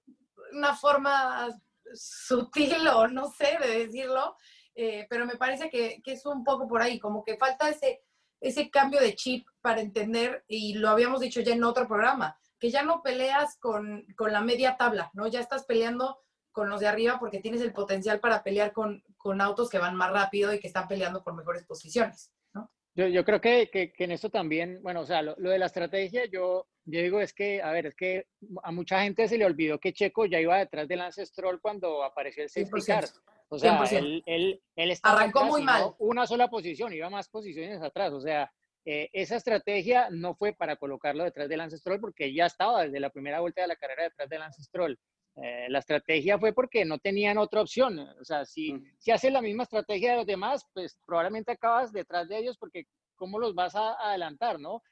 una 0.52 0.74
forma 0.74 1.48
sutil 1.94 2.86
o 2.88 3.08
no 3.08 3.30
sé 3.30 3.58
de 3.60 3.86
decirlo, 3.86 4.36
eh, 4.74 5.06
pero 5.10 5.26
me 5.26 5.36
parece 5.36 5.68
que, 5.68 6.00
que 6.02 6.12
es 6.12 6.24
un 6.26 6.44
poco 6.44 6.68
por 6.68 6.82
ahí, 6.82 6.98
como 6.98 7.24
que 7.24 7.36
falta 7.36 7.68
ese, 7.68 8.02
ese 8.40 8.70
cambio 8.70 9.00
de 9.00 9.14
chip 9.14 9.46
para 9.60 9.80
entender, 9.80 10.44
y 10.48 10.74
lo 10.74 10.88
habíamos 10.88 11.20
dicho 11.20 11.40
ya 11.40 11.52
en 11.52 11.64
otro 11.64 11.86
programa, 11.86 12.38
que 12.58 12.70
ya 12.70 12.82
no 12.82 13.02
peleas 13.02 13.58
con, 13.58 14.06
con 14.16 14.32
la 14.32 14.40
media 14.40 14.76
tabla, 14.76 15.10
¿no? 15.14 15.26
Ya 15.26 15.40
estás 15.40 15.64
peleando 15.64 16.18
con 16.52 16.68
los 16.68 16.80
de 16.80 16.88
arriba 16.88 17.18
porque 17.18 17.40
tienes 17.40 17.60
el 17.60 17.72
potencial 17.72 18.20
para 18.20 18.42
pelear 18.42 18.72
con, 18.72 19.02
con 19.16 19.40
autos 19.40 19.70
que 19.70 19.78
van 19.78 19.96
más 19.96 20.12
rápido 20.12 20.52
y 20.52 20.60
que 20.60 20.66
están 20.66 20.88
peleando 20.88 21.22
por 21.22 21.34
mejores 21.34 21.64
posiciones, 21.64 22.32
¿no? 22.52 22.70
Yo, 22.94 23.06
yo 23.06 23.24
creo 23.24 23.40
que, 23.40 23.70
que, 23.70 23.92
que 23.92 24.04
en 24.04 24.10
esto 24.12 24.30
también, 24.30 24.82
bueno, 24.82 25.00
o 25.00 25.06
sea, 25.06 25.22
lo, 25.22 25.34
lo 25.38 25.50
de 25.50 25.58
la 25.58 25.66
estrategia, 25.66 26.26
yo, 26.26 26.68
yo 26.90 27.00
digo 27.00 27.20
es 27.20 27.32
que, 27.32 27.62
a 27.62 27.70
ver, 27.72 27.86
es 27.86 27.94
que 27.94 28.26
a 28.62 28.72
mucha 28.72 29.02
gente 29.02 29.28
se 29.28 29.38
le 29.38 29.44
olvidó 29.44 29.78
que 29.78 29.92
Checo 29.92 30.26
ya 30.26 30.40
iba 30.40 30.58
detrás 30.58 30.88
de 30.88 30.96
Lance 30.96 31.24
Stroll 31.26 31.60
cuando 31.60 32.02
apareció 32.02 32.42
el 32.42 32.48
safety 32.50 32.70
100%. 32.80 32.86
car. 32.86 33.04
O 33.48 33.58
sea, 33.58 33.78
100%. 33.80 33.98
él, 33.98 34.22
él, 34.26 34.62
él 34.76 34.90
estaba 34.90 35.16
Arrancó 35.20 35.40
atrás 35.40 35.52
muy 35.52 35.62
mal. 35.62 35.94
Una 35.98 36.26
sola 36.26 36.48
posición, 36.48 36.92
iba 36.92 37.10
más 37.10 37.28
posiciones 37.28 37.82
atrás. 37.82 38.12
O 38.12 38.20
sea, 38.20 38.50
eh, 38.84 39.08
esa 39.12 39.36
estrategia 39.36 40.08
no 40.10 40.34
fue 40.34 40.52
para 40.52 40.76
colocarlo 40.76 41.24
detrás 41.24 41.48
de 41.48 41.56
Lance 41.56 41.76
Stroll 41.78 42.00
porque 42.00 42.32
ya 42.32 42.46
estaba 42.46 42.84
desde 42.84 43.00
la 43.00 43.10
primera 43.10 43.40
vuelta 43.40 43.62
de 43.62 43.68
la 43.68 43.76
carrera 43.76 44.04
detrás 44.04 44.28
de 44.28 44.38
Lance 44.38 44.62
Stroll. 44.62 44.98
Eh, 45.36 45.66
la 45.68 45.78
estrategia 45.78 46.38
fue 46.38 46.52
porque 46.52 46.84
no 46.84 46.98
tenían 46.98 47.38
otra 47.38 47.60
opción. 47.62 47.98
O 47.98 48.24
sea, 48.24 48.44
si, 48.44 48.72
Mm. 48.72 48.84
si 48.98 49.10
haces 49.10 49.32
la 49.32 49.42
misma 49.42 49.62
estrategia 49.64 50.12
de 50.12 50.16
los 50.18 50.26
demás, 50.26 50.64
pues 50.72 50.96
probablemente 51.06 51.52
acabas 51.52 51.92
detrás 51.92 52.28
de 52.28 52.38
ellos 52.38 52.56
porque 52.58 52.84
¿cómo 53.16 53.38
los 53.38 53.54
vas 53.54 53.74
a 53.76 53.92
adelantar, 54.08 54.58
no? 54.58 54.82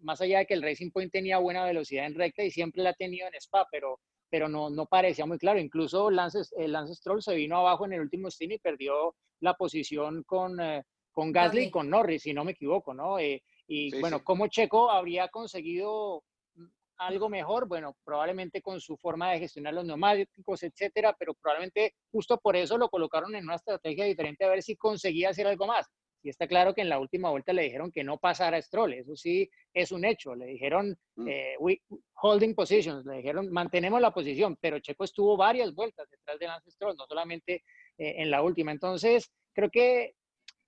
Más 0.00 0.20
allá 0.20 0.38
de 0.40 0.46
que 0.46 0.54
el 0.54 0.62
Racing 0.62 0.90
Point 0.90 1.12
tenía 1.12 1.38
buena 1.38 1.64
velocidad 1.64 2.06
en 2.06 2.14
recta 2.14 2.42
y 2.42 2.50
siempre 2.50 2.82
la 2.82 2.90
ha 2.90 2.94
tenido 2.94 3.26
en 3.26 3.34
Spa, 3.34 3.66
pero, 3.70 4.00
pero 4.28 4.48
no, 4.48 4.70
no 4.70 4.86
parecía 4.86 5.26
muy 5.26 5.38
claro. 5.38 5.58
Incluso 5.58 6.10
Lance, 6.10 6.40
eh, 6.56 6.68
Lance 6.68 6.94
Stroll 6.94 7.22
se 7.22 7.34
vino 7.34 7.58
abajo 7.58 7.86
en 7.86 7.94
el 7.94 8.00
último 8.00 8.30
stint 8.30 8.52
y 8.52 8.58
perdió 8.58 9.14
la 9.40 9.54
posición 9.54 10.22
con, 10.24 10.60
eh, 10.60 10.84
con 11.10 11.32
Gasly 11.32 11.64
y 11.64 11.70
con 11.70 11.90
Norris, 11.90 12.22
si 12.22 12.32
no 12.32 12.44
me 12.44 12.52
equivoco, 12.52 12.94
¿no? 12.94 13.18
Eh, 13.18 13.42
y 13.66 13.90
Sí, 13.90 14.00
bueno, 14.00 14.18
sí. 14.18 14.24
¿cómo 14.24 14.46
Checo 14.48 14.90
habría 14.90 15.28
conseguido 15.28 16.22
mm, 16.54 16.66
algo 16.98 17.28
mejor? 17.28 17.66
Bueno, 17.66 17.96
probablemente 18.04 18.60
con 18.60 18.80
su 18.80 18.96
forma 18.96 19.32
de 19.32 19.38
gestionar 19.40 19.74
los 19.74 19.84
neumáticos, 19.84 20.62
etcétera, 20.62 21.14
pero 21.18 21.34
probablemente 21.34 21.94
justo 22.10 22.38
por 22.38 22.56
eso 22.56 22.76
lo 22.76 22.88
colocaron 22.88 23.34
en 23.34 23.44
una 23.44 23.56
estrategia 23.56 24.04
diferente 24.04 24.44
a 24.44 24.50
ver 24.50 24.62
si 24.62 24.76
conseguía 24.76 25.30
hacer 25.30 25.46
algo 25.46 25.66
más. 25.66 25.88
Y 26.22 26.28
está 26.28 26.46
claro 26.46 26.72
que 26.74 26.82
en 26.82 26.88
la 26.88 26.98
última 27.00 27.30
vuelta 27.30 27.52
le 27.52 27.62
dijeron 27.64 27.90
que 27.90 28.04
no 28.04 28.16
pasara 28.18 28.56
a 28.56 28.62
Stroll, 28.62 28.92
eso 28.94 29.16
sí 29.16 29.50
es 29.74 29.90
un 29.92 30.04
hecho. 30.04 30.34
Le 30.34 30.46
dijeron 30.46 30.96
Mm. 31.16 31.28
eh, 31.28 31.54
we- 31.58 31.82
holding 32.22 32.54
positions, 32.54 33.04
le 33.04 33.16
dijeron 33.16 33.50
mantenemos 33.50 34.00
la 34.00 34.12
posición, 34.14 34.56
pero 34.60 34.78
Checo 34.78 35.04
estuvo 35.04 35.36
varias 35.36 35.74
vueltas 35.74 36.08
detrás 36.10 36.38
de 36.38 36.46
Lance 36.46 36.70
Stroll, 36.70 36.96
no 36.96 37.06
solamente 37.06 37.64
eh, 37.98 38.14
en 38.18 38.30
la 38.30 38.42
última. 38.42 38.70
Entonces, 38.72 39.30
creo 39.52 39.68
que 39.70 40.14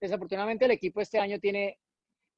desafortunadamente 0.01 0.65
el 0.67 0.73
equipo 0.73 1.01
este 1.01 1.19
año 1.19 1.39
tiene 1.39 1.79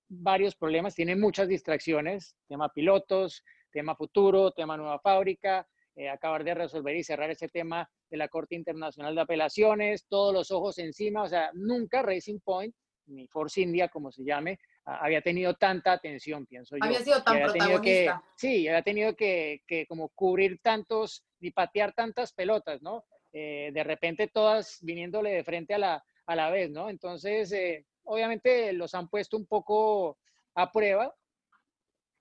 varios 0.08 0.54
problemas, 0.54 0.94
tiene 0.94 1.16
muchas 1.16 1.48
distracciones, 1.48 2.36
tema 2.48 2.68
pilotos, 2.72 3.42
tema 3.72 3.96
futuro, 3.96 4.52
tema 4.52 4.76
nueva 4.76 5.00
fábrica, 5.00 5.66
eh, 5.96 6.08
acabar 6.08 6.44
de 6.44 6.54
resolver 6.54 6.94
y 6.94 7.02
cerrar 7.02 7.30
ese 7.30 7.48
tema 7.48 7.90
de 8.10 8.16
la 8.18 8.28
Corte 8.28 8.54
Internacional 8.54 9.14
de 9.14 9.22
Apelaciones, 9.22 10.06
todos 10.08 10.32
los 10.32 10.50
ojos 10.52 10.78
encima, 10.78 11.22
o 11.24 11.28
sea, 11.28 11.50
nunca 11.54 12.02
Racing 12.02 12.38
Point, 12.44 12.74
ni 13.06 13.26
Force 13.26 13.60
India, 13.60 13.88
como 13.88 14.10
se 14.10 14.24
llame, 14.24 14.58
había 14.84 15.20
tenido 15.20 15.54
tanta 15.54 15.92
atención, 15.92 16.46
pienso 16.46 16.76
yo. 16.76 16.84
Había 16.84 17.00
sido 17.00 17.22
tan 17.22 17.36
había 17.36 17.52
tenido 17.52 17.80
que, 17.80 18.04
protagonista. 18.04 18.32
sí, 18.36 18.68
había 18.68 18.82
tenido 18.82 19.16
que, 19.16 19.62
que 19.66 19.86
como 19.86 20.08
cubrir 20.10 20.60
tantos 20.62 21.24
y 21.40 21.50
patear 21.50 21.92
tantas 21.92 22.32
pelotas, 22.32 22.82
¿no? 22.82 23.04
Eh, 23.32 23.70
de 23.72 23.84
repente 23.84 24.28
todas 24.28 24.78
viniéndole 24.80 25.30
de 25.30 25.44
frente 25.44 25.74
a 25.74 25.78
la, 25.78 26.04
a 26.26 26.36
la 26.36 26.50
vez, 26.50 26.70
¿no? 26.70 26.88
Entonces, 26.88 27.52
eh, 27.52 27.84
obviamente 28.04 28.72
los 28.72 28.94
han 28.94 29.08
puesto 29.08 29.36
un 29.36 29.46
poco 29.46 30.18
a 30.54 30.72
prueba. 30.72 31.14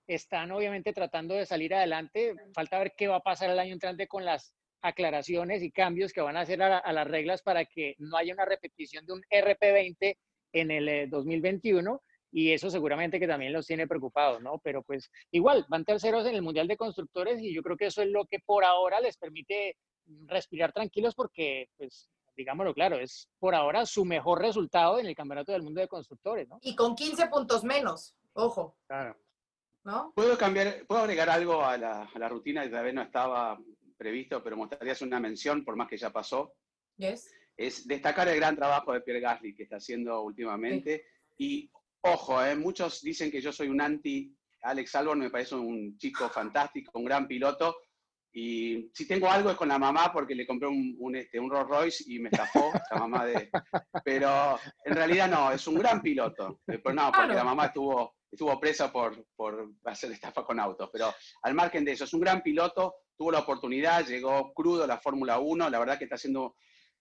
Están 0.06 0.52
obviamente 0.52 0.92
tratando 0.92 1.34
de 1.34 1.46
salir 1.46 1.74
adelante. 1.74 2.34
Falta 2.54 2.78
ver 2.78 2.94
qué 2.96 3.08
va 3.08 3.16
a 3.16 3.22
pasar 3.22 3.50
el 3.50 3.58
año 3.58 3.72
entrante 3.72 4.06
con 4.06 4.24
las 4.24 4.54
aclaraciones 4.82 5.62
y 5.62 5.72
cambios 5.72 6.12
que 6.12 6.20
van 6.20 6.36
a 6.36 6.40
hacer 6.40 6.62
a 6.62 6.92
las 6.92 7.06
reglas 7.08 7.42
para 7.42 7.64
que 7.64 7.94
no 7.98 8.16
haya 8.16 8.34
una 8.34 8.44
repetición 8.44 9.04
de 9.06 9.14
un 9.14 9.22
RP20 9.30 10.16
en 10.60 10.70
el 10.70 10.88
eh, 10.88 11.06
2021 11.06 12.02
y 12.32 12.52
eso 12.52 12.70
seguramente 12.70 13.20
que 13.20 13.28
también 13.28 13.52
los 13.52 13.66
tiene 13.66 13.86
preocupados, 13.86 14.42
¿no? 14.42 14.58
Pero 14.62 14.82
pues 14.82 15.10
igual, 15.30 15.64
van 15.68 15.84
terceros 15.84 16.26
en 16.26 16.34
el 16.34 16.42
Mundial 16.42 16.68
de 16.68 16.76
Constructores 16.76 17.40
y 17.40 17.54
yo 17.54 17.62
creo 17.62 17.76
que 17.76 17.86
eso 17.86 18.02
es 18.02 18.08
lo 18.08 18.26
que 18.26 18.40
por 18.40 18.64
ahora 18.64 19.00
les 19.00 19.16
permite 19.16 19.76
respirar 20.26 20.72
tranquilos 20.72 21.14
porque, 21.14 21.68
pues, 21.76 22.10
digámoslo 22.36 22.74
claro, 22.74 22.98
es 22.98 23.28
por 23.38 23.54
ahora 23.54 23.86
su 23.86 24.04
mejor 24.04 24.40
resultado 24.40 24.98
en 24.98 25.06
el 25.06 25.14
Campeonato 25.14 25.52
del 25.52 25.62
Mundo 25.62 25.80
de 25.80 25.88
Constructores, 25.88 26.48
¿no? 26.48 26.58
Y 26.62 26.74
con 26.74 26.94
15 26.94 27.28
puntos 27.28 27.64
menos, 27.64 28.14
ojo. 28.34 28.76
Claro. 28.86 29.16
¿No? 29.84 30.12
¿Puedo 30.16 30.36
cambiar, 30.36 30.84
puedo 30.86 31.02
agregar 31.02 31.30
algo 31.30 31.62
a 31.62 31.78
la, 31.78 32.02
a 32.12 32.18
la 32.18 32.28
rutina 32.28 32.64
que 32.64 32.70
todavía 32.70 32.92
no 32.92 33.02
estaba 33.02 33.56
previsto, 33.96 34.42
pero 34.42 34.56
me 34.56 34.62
gustaría 34.62 34.92
hacer 34.92 35.06
una 35.06 35.20
mención, 35.20 35.64
por 35.64 35.76
más 35.76 35.88
que 35.88 35.96
ya 35.96 36.10
pasó? 36.10 36.52
Yes. 36.96 37.32
Es 37.56 37.86
destacar 37.86 38.28
el 38.28 38.36
gran 38.36 38.56
trabajo 38.56 38.92
de 38.92 39.00
Pierre 39.00 39.20
Gasly 39.20 39.54
que 39.54 39.62
está 39.64 39.76
haciendo 39.76 40.22
últimamente. 40.22 41.06
Y 41.38 41.70
ojo, 42.02 42.42
eh, 42.44 42.54
muchos 42.56 43.02
dicen 43.02 43.30
que 43.30 43.40
yo 43.40 43.52
soy 43.52 43.68
un 43.68 43.80
anti 43.80 44.34
Alex 44.62 44.94
Albon, 44.96 45.20
me 45.20 45.30
parece 45.30 45.54
un 45.54 45.96
chico 45.98 46.28
fantástico, 46.28 46.98
un 46.98 47.04
gran 47.04 47.26
piloto. 47.26 47.76
Y 48.32 48.90
si 48.92 49.06
tengo 49.08 49.30
algo 49.30 49.50
es 49.50 49.56
con 49.56 49.68
la 49.68 49.78
mamá 49.78 50.12
porque 50.12 50.34
le 50.34 50.46
compré 50.46 50.68
un, 50.68 50.94
un, 50.98 51.16
este, 51.16 51.40
un 51.40 51.50
Rolls 51.50 51.68
Royce 51.68 52.04
y 52.06 52.18
me 52.18 52.28
estafó 52.28 52.70
la 52.90 52.98
mamá 52.98 53.24
de... 53.24 53.48
Pero 54.04 54.58
en 54.84 54.94
realidad 54.94 55.28
no, 55.28 55.50
es 55.52 55.66
un 55.66 55.76
gran 55.76 56.02
piloto. 56.02 56.60
Eh, 56.66 56.78
Pero 56.82 56.94
no, 56.94 57.06
porque 57.06 57.28
Claro. 57.28 57.34
la 57.34 57.44
mamá 57.44 57.66
estuvo, 57.66 58.16
estuvo 58.30 58.60
presa 58.60 58.92
por, 58.92 59.24
por 59.34 59.70
hacer 59.86 60.12
estafa 60.12 60.44
con 60.44 60.60
autos. 60.60 60.90
Pero 60.92 61.14
al 61.42 61.54
margen 61.54 61.82
de 61.84 61.92
eso, 61.92 62.04
es 62.04 62.12
un 62.12 62.20
gran 62.20 62.42
piloto, 62.42 62.96
tuvo 63.16 63.32
la 63.32 63.38
oportunidad, 63.38 64.04
llegó 64.06 64.52
crudo 64.52 64.84
a 64.84 64.86
la 64.86 64.98
Fórmula 64.98 65.38
1, 65.38 65.70
la 65.70 65.78
verdad 65.78 65.96
que 65.96 66.04
está 66.04 66.16
haciendo 66.16 66.56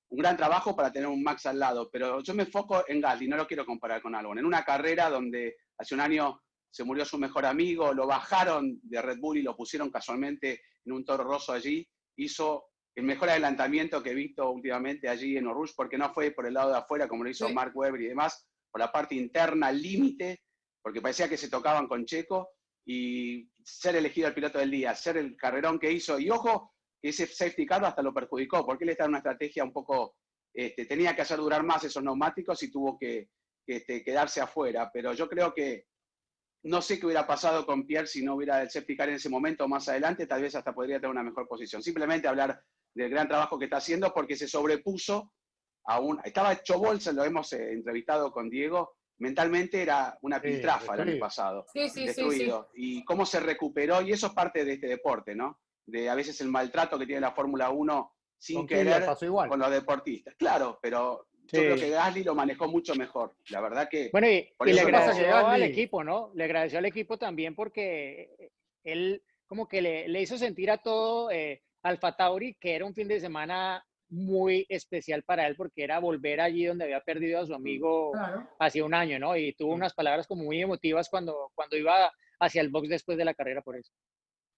un 0.10 0.20
gran 0.20 0.38
trabajo 0.38 0.76
para 0.76 0.92
tener 0.92 1.08
un 1.08 1.24
Max 1.24 1.46
al 1.46 1.60
lado. 1.60 1.90
Pero 1.92 2.22
yo 2.22 2.34
me 2.34 2.44
enfoco 2.44 2.84
en 2.88 3.02
Gasly, 3.02 3.28
no 3.28 3.38
lo 3.38 3.48
quiero 3.48 3.66
comparar 3.66 4.02
con 4.02 4.16
Albon. 4.16 4.40
En 4.40 4.46
una 4.46 4.64
carrera 4.64 5.10
donde 5.10 5.58
hace 5.78 5.96
un 5.96 6.02
año 6.02 6.42
se 6.70 6.84
murió 6.84 7.06
su 7.06 7.18
mejor 7.18 7.46
amigo, 7.46 7.94
lo 7.94 8.06
bajaron 8.06 8.80
de 8.84 9.02
Red 9.02 9.20
Bull 9.20 9.38
y 9.38 9.44
lo 9.44 9.56
pusieron 9.56 9.90
casualmente 9.90 10.62
en 10.86 10.92
un 10.92 11.06
toro 11.06 11.24
rosso 11.24 11.54
allí, 11.54 11.88
hizo 12.18 12.66
el 12.96 13.04
mejor 13.04 13.30
adelantamiento 13.30 14.02
que 14.02 14.12
he 14.12 14.16
visto 14.16 14.50
últimamente 14.52 15.10
allí 15.10 15.38
en 15.38 15.48
Orush, 15.48 15.72
porque 15.76 15.98
no 15.98 16.14
fue 16.14 16.32
por 16.32 16.46
el 16.46 16.54
lado 16.54 16.72
de 16.72 16.78
afuera 16.78 17.08
como 17.08 17.24
lo 17.24 17.30
hizo 17.30 17.48
Sí. 17.48 17.54
Mark 17.54 17.72
Webber 17.76 18.02
y 18.02 18.08
demás, 18.08 18.48
por 18.72 18.80
la 18.80 18.92
parte 18.92 19.16
interna, 19.16 19.72
límite, 19.72 20.44
porque 20.82 21.02
parecía 21.02 21.28
que 21.28 21.38
se 21.38 21.50
tocaban 21.50 21.88
con 21.88 22.06
Checo, 22.06 22.50
y 22.86 23.50
ser 23.64 23.96
elegido 23.96 24.28
el 24.28 24.34
piloto 24.34 24.60
del 24.60 24.72
día, 24.72 24.94
ser 24.94 25.18
el 25.18 25.36
carrerón 25.36 25.80
que 25.80 25.92
hizo, 25.92 26.20
y 26.20 26.30
ojo, 26.30 26.75
ese 27.10 27.28
safety 27.28 27.66
car 27.66 27.84
hasta 27.86 28.02
lo 28.02 28.14
perjudicó, 28.14 28.66
porque 28.66 28.84
él 28.84 28.92
está 28.92 29.04
en 29.06 29.10
una 29.12 29.20
estrategia 29.20 29.64
un 29.64 29.74
poco, 29.74 30.16
este, 30.54 30.86
tenía 30.86 31.16
que 31.16 31.22
hacer 31.22 31.38
durar 31.38 31.64
más 31.64 31.84
esos 31.84 32.04
neumáticos 32.04 32.62
y 32.64 32.72
tuvo 32.72 32.98
que, 32.98 33.30
que, 33.66 33.78
este, 33.78 34.04
quedarse 34.04 34.42
afuera, 34.42 34.90
pero 34.94 35.14
yo 35.14 35.28
creo 35.28 35.54
que 35.54 35.88
no 36.64 36.82
sé 36.82 37.00
qué 37.00 37.06
hubiera 37.06 37.28
pasado 37.28 37.66
con 37.66 37.86
Pierre 37.86 38.08
si 38.08 38.24
no 38.24 38.36
hubiera 38.36 38.62
el 38.62 38.72
safety 38.72 38.98
car 38.98 39.10
en 39.10 39.16
ese 39.16 39.30
momento 39.30 39.68
más 39.68 39.88
adelante, 39.88 40.26
tal 40.26 40.42
vez 40.42 40.56
hasta 40.56 40.74
podría 40.74 40.98
tener 40.98 41.12
una 41.12 41.24
mejor 41.24 41.48
posición. 41.48 41.84
Simplemente 41.84 42.28
hablar 42.28 42.60
del 42.96 43.10
gran 43.10 43.28
trabajo 43.28 43.60
que 43.60 43.66
está 43.66 43.78
haciendo 43.78 44.12
porque 44.14 44.36
se 44.36 44.48
sobrepuso 44.48 45.32
a 45.86 46.00
un... 46.00 46.20
Estaba 46.24 46.54
hecho 46.54 46.80
bolsa, 46.80 47.12
lo 47.12 47.24
hemos 47.24 47.54
eh, 47.54 47.72
entrevistado 47.72 48.32
con 48.32 48.50
Diego, 48.50 48.96
mentalmente 49.20 49.82
era 49.82 50.18
una 50.22 50.40
Sí, 50.42 50.48
piltrafa 50.48 50.96
el 50.96 51.02
año 51.02 51.20
pasado, 51.20 51.66
Sí, 51.72 51.84
sí, 51.84 51.90
sí, 51.90 52.00
sí. 52.00 52.06
destruido. 52.08 52.72
Y 52.74 53.06
cómo 53.06 53.28
se 53.28 53.40
recuperó, 53.40 54.02
y 54.02 54.12
eso 54.12 54.28
es 54.28 54.34
parte 54.34 54.66
de 54.66 54.74
este 54.74 54.88
deporte, 54.88 55.36
¿no? 55.36 55.60
De 55.86 56.10
a 56.10 56.16
veces 56.16 56.40
el 56.42 56.48
maltrato 56.50 56.98
que 56.98 57.06
tiene 57.06 57.22
la 57.22 57.32
Fórmula 57.32 57.70
1 57.70 58.12
sin 58.38 58.58
Con 58.58 58.68
querer 58.68 59.06
pasó 59.06 59.26
igual. 59.26 59.50
con 59.50 59.60
los 59.60 59.72
deportistas. 59.72 60.36
Claro, 60.36 60.80
pero 60.82 61.28
yo 61.48 61.60
Sí. 61.60 61.66
creo 61.66 61.76
que 61.76 61.90
Gasly 61.90 62.24
lo 62.24 62.36
manejó 62.36 62.68
mucho 62.68 62.96
mejor. 62.96 63.36
La 63.50 63.62
verdad 63.62 63.88
que... 63.90 64.10
Bueno, 64.12 64.28
y, 64.28 64.74
le 64.74 64.82
agradeció 64.82 65.36
al 65.36 65.64
equipo, 65.64 66.04
¿no? 66.04 66.32
Le 66.34 66.44
agradeció 66.46 66.80
al 66.80 66.86
equipo 66.86 67.18
también 67.18 67.56
porque 67.56 68.52
él 68.84 69.24
como 69.48 69.68
que 69.68 69.82
le, 69.82 70.08
le 70.08 70.22
hizo 70.22 70.38
sentir 70.38 70.72
a 70.72 70.78
todo 70.80 71.30
eh, 71.32 71.62
Alfa 71.84 72.16
Tauri 72.16 72.56
que 72.56 72.76
era 72.76 72.84
un 72.86 72.96
fin 72.96 73.08
de 73.08 73.20
semana 73.20 73.86
muy 74.10 74.66
especial 74.70 75.24
para 75.24 75.46
él 75.48 75.56
porque 75.56 75.84
era 75.84 76.00
volver 76.00 76.42
allí 76.42 76.66
donde 76.66 76.84
había 76.86 77.02
perdido 77.02 77.40
a 77.42 77.46
su 77.46 77.54
amigo 77.54 78.12
Claro. 78.12 78.48
hace 78.60 78.82
un 78.82 78.94
año, 78.96 79.20
¿no? 79.20 79.36
Y 79.38 79.54
tuvo 79.54 79.74
unas 79.74 79.94
palabras 79.94 80.26
como 80.28 80.44
muy 80.44 80.62
emotivas 80.62 81.10
cuando, 81.10 81.52
cuando 81.56 81.78
iba 81.78 82.12
hacia 82.40 82.62
el 82.62 82.70
box 82.70 82.90
después 82.90 83.18
de 83.18 83.26
la 83.26 83.34
carrera 83.36 83.62
por 83.62 83.76
eso. 83.78 83.92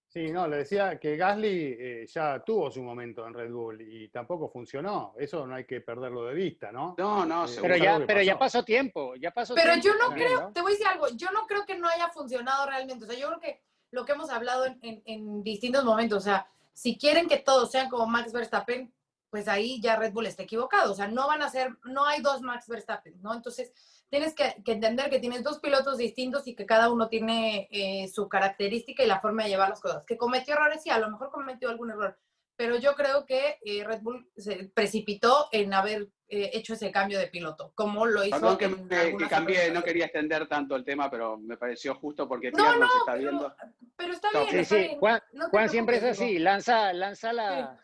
Sí, 0.08 0.30
no, 0.32 0.48
le 0.48 0.58
decía 0.58 0.98
que 0.98 1.16
Gasly 1.18 1.76
eh, 1.78 2.06
ya 2.06 2.42
tuvo 2.42 2.70
su 2.70 2.82
momento 2.82 3.26
en 3.26 3.34
Red 3.34 3.50
Bull 3.52 3.80
y 3.82 4.08
tampoco 4.08 4.48
funcionó. 4.48 5.14
Eso 5.18 5.46
no 5.46 5.54
hay 5.54 5.64
que 5.66 5.82
perderlo 5.82 6.24
de 6.24 6.34
vista, 6.34 6.72
¿no? 6.72 6.94
No, 6.96 7.26
no, 7.26 7.44
Eh, 7.44 7.48
seguro. 7.48 7.74
Pero 7.74 7.84
ya, 7.84 8.06
pero 8.06 8.22
ya 8.22 8.38
pasó. 8.38 8.58
pasó 8.58 8.64
tiempo, 8.64 9.14
ya 9.16 9.30
pasó 9.32 9.54
Pero 9.54 9.72
tiempo 9.72 9.86
yo 9.88 9.94
no 9.96 10.08
también, 10.08 10.26
creo, 10.28 10.40
¿no? 10.40 10.52
te 10.52 10.62
voy 10.62 10.72
a 10.72 10.74
decir 10.74 10.86
algo, 10.86 11.08
yo 11.14 11.30
no 11.32 11.46
creo 11.46 11.66
que 11.66 11.76
no 11.76 11.88
haya 11.88 12.08
funcionado 12.08 12.66
realmente. 12.66 13.04
O 13.04 13.08
sea, 13.08 13.18
yo 13.18 13.28
creo 13.28 13.40
que 13.40 13.60
lo 13.90 14.04
que 14.06 14.12
hemos 14.12 14.30
hablado 14.30 14.64
en, 14.64 14.78
en- 14.82 15.02
en 15.04 15.42
distintos 15.42 15.84
momentos, 15.84 16.18
o 16.18 16.24
sea, 16.24 16.46
si 16.72 16.96
quieren 16.96 17.28
que 17.28 17.38
todos 17.38 17.70
sean 17.70 17.90
como 17.90 18.06
Max 18.06 18.32
Verstappen, 18.32 18.90
pues 19.28 19.46
ahí 19.46 19.78
ya 19.82 19.96
Red 19.96 20.12
Bull 20.14 20.24
está 20.26 20.42
equivocado. 20.44 20.92
O 20.92 20.94
sea, 20.94 21.06
no 21.08 21.26
van 21.26 21.42
a 21.42 21.50
ser, 21.50 21.76
no 21.84 22.06
hay 22.06 22.22
dos 22.22 22.40
Max 22.40 22.66
Verstappen, 22.66 23.20
¿no? 23.20 23.34
Entonces, 23.34 23.74
tienes 24.10 24.34
que, 24.34 24.56
que 24.64 24.72
entender 24.72 25.10
que 25.10 25.20
tienes 25.20 25.42
dos 25.42 25.58
pilotos 25.60 25.98
distintos 25.98 26.46
y 26.46 26.54
que 26.54 26.66
cada 26.66 26.90
uno 26.90 27.08
tiene 27.08 27.68
eh, 27.70 28.08
su 28.08 28.28
característica 28.28 29.02
y 29.02 29.06
la 29.06 29.20
forma 29.20 29.44
de 29.44 29.50
llevar 29.50 29.68
las 29.70 29.80
cosas. 29.80 30.04
Que 30.06 30.16
cometió 30.16 30.54
errores, 30.54 30.82
sí, 30.82 30.90
a 30.90 30.98
lo 30.98 31.10
mejor 31.10 31.30
cometió 31.30 31.68
algún 31.68 31.90
error, 31.90 32.18
pero 32.56 32.76
yo 32.76 32.94
creo 32.94 33.24
que 33.26 33.58
eh, 33.64 33.84
Red 33.84 34.00
Bull 34.02 34.30
se 34.36 34.70
precipitó 34.74 35.48
en 35.52 35.72
haber 35.74 36.08
eh, 36.30 36.50
hecho 36.54 36.74
ese 36.74 36.90
cambio 36.90 37.18
de 37.18 37.28
piloto, 37.28 37.72
como 37.74 38.04
lo 38.04 38.24
hizo. 38.24 38.36
Perdón 38.38 38.58
que, 38.58 38.64
en 38.66 39.16
que- 39.18 39.28
cambié, 39.28 39.70
no 39.70 39.82
quería 39.82 40.06
extender 40.06 40.46
tanto 40.48 40.74
el 40.76 40.84
tema, 40.84 41.10
pero 41.10 41.38
me 41.38 41.56
pareció 41.56 41.94
justo 41.94 42.26
porque 42.28 42.50
No, 42.50 42.56
Pierre 42.58 42.72
no, 42.78 42.84
nos 42.86 42.94
está 42.96 43.12
pero- 43.12 43.18
viendo. 43.30 43.56
Pero 43.96 44.12
está 44.12 44.28
No, 44.32 44.40
bien, 44.40 44.50
Sí, 44.50 44.56
está 44.58 44.74
sí, 44.74 44.80
bien. 44.82 44.98
Juan, 44.98 45.22
No 45.32 45.48
Juan 45.50 45.68
siempre 45.68 45.96
es 45.98 46.04
así, 46.04 46.38
lanza, 46.38 46.92
lanza 46.92 47.32
la... 47.32 47.78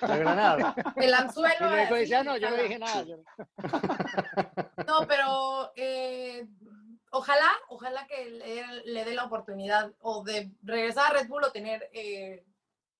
La 0.00 0.16
granada. 0.16 0.74
El 0.96 1.12
anzuelo. 1.14 1.66
Y 1.66 1.70
luego 1.70 1.94
dice, 1.96 2.16
ah, 2.16 2.24
no, 2.24 2.36
yo 2.36 2.50
no 2.50 2.56
dije 2.56 2.78
nada. 2.78 3.02
yo 3.02 3.16
no". 3.16 3.24
No, 4.86 5.06
pero 5.06 5.72
eh, 5.76 6.46
ojalá, 7.10 7.48
ojalá 7.68 8.06
que 8.06 8.30
le, 8.30 8.82
le 8.84 9.04
dé 9.04 9.14
la 9.14 9.24
oportunidad 9.24 9.92
o 10.00 10.22
de 10.24 10.52
regresar 10.62 11.10
a 11.10 11.18
Red 11.18 11.28
Bull 11.28 11.44
o 11.44 11.52
tener 11.52 11.88
eh, 11.92 12.44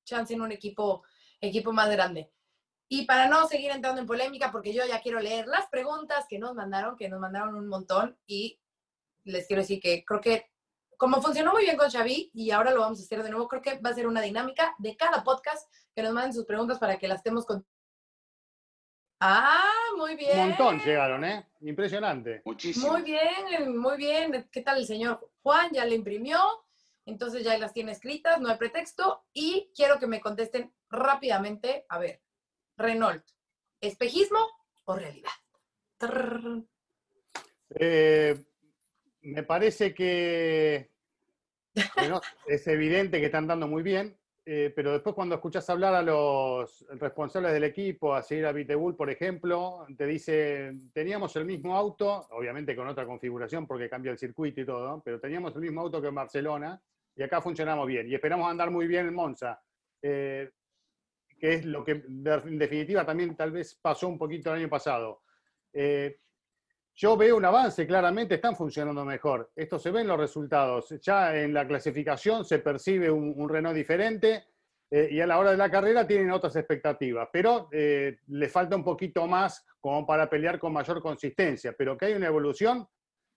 chance 0.05 0.33
en 0.33 0.43
un 0.43 0.53
equipo, 0.53 1.03
equipo 1.41 1.73
más 1.73 1.91
grande. 1.91 2.31
Y 2.89 3.07
para 3.07 3.27
no 3.27 3.47
seguir 3.49 3.71
entrando 3.71 4.01
en 4.01 4.07
polémica, 4.07 4.53
porque 4.53 4.75
yo 4.75 4.85
ya 4.87 5.01
quiero 5.01 5.19
leer 5.19 5.47
las 5.47 5.67
preguntas 5.69 6.27
que 6.29 6.39
nos 6.39 6.55
mandaron, 6.55 6.97
que 6.97 7.09
nos 7.09 7.21
mandaron 7.21 7.55
un 7.55 7.67
montón, 7.67 8.19
y 8.27 8.61
les 9.25 9.47
quiero 9.47 9.63
decir 9.63 9.81
que 9.81 10.05
creo 10.05 10.21
que 10.21 10.52
como 11.03 11.21
funcionó 11.21 11.51
muy 11.51 11.65
bien 11.65 11.77
con 11.77 11.91
Xavi 11.91 12.31
y 12.33 12.53
ahora 12.53 12.71
lo 12.71 12.79
vamos 12.79 13.01
a 13.01 13.03
hacer 13.03 13.25
de 13.25 13.31
nuevo, 13.31 13.49
creo 13.49 13.61
que 13.61 13.81
va 13.81 13.91
a 13.91 13.95
ser 13.95 14.07
una 14.07 14.21
dinámica 14.21 14.73
de 14.79 14.97
cada 14.97 15.25
podcast 15.25 15.69
que 15.93 16.01
nos 16.01 16.13
manden 16.13 16.33
sus 16.33 16.45
preguntas 16.45 16.79
para 16.79 16.97
que 16.97 17.09
las 17.09 17.17
estemos 17.17 17.45
con... 17.45 17.67
Ah, 19.19 19.69
muy 19.97 20.15
bien. 20.15 20.39
Un 20.39 20.49
montón 20.51 20.79
llegaron, 20.79 21.25
¿eh? 21.25 21.49
Impresionante. 21.63 22.43
Muchísimo. 22.45 22.93
Muy 22.93 23.03
bien, 23.03 23.77
muy 23.77 23.97
bien. 23.97 24.49
¿Qué 24.53 24.61
tal 24.61 24.79
el 24.79 24.87
señor 24.87 25.29
Juan? 25.43 25.73
Ya 25.73 25.85
le 25.85 25.97
imprimió, 25.97 26.39
entonces 27.05 27.43
ya 27.43 27.59
las 27.59 27.73
tiene 27.73 27.91
escritas, 27.91 28.41
no 28.41 28.49
hay 28.49 28.57
pretexto. 28.57 29.25
Y 29.33 29.73
quiero 29.75 29.99
que 29.99 30.07
me 30.07 30.21
contesten 30.21 30.73
rápidamente. 30.89 31.85
A 31.89 31.99
ver, 31.99 32.23
Renault, 32.77 33.25
¿espejismo 33.81 34.39
o 34.85 34.95
realidad? 34.95 35.33
Eh, 37.71 38.41
me 39.23 39.43
parece 39.43 39.93
que 39.93 40.92
es 42.47 42.67
evidente 42.67 43.21
que 43.21 43.27
están 43.27 43.47
dando 43.47 43.67
muy 43.67 43.83
bien, 43.83 44.17
eh, 44.45 44.73
pero 44.75 44.93
después 44.93 45.15
cuando 45.15 45.37
escuchas 45.37 45.69
hablar 45.71 45.95
a 45.95 46.03
los 46.03 46.85
responsables 46.99 47.53
del 47.53 47.65
equipo, 47.65 48.15
a 48.15 48.23
seguir 48.23 48.47
a 48.47 48.53
Vitebull, 48.53 48.97
por 48.97 49.09
ejemplo, 49.09 49.87
te 49.97 50.07
dice, 50.07 50.73
teníamos 50.93 51.35
el 51.37 51.45
mismo 51.45 51.77
auto, 51.77 52.27
obviamente 52.31 52.75
con 52.75 52.89
otra 52.89 53.07
configuración 53.07 53.67
porque 53.67 53.89
cambia 53.89 54.11
el 54.13 54.19
circuito 54.19 54.61
y 54.61 54.67
todo, 54.67 55.01
pero 55.05 55.21
teníamos 55.21 55.55
el 55.55 55.63
mismo 55.63 55.81
auto 55.83 56.03
que 56.03 56.09
en 56.09 56.15
Barcelona 56.15 56.83
y 57.15 57.23
acá 57.23 57.41
funcionamos 57.41 57.87
bien 57.87 58.09
y 58.09 58.15
esperamos 58.15 58.51
andar 58.51 58.71
muy 58.71 58.87
bien 58.87 59.07
en 59.07 59.15
Monza. 59.15 59.63
Eh, 60.03 60.51
que 61.43 61.55
es 61.55 61.65
lo 61.65 61.85
que 61.85 61.93
en 61.93 62.57
definitiva 62.57 63.05
también 63.05 63.35
tal 63.35 63.51
vez 63.51 63.75
pasó 63.75 64.07
un 64.07 64.17
poquito 64.17 64.51
el 64.51 64.61
año 64.61 64.69
pasado. 64.69 65.23
Eh, 65.73 66.19
yo 66.95 67.17
veo 67.17 67.37
un 67.37 67.45
avance, 67.45 67.87
claramente 67.87 68.35
están 68.35 68.55
funcionando 68.55 69.05
mejor. 69.05 69.51
Esto 69.57 69.79
se 69.79 69.91
ve 69.91 70.03
en 70.03 70.09
los 70.09 70.19
resultados. 70.19 70.95
Ya 71.01 71.35
en 71.37 71.55
la 71.55 71.67
clasificación 71.67 72.45
se 72.45 72.59
percibe 72.59 73.11
un, 73.11 73.49
Renault 73.49 73.75
diferente 73.77 74.45
eh, 74.91 75.09
y 75.11 75.21
a 75.21 75.27
la 75.27 75.39
hora 75.39 75.53
de 75.53 75.57
la 75.57 75.71
carrera 75.71 76.07
tienen 76.07 76.31
otras 76.31 76.55
expectativas, 76.57 77.29
pero 77.33 77.69
eh, 77.73 78.19
le 78.27 78.49
falta 78.49 78.77
un 78.77 78.85
poquito 78.85 79.27
más 79.27 79.65
como 79.81 80.07
para 80.07 80.29
pelear 80.29 80.59
con 80.59 80.73
mayor 80.73 81.01
consistencia. 81.01 81.75
Pero 81.77 81.97
que 81.97 82.07
hay 82.07 82.13
una 82.13 82.27
evolución, 82.27 82.87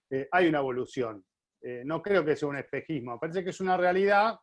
eh, 0.09 0.27
hay 0.31 0.47
una 0.47 0.59
evolución. 0.59 1.25
Eh, 1.61 1.83
no 1.85 2.01
creo 2.01 2.25
que 2.25 2.35
sea 2.35 2.49
un 2.49 2.57
espejismo, 2.57 3.19
parece 3.19 3.43
que 3.43 3.49
es 3.51 3.61
una 3.61 3.77
realidad, 3.77 4.37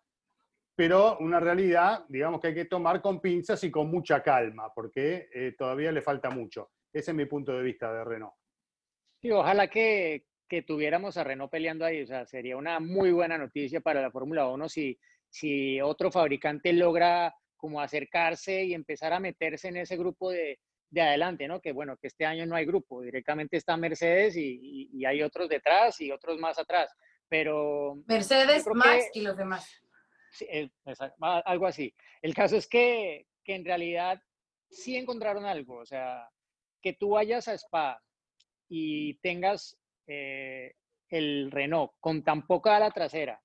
pero 0.74 1.18
una 1.18 1.38
realidad, 1.38 2.06
digamos 2.08 2.40
que 2.40 2.48
hay 2.48 2.54
que 2.54 2.64
tomar 2.64 3.02
con 3.02 3.20
pinzas 3.20 3.62
y 3.62 3.70
con 3.70 3.88
mucha 3.90 4.22
calma, 4.22 4.72
porque 4.74 5.54
todavía 5.56 5.92
le 5.92 6.00
falta 6.00 6.30
mucho. 6.30 6.70
Ese 6.90 7.10
es 7.10 7.16
mi 7.16 7.26
punto 7.26 7.52
de 7.52 7.62
vista 7.62 7.92
de 7.92 8.02
Renault. 8.02 8.41
Sí, 9.22 9.30
ojalá 9.30 9.68
que, 9.68 10.24
que 10.48 10.62
tuviéramos 10.62 11.16
a 11.16 11.22
Renault 11.22 11.50
peleando 11.50 11.84
ahí. 11.84 12.02
O 12.02 12.06
sea, 12.06 12.26
sería 12.26 12.56
una 12.56 12.80
muy 12.80 13.12
buena 13.12 13.38
noticia 13.38 13.80
para 13.80 14.02
la 14.02 14.10
Fórmula 14.10 14.48
1 14.48 14.68
si, 14.68 14.98
si 15.30 15.80
otro 15.80 16.10
fabricante 16.10 16.72
logra 16.72 17.32
como 17.56 17.80
acercarse 17.80 18.64
y 18.64 18.74
empezar 18.74 19.12
a 19.12 19.20
meterse 19.20 19.68
en 19.68 19.76
ese 19.76 19.96
grupo 19.96 20.30
de, 20.30 20.58
de 20.90 21.00
adelante, 21.00 21.46
¿no? 21.46 21.60
Que 21.60 21.70
bueno, 21.70 21.96
que 21.96 22.08
este 22.08 22.26
año 22.26 22.44
no 22.46 22.56
hay 22.56 22.66
grupo, 22.66 23.00
directamente 23.00 23.56
está 23.56 23.76
Mercedes 23.76 24.36
y, 24.36 24.90
y, 24.92 25.04
hay 25.04 25.22
otros 25.22 25.48
detrás 25.48 26.00
y 26.00 26.10
otros 26.10 26.38
más 26.38 26.58
atrás, 26.58 26.92
pero... 27.28 28.02
Mercedes, 28.06 28.66
Max 28.74 29.08
y 29.14 29.20
los 29.20 29.36
demás. 29.36 29.80
Sí, 30.32 30.46
algo 31.20 31.66
así. 31.66 31.94
El 32.20 32.34
caso 32.34 32.56
es 32.56 32.66
que, 32.66 33.26
que 33.44 33.54
en 33.54 33.64
realidad 33.64 34.20
sí 34.68 34.96
encontraron 34.96 35.44
algo, 35.44 35.76
o 35.76 35.86
sea, 35.86 36.28
que 36.82 36.94
tú 36.94 37.10
vayas 37.10 37.46
a 37.46 37.54
Spa 37.54 38.02
y 38.74 39.14
tengas 39.18 39.78
eh, 40.06 40.72
el 41.10 41.50
Renault 41.50 41.92
con 42.00 42.24
tan 42.24 42.46
poca 42.46 42.74
ala 42.74 42.90
trasera, 42.90 43.38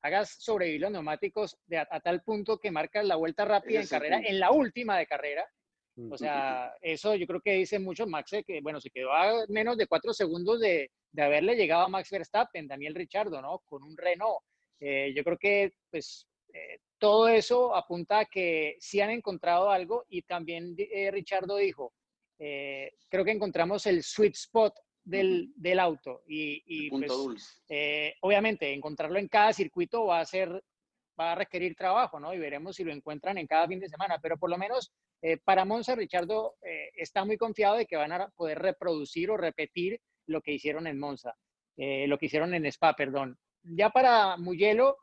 hagas 0.00 0.36
sobrevivir 0.38 0.80
los 0.80 0.92
neumáticos 0.92 1.58
de 1.66 1.76
a, 1.76 2.00
tal 2.00 2.22
punto 2.22 2.58
que 2.58 2.70
marcas 2.70 3.04
la 3.04 3.16
vuelta 3.16 3.44
rápida 3.44 3.82
en 3.82 3.86
carrera, 3.86 4.20
en 4.24 4.40
la 4.40 4.52
última 4.52 4.96
de 4.96 5.06
carrera. 5.06 5.44
O 6.10 6.16
sea, 6.18 6.74
eso 6.82 7.14
yo 7.14 7.26
creo 7.26 7.40
que 7.40 7.52
dice 7.52 7.78
mucho 7.78 8.06
Max, 8.06 8.32
eh, 8.34 8.44
que 8.44 8.60
bueno, 8.60 8.80
se 8.80 8.90
quedó 8.90 9.12
a 9.12 9.46
menos 9.48 9.78
de 9.78 9.86
cuatro 9.86 10.12
segundos 10.12 10.60
de, 10.60 10.90
de 11.10 11.22
haberle 11.22 11.54
llegado 11.54 11.84
a 11.84 11.88
Max 11.88 12.10
Verstappen, 12.10 12.66
Daniel 12.66 12.94
Richardo, 12.94 13.40
¿no? 13.40 13.60
Con 13.60 13.82
un 13.82 13.96
Renault. 13.96 14.42
Eh, 14.80 15.12
yo 15.14 15.22
creo 15.24 15.38
que 15.38 15.72
pues 15.90 16.26
todo 16.98 17.28
eso 17.28 17.76
apunta 17.76 18.20
a 18.20 18.24
que 18.24 18.76
sí 18.78 19.02
han 19.02 19.10
encontrado 19.10 19.70
algo 19.70 20.06
y 20.08 20.22
también 20.22 20.74
Richardo 21.12 21.56
dijo, 21.56 21.92
creo 22.38 23.24
que 23.24 23.30
encontramos 23.30 23.86
el 23.86 24.02
sweet 24.02 24.34
spot 24.34 24.74
del, 25.06 25.52
del 25.56 25.78
auto. 25.78 26.22
Y, 26.26 26.90
pues, 26.90 27.62
eh, 27.68 28.14
obviamente, 28.20 28.72
encontrarlo 28.72 29.18
en 29.18 29.28
cada 29.28 29.52
circuito 29.52 30.06
va 30.06 30.20
a 30.20 30.26
ser, 30.26 30.62
va 31.18 31.32
a 31.32 31.36
requerir 31.36 31.74
trabajo, 31.76 32.20
¿no? 32.20 32.34
Y 32.34 32.38
veremos 32.38 32.76
si 32.76 32.84
lo 32.84 32.92
encuentran 32.92 33.38
en 33.38 33.46
cada 33.46 33.66
fin 33.68 33.80
de 33.80 33.88
semana. 33.88 34.18
Pero 34.20 34.36
por 34.36 34.50
lo 34.50 34.58
menos 34.58 34.92
eh, 35.22 35.38
para 35.38 35.64
Monza, 35.64 35.94
Richardo 35.94 36.56
eh, 36.62 36.90
está 36.96 37.24
muy 37.24 37.38
confiado 37.38 37.76
de 37.76 37.86
que 37.86 37.96
van 37.96 38.12
a 38.12 38.28
poder 38.30 38.58
reproducir 38.58 39.30
o 39.30 39.36
repetir 39.36 40.00
lo 40.26 40.42
que 40.42 40.52
hicieron 40.52 40.88
en 40.88 40.98
Monza, 40.98 41.34
lo 41.76 42.18
que 42.18 42.26
hicieron 42.26 42.52
en 42.52 42.66
Spa, 42.66 42.96
perdón. 42.96 43.38
Ya 43.62 43.90
para 43.90 44.36
Mugello, 44.36 44.96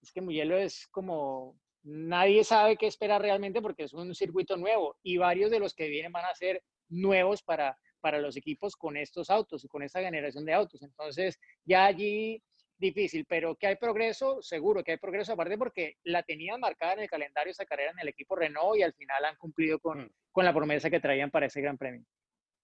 es 0.00 0.12
que 0.12 0.20
Mugello 0.20 0.56
es 0.56 0.86
como 0.86 1.58
nadie 1.82 2.44
sabe 2.44 2.76
qué 2.76 2.86
esperar 2.86 3.20
realmente 3.20 3.60
porque 3.60 3.84
es 3.84 3.92
un 3.92 4.14
circuito 4.14 4.56
nuevo 4.56 4.96
y 5.02 5.16
varios 5.16 5.50
de 5.50 5.58
los 5.58 5.74
que 5.74 5.88
vienen 5.88 6.12
van 6.12 6.26
a 6.26 6.34
ser 6.34 6.62
nuevos 6.88 7.42
para, 7.42 7.78
para 8.00 8.18
los 8.18 8.36
equipos 8.36 8.76
con 8.76 8.96
estos 8.96 9.30
autos 9.30 9.64
y 9.64 9.68
con 9.68 9.82
esta 9.82 10.00
generación 10.00 10.44
de 10.44 10.54
autos. 10.54 10.82
Entonces, 10.82 11.38
ya 11.64 11.86
allí 11.86 12.42
difícil, 12.78 13.26
pero 13.28 13.56
que 13.56 13.66
hay 13.66 13.76
progreso, 13.76 14.40
seguro 14.40 14.84
que 14.84 14.92
hay 14.92 14.98
progreso, 14.98 15.32
aparte 15.32 15.58
porque 15.58 15.96
la 16.04 16.22
tenían 16.22 16.60
marcada 16.60 16.94
en 16.94 17.00
el 17.00 17.10
calendario 17.10 17.50
esa 17.50 17.66
carrera 17.66 17.90
en 17.90 17.98
el 17.98 18.08
equipo 18.08 18.36
Renault 18.36 18.78
y 18.78 18.82
al 18.82 18.94
final 18.94 19.24
han 19.24 19.36
cumplido 19.36 19.78
con, 19.80 20.02
mm. 20.02 20.10
con 20.30 20.44
la 20.44 20.54
promesa 20.54 20.88
que 20.88 21.00
traían 21.00 21.30
para 21.30 21.46
ese 21.46 21.60
Gran 21.60 21.76
Premio. 21.76 22.04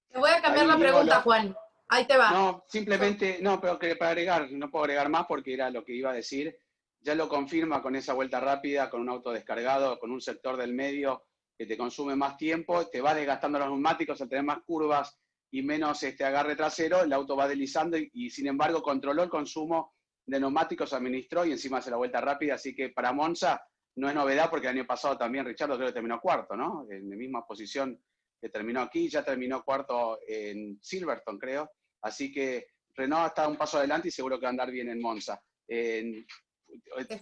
Te 0.08 0.18
voy 0.18 0.30
a 0.30 0.40
cambiar 0.40 0.66
la 0.66 0.78
pregunta, 0.78 1.20
Juan. 1.22 1.56
Ahí 1.88 2.06
te 2.06 2.16
va. 2.16 2.30
No, 2.30 2.64
simplemente, 2.68 3.38
no, 3.40 3.60
pero 3.60 3.78
que 3.78 3.96
para 3.96 4.12
agregar, 4.12 4.50
no 4.52 4.70
puedo 4.70 4.84
agregar 4.84 5.08
más 5.08 5.26
porque 5.26 5.54
era 5.54 5.70
lo 5.70 5.84
que 5.84 5.92
iba 5.92 6.10
a 6.10 6.14
decir. 6.14 6.56
Ya 7.00 7.14
lo 7.14 7.28
confirma 7.28 7.82
con 7.82 7.96
esa 7.96 8.14
vuelta 8.14 8.40
rápida, 8.40 8.88
con 8.88 9.02
un 9.02 9.10
auto 9.10 9.32
descargado, 9.32 9.98
con 9.98 10.10
un 10.10 10.20
sector 10.20 10.56
del 10.56 10.72
medio 10.72 11.24
que 11.56 11.66
te 11.66 11.76
consume 11.76 12.16
más 12.16 12.36
tiempo, 12.36 12.86
te 12.88 13.00
va 13.00 13.14
desgastando 13.14 13.58
los 13.58 13.68
neumáticos 13.68 14.20
al 14.20 14.28
tener 14.28 14.44
más 14.44 14.58
curvas, 14.64 15.18
y 15.54 15.62
menos 15.62 16.02
este 16.02 16.24
agarre 16.24 16.56
trasero, 16.56 17.02
el 17.04 17.12
auto 17.12 17.36
va 17.36 17.46
deslizando 17.46 17.96
y, 17.96 18.28
sin 18.28 18.48
embargo 18.48 18.82
controló 18.82 19.22
el 19.22 19.28
consumo 19.28 19.94
de 20.26 20.40
neumáticos, 20.40 20.92
administró 20.92 21.44
y 21.44 21.52
encima 21.52 21.78
hace 21.78 21.92
la 21.92 21.96
vuelta 21.96 22.20
rápida, 22.20 22.54
así 22.54 22.74
que 22.74 22.88
para 22.88 23.12
Monza 23.12 23.62
no 23.96 24.08
es 24.08 24.16
novedad 24.16 24.50
porque 24.50 24.66
el 24.66 24.76
año 24.76 24.84
pasado 24.84 25.16
también 25.16 25.44
Richardo 25.44 25.76
creo 25.76 25.86
que 25.86 25.94
terminó 25.94 26.18
cuarto, 26.20 26.56
¿no? 26.56 26.84
En 26.90 27.08
la 27.08 27.14
misma 27.14 27.46
posición 27.46 27.96
que 28.40 28.48
terminó 28.48 28.80
aquí, 28.80 29.08
ya 29.08 29.22
terminó 29.22 29.62
cuarto 29.62 30.18
en 30.26 30.76
Silverstone, 30.82 31.38
creo, 31.38 31.70
así 32.02 32.32
que 32.32 32.66
Renault 32.96 33.28
está 33.28 33.46
un 33.46 33.56
paso 33.56 33.78
adelante 33.78 34.08
y 34.08 34.10
seguro 34.10 34.40
que 34.40 34.46
va 34.46 34.48
a 34.48 34.50
andar 34.50 34.72
bien 34.72 34.88
en 34.88 35.00
Monza. 35.00 35.40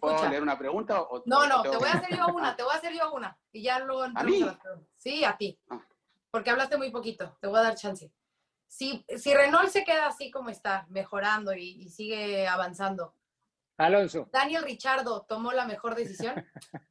¿Puedo 0.00 0.28
leer 0.28 0.42
una 0.42 0.58
pregunta? 0.58 1.06
no, 1.26 1.46
no, 1.46 1.62
te 1.62 1.76
voy 1.76 1.88
a 1.88 1.92
hacer 1.92 2.16
yo 2.16 2.26
una, 2.28 2.56
te 2.56 2.62
voy 2.62 2.72
a 2.72 2.76
hacer 2.76 2.92
yo 2.94 3.12
una. 3.12 3.38
Y 3.52 3.62
ya 3.62 3.78
luego... 3.80 4.04
¿A 4.14 4.22
mí? 4.22 4.44
Sí, 4.96 5.24
a 5.24 5.36
ti. 5.36 5.58
Ah. 5.68 5.80
Porque 6.30 6.50
hablaste 6.50 6.76
muy 6.76 6.90
poquito, 6.90 7.36
te 7.40 7.46
voy 7.46 7.58
a 7.58 7.62
dar 7.62 7.74
chance 7.74 8.12
si, 8.72 9.04
si 9.18 9.34
Renault 9.34 9.68
se 9.68 9.84
queda 9.84 10.06
así 10.06 10.30
como 10.30 10.48
está, 10.48 10.86
mejorando 10.88 11.54
y, 11.54 11.90
sigue 11.90 12.48
avanzando. 12.48 13.14
Alonso. 13.76 14.30
Daniel 14.32 14.62
Richardo 14.62 15.26
tomó 15.28 15.52
la 15.52 15.66
mejor 15.66 15.94
decisión. 15.94 16.34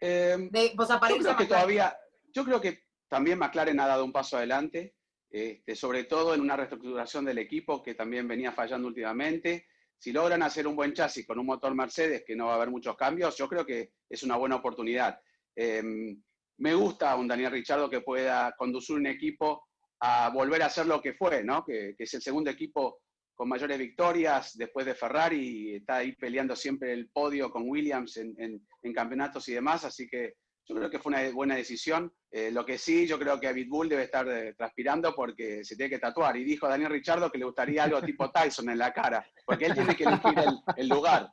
Em, 0.00 0.48
pues, 0.52 0.88
yo 0.88 1.18
creo 1.18 1.36
que 1.36 1.46
todavía, 1.46 1.98
yo 2.32 2.44
creo 2.44 2.60
que 2.60 2.84
también 3.08 3.36
McLaren 3.36 3.80
ha 3.80 3.88
dado 3.88 4.04
un 4.04 4.12
paso 4.12 4.36
adelante, 4.36 4.94
este, 5.28 5.74
sobre 5.74 6.04
todo 6.04 6.34
en 6.34 6.40
una 6.40 6.56
reestructuración 6.56 7.24
del 7.24 7.38
equipo 7.38 7.82
que 7.82 7.96
también 7.96 8.28
venía 8.28 8.52
fallando 8.52 8.86
últimamente. 8.86 9.66
Si 9.98 10.12
logran 10.12 10.42
hacer 10.42 10.66
un 10.66 10.76
buen 10.76 10.92
chasis 10.92 11.26
con 11.26 11.38
un 11.38 11.46
motor 11.46 11.74
Mercedes, 11.74 12.22
que 12.26 12.36
no 12.36 12.46
va 12.46 12.52
a 12.52 12.56
haber 12.56 12.70
muchos 12.70 12.96
cambios, 12.96 13.36
yo 13.36 13.48
creo 13.48 13.66
que 13.66 13.92
es 14.08 14.22
una 14.22 14.36
buena 14.36 14.56
oportunidad. 14.56 15.20
Em, 15.54 16.22
me 16.58 16.74
gusta 16.74 17.16
un 17.16 17.28
Daniel 17.28 17.52
Richardo 17.52 17.90
que 17.90 18.00
pueda 18.00 18.54
conducir 18.56 18.96
un 18.96 19.06
equipo 19.06 19.68
a 20.00 20.30
volver 20.30 20.62
a 20.62 20.70
ser 20.70 20.86
lo 20.86 21.00
que 21.02 21.14
fue, 21.14 21.42
¿no? 21.42 21.64
Que, 21.64 21.94
es 21.98 22.14
el 22.14 22.22
segundo 22.22 22.50
equipo 22.50 23.00
con 23.34 23.48
mayores 23.48 23.78
victorias 23.78 24.56
después 24.56 24.86
de 24.86 24.94
Ferrari, 24.94 25.76
está 25.76 25.96
ahí 25.96 26.12
peleando 26.12 26.56
siempre 26.56 26.92
el 26.92 27.08
podio 27.10 27.50
con 27.50 27.68
Williams 27.68 28.16
en 28.16 28.92
campeonatos 28.94 29.48
y 29.48 29.54
demás, 29.54 29.84
así 29.84 30.08
que 30.08 30.34
yo 30.68 30.76
creo 30.76 30.90
que 30.90 30.98
fue 30.98 31.10
una 31.10 31.30
buena 31.30 31.56
decisión. 31.56 32.12
Eh, 32.30 32.50
lo 32.50 32.66
que 32.66 32.76
sí, 32.76 33.06
yo 33.06 33.18
creo 33.18 33.40
que 33.40 33.64
Bull 33.64 33.88
debe 33.88 34.02
estar 34.02 34.28
eh, 34.28 34.52
transpirando 34.54 35.14
porque 35.14 35.64
se 35.64 35.76
tiene 35.76 35.88
que 35.88 35.98
tatuar. 35.98 36.36
Y 36.36 36.44
dijo 36.44 36.68
Daniel 36.68 36.90
Richardo 36.90 37.30
que 37.30 37.38
le 37.38 37.46
gustaría 37.46 37.84
algo 37.84 38.02
tipo 38.02 38.30
Tyson 38.32 38.68
en 38.68 38.78
la 38.78 38.92
cara, 38.92 39.26
porque 39.46 39.64
él 39.66 39.74
tiene 39.74 39.96
que 39.96 40.04
elegir 40.04 40.34
el, 40.76 40.88
lugar. 40.88 41.30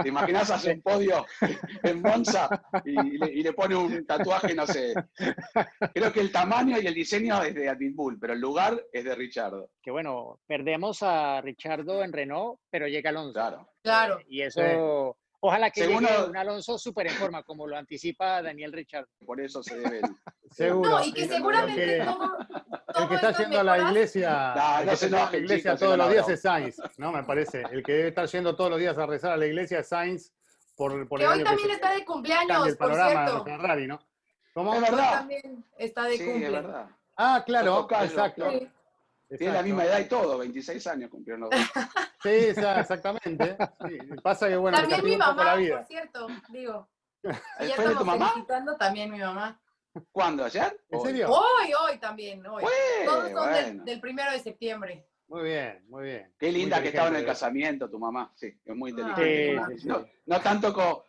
¿Te 0.00 0.08
imaginas 0.08 0.50
hacer 0.50 0.76
un 0.76 0.82
podio 0.82 1.26
en 1.82 2.00
Monza 2.00 2.48
y, 2.84 3.42
le, 3.42 3.52
pone 3.52 3.74
un 3.74 4.06
tatuaje, 4.06 4.54
no 4.54 4.66
sé? 4.66 4.94
Creo 5.92 6.12
que 6.12 6.20
el 6.20 6.30
tamaño 6.30 6.80
y 6.80 6.86
el 6.86 6.94
diseño 6.94 7.42
es 7.42 7.54
de 7.54 7.92
Bull, 7.92 8.18
pero 8.20 8.34
el 8.34 8.40
lugar 8.40 8.80
es 8.92 9.04
de 9.04 9.14
Richardo. 9.16 9.70
Que 9.82 9.90
bueno, 9.90 10.38
perdemos 10.46 11.02
a 11.02 11.40
Richardo 11.40 12.04
en 12.04 12.12
Renault, 12.12 12.60
pero 12.70 12.86
llega 12.86 13.10
Alonso. 13.10 13.32
Claro. 13.32 13.68
Claro. 13.82 14.20
Y 14.28 14.42
eso... 14.42 15.16
Ojalá 15.42 15.70
que 15.70 15.86
llegue 15.86 15.96
un 15.96 16.36
Alonso 16.36 16.78
súper 16.78 17.06
en 17.06 17.14
forma, 17.14 17.42
como 17.42 17.66
lo 17.66 17.76
anticipa 17.76 18.42
Daniel 18.42 18.72
Richard. 18.72 19.06
Por 19.24 19.40
eso 19.40 19.62
se 19.62 19.76
debe. 19.78 20.00
Seguro. 20.50 20.90
No, 20.90 21.04
y 21.04 21.12
que 21.12 21.28
seguramente 21.28 22.02
el 22.02 23.08
que 23.08 23.14
está 23.14 23.32
yendo 23.38 23.60
a 23.60 23.62
la 23.62 23.78
iglesia, 23.78 24.54
la 24.54 25.30
iglesia 25.32 25.76
todos 25.76 25.96
los 25.96 26.10
días 26.10 26.28
es 26.28 26.42
Sainz, 26.42 26.76
¿no? 26.98 27.12
Me 27.12 27.22
parece. 27.22 27.62
El 27.70 27.84
que 27.84 27.92
debe 27.92 28.08
estar 28.08 28.26
yendo 28.26 28.56
todos 28.56 28.70
los 28.70 28.80
días 28.80 28.98
a 28.98 29.06
rezar 29.06 29.32
a 29.32 29.36
la 29.36 29.46
iglesia 29.46 29.78
es 29.78 29.88
Sainz. 29.88 30.32
Por, 30.74 31.06
por 31.08 31.20
que 31.20 31.26
hoy 31.26 31.44
también 31.44 31.70
está 31.70 31.94
de 31.94 32.04
cumpleaños, 32.04 32.66
el 32.66 32.76
por 32.76 32.94
cierto. 32.94 33.44
De 33.44 33.50
Ferrari, 33.50 33.86
¿no? 33.86 34.00
¿Cómo? 34.54 34.74
Es 34.74 34.80
verdad. 34.80 35.10
también 35.12 35.64
está 35.78 36.04
de 36.04 36.16
sí, 36.16 36.28
Es 36.28 36.50
verdad. 36.50 36.88
Ah, 37.16 37.42
claro, 37.46 37.86
exacto. 38.00 38.50
Sí. 38.50 38.68
Tiene 39.38 39.54
la 39.54 39.62
misma 39.62 39.84
edad 39.84 40.00
y 40.00 40.08
todo, 40.08 40.38
26 40.38 40.86
años 40.88 41.10
cumplieron 41.10 41.42
los 41.42 41.50
dos. 41.50 41.60
Sí, 42.22 42.28
exactamente. 42.28 43.56
Sí. 43.86 43.98
Pasa 44.22 44.48
que 44.48 44.56
bueno, 44.56 44.78
también 44.78 45.04
mi 45.04 45.16
mamá, 45.16 45.44
la 45.44 45.56
vida. 45.56 45.76
por 45.78 45.86
cierto, 45.86 46.26
digo. 46.48 46.88
¿Fue 47.76 47.88
de 47.88 47.94
tu 47.94 48.04
mamá? 48.04 48.34
También 48.78 49.10
mi 49.10 49.18
mamá. 49.18 49.60
¿Cuándo? 50.12 50.44
¿Ayer? 50.44 50.80
¿En 50.88 51.00
serio? 51.00 51.28
Hoy, 51.30 51.72
hoy 51.74 51.98
también, 51.98 52.44
hoy. 52.46 52.64
Todos 53.04 53.30
son 53.30 53.84
del, 53.84 54.00
primero 54.00 54.32
de 54.32 54.38
septiembre. 54.40 55.06
Muy 55.28 55.42
bien, 55.44 55.84
muy 55.88 56.04
bien. 56.04 56.34
Qué 56.38 56.50
linda 56.50 56.82
que 56.82 56.88
estaba 56.88 57.08
en 57.08 57.16
el 57.16 57.26
casamiento 57.26 57.88
tu 57.88 57.98
mamá, 57.98 58.32
sí, 58.34 58.52
es 58.64 58.76
muy 58.76 58.90
inteligente. 58.90 59.84
no, 59.84 60.04
no, 60.26 60.40
tanto 60.40 60.72
como... 60.72 61.04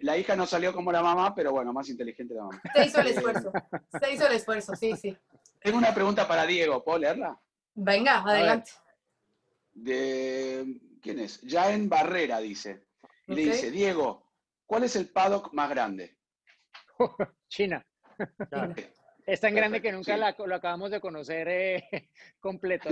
La 0.00 0.16
hija 0.16 0.36
no 0.36 0.46
salió 0.46 0.72
como 0.72 0.90
la 0.92 1.02
mamá, 1.02 1.34
pero 1.34 1.50
bueno, 1.50 1.72
más 1.72 1.88
inteligente 1.88 2.34
la 2.34 2.44
mamá. 2.44 2.62
Se 2.72 2.86
hizo 2.86 3.00
el 3.00 3.08
esfuerzo, 3.08 3.52
se 4.00 4.12
hizo 4.12 4.26
el 4.26 4.32
esfuerzo, 4.34 4.76
sí, 4.76 4.96
sí. 4.96 5.18
Tengo 5.66 5.78
una 5.78 5.92
pregunta 5.92 6.28
para 6.28 6.46
Diego, 6.46 6.84
¿puedo 6.84 7.00
leerla? 7.00 7.36
Venga, 7.74 8.22
adelante. 8.22 8.70
De, 9.72 10.64
¿Quién 11.02 11.18
es? 11.18 11.40
Ya 11.40 11.72
en 11.72 11.88
Barrera, 11.88 12.38
dice. 12.38 12.86
Y 13.26 13.34
le 13.34 13.46
dice, 13.46 13.72
Diego, 13.72 14.30
¿cuál 14.64 14.84
es 14.84 14.94
el 14.94 15.08
paddock 15.08 15.52
más 15.54 15.68
grande? 15.68 16.18
China. 17.48 17.84
Es 19.26 19.40
tan 19.40 19.56
grande 19.56 19.82
que 19.82 19.90
nunca 19.90 20.16
lo 20.16 20.54
acabamos 20.54 20.92
de 20.92 21.00
conocer 21.00 21.48
eh, 21.48 21.82
completo. 22.38 22.88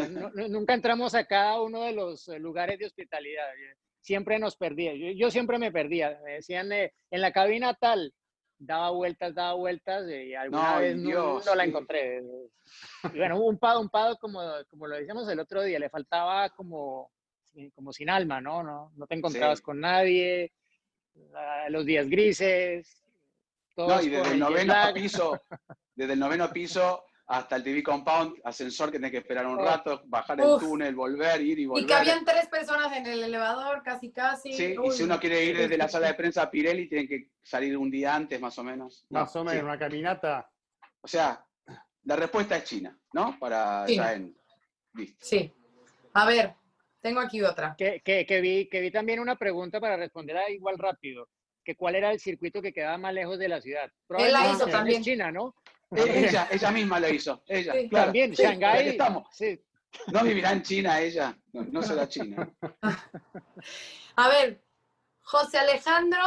nunca 0.49 0.75
entramos 0.75 1.15
a 1.15 1.27
cada 1.27 1.63
uno 1.63 1.85
de 1.85 1.93
los 1.93 2.27
lugares 2.27 2.77
de 2.81 2.87
hospitalidad. 2.87 3.47
Siempre 4.01 4.41
nos 4.41 4.57
perdía. 4.57 4.95
Yo, 5.15 5.31
siempre 5.31 5.61
me 5.61 5.71
perdía. 5.71 6.19
Me 6.25 6.33
decían, 6.33 6.73
eh, 6.73 6.93
en 7.13 7.21
la 7.21 7.31
cabina 7.31 7.75
tal, 7.75 8.13
daba 8.59 8.91
vueltas, 8.91 9.35
daba 9.35 9.55
vueltas, 9.55 10.09
y 10.11 10.35
alguna 10.35 10.75
No, 10.75 10.79
vez 10.81 10.97
no, 10.97 11.55
la 11.55 11.65
encontré. 11.65 12.23
Y 13.15 13.19
bueno, 13.19 13.39
un 13.41 13.59
pado, 13.59 13.81
un 13.81 13.91
pado, 13.91 14.17
como, 14.17 14.41
como 14.71 14.87
lo 14.87 14.97
decíamos 14.97 15.29
el 15.29 15.39
otro 15.39 15.63
día, 15.63 15.79
le 15.79 15.91
faltaba 15.91 16.49
como, 16.51 17.11
como 17.75 17.93
sin 17.93 18.09
alma, 18.09 18.41
¿no? 18.41 18.63
No, 18.63 18.91
no 18.97 19.07
te 19.07 19.15
encontrabas 19.17 19.59
Sí. 19.59 19.65
con 19.65 19.81
nadie, 19.81 20.53
los 21.69 21.85
días 21.85 22.09
grises. 22.09 23.03
No, 23.77 24.01
y 24.01 24.09
desde 24.09 24.33
el 24.33 24.39
noveno 24.39 24.73
lag. 24.73 24.95
piso, 24.95 25.41
desde 25.95 26.13
el 26.15 26.19
noveno 26.19 26.51
piso 26.51 27.05
hasta 27.27 27.57
el 27.57 27.63
TV 27.65 27.83
Compound, 27.83 28.35
ascensor 28.45 28.91
que 28.91 28.99
tenés 28.99 29.11
que 29.13 29.19
esperar 29.19 29.47
un 29.47 29.59
Oh. 29.59 29.65
rato, 29.65 30.03
bajar 30.07 30.39
Uf. 30.41 30.63
el 30.63 30.69
túnel, 30.69 30.95
volver, 30.95 31.41
ir 31.41 31.59
y 31.59 31.67
volver. 31.67 31.85
Y 31.85 31.87
que 31.87 31.95
habían 31.95 32.25
tres 32.25 32.47
personas 32.49 32.93
en 32.97 33.07
el 33.07 33.23
elevador, 33.23 33.83
casi, 33.83 34.11
casi. 34.11 34.53
Sí, 34.53 34.75
y 34.75 34.79
Uy, 34.79 34.91
si 34.93 35.05
uno 35.05 35.19
quiere 35.19 35.43
ir 35.45 35.57
desde 35.57 35.79
la 35.79 35.89
sala 35.89 36.09
de 36.09 36.15
prensa 36.15 36.43
a 36.43 36.51
Pirelli, 36.51 36.87
tienen 36.89 37.09
que 37.09 37.29
salir 37.43 37.77
un 37.79 37.91
día 37.91 38.15
antes, 38.15 38.39
más 38.41 38.59
o 38.59 38.65
menos. 38.65 39.07
No, 39.09 39.21
Más 39.21 39.35
o 39.37 39.41
menos, 39.45 39.61
sí. 39.61 39.65
una 39.65 39.79
caminata. 39.79 40.51
O 41.01 41.09
sea, 41.09 41.45
la 42.05 42.17
respuesta 42.17 42.57
es 42.59 42.65
China, 42.65 42.99
¿no? 43.15 43.39
Para 43.39 43.87
Sí. 43.87 43.97
Jaén. 43.97 44.37
Listo. 44.93 45.25
Sí. 45.27 45.51
A 46.13 46.27
ver, 46.27 46.55
tengo 47.01 47.21
aquí 47.21 47.41
otra. 47.43 47.75
Que, 47.77 48.01
que, 48.05 48.27
que 48.27 48.41
vi, 48.41 48.69
que 48.69 48.81
vi 48.81 48.91
también 48.91 49.19
una 49.19 49.37
pregunta 49.37 49.81
para 49.81 49.97
responder 49.97 50.37
a 50.37 50.51
igual 50.51 50.79
rápido, 50.79 51.29
que 51.65 51.75
cuál 51.75 51.95
era 51.95 52.11
el 52.13 52.21
circuito 52.21 52.61
que 52.61 52.73
quedaba 52.73 52.99
más 52.99 53.15
lejos 53.15 53.39
de 53.39 53.49
la 53.49 53.61
ciudad. 53.63 53.91
Probablemente 54.07 54.53
hizo 54.57 54.67
es 54.67 54.73
también. 54.73 55.03
China, 55.03 55.33
¿no? 55.33 55.55
Ella, 55.91 56.49
ella 56.51 56.71
misma 56.71 57.01
lo 57.01 57.09
hizo. 57.09 57.43
Ella, 57.47 57.73
Sí. 57.75 57.89
claro. 57.89 58.05
También, 58.07 58.35
Sí, 58.37 58.43
Shanghái. 58.43 58.89
estamos. 58.89 59.29
Sí, 59.33 59.61
No 60.09 60.23
vivirá 60.25 60.53
en 60.53 60.63
China 60.63 61.01
ella. 61.01 61.37
No, 61.53 61.63
no 61.65 61.83
será 61.83 62.09
China. 62.09 62.51
A 64.17 64.29
ver, 64.29 64.63
José 65.23 65.59
Alejandro 65.59 66.19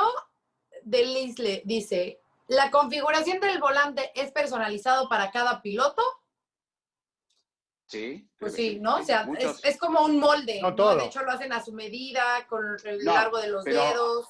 de 0.84 1.05
Lisle 1.05 1.62
dice, 1.66 2.22
¿la 2.47 2.72
configuración 2.72 3.39
del 3.39 3.60
volante 3.60 4.12
es 4.16 4.32
personalizado 4.32 5.10
para 5.10 5.32
cada 5.32 5.62
piloto? 5.62 6.01
Sí. 7.86 8.30
Pues 8.38 8.53
sí, 8.53 8.80
¿no? 8.82 8.97
O 8.97 9.03
sea, 9.03 9.24
Muchos- 9.26 9.60
es, 9.64 9.74
es 9.74 9.78
como 9.78 10.01
un 10.03 10.20
molde. 10.20 10.60
No 10.62 10.72
¿no? 10.72 10.76
todo. 10.76 10.95
De 10.97 11.05
hecho, 11.05 11.24
lo 11.24 11.32
hacen 11.32 11.53
a 11.53 11.64
su 11.64 11.72
medida, 11.74 12.45
con 12.47 12.64
el 12.86 13.03
No, 13.03 13.14
largo 13.14 13.38
de 13.39 13.47
los 13.47 13.64
pero- 13.64 13.82
dedos. 13.82 14.28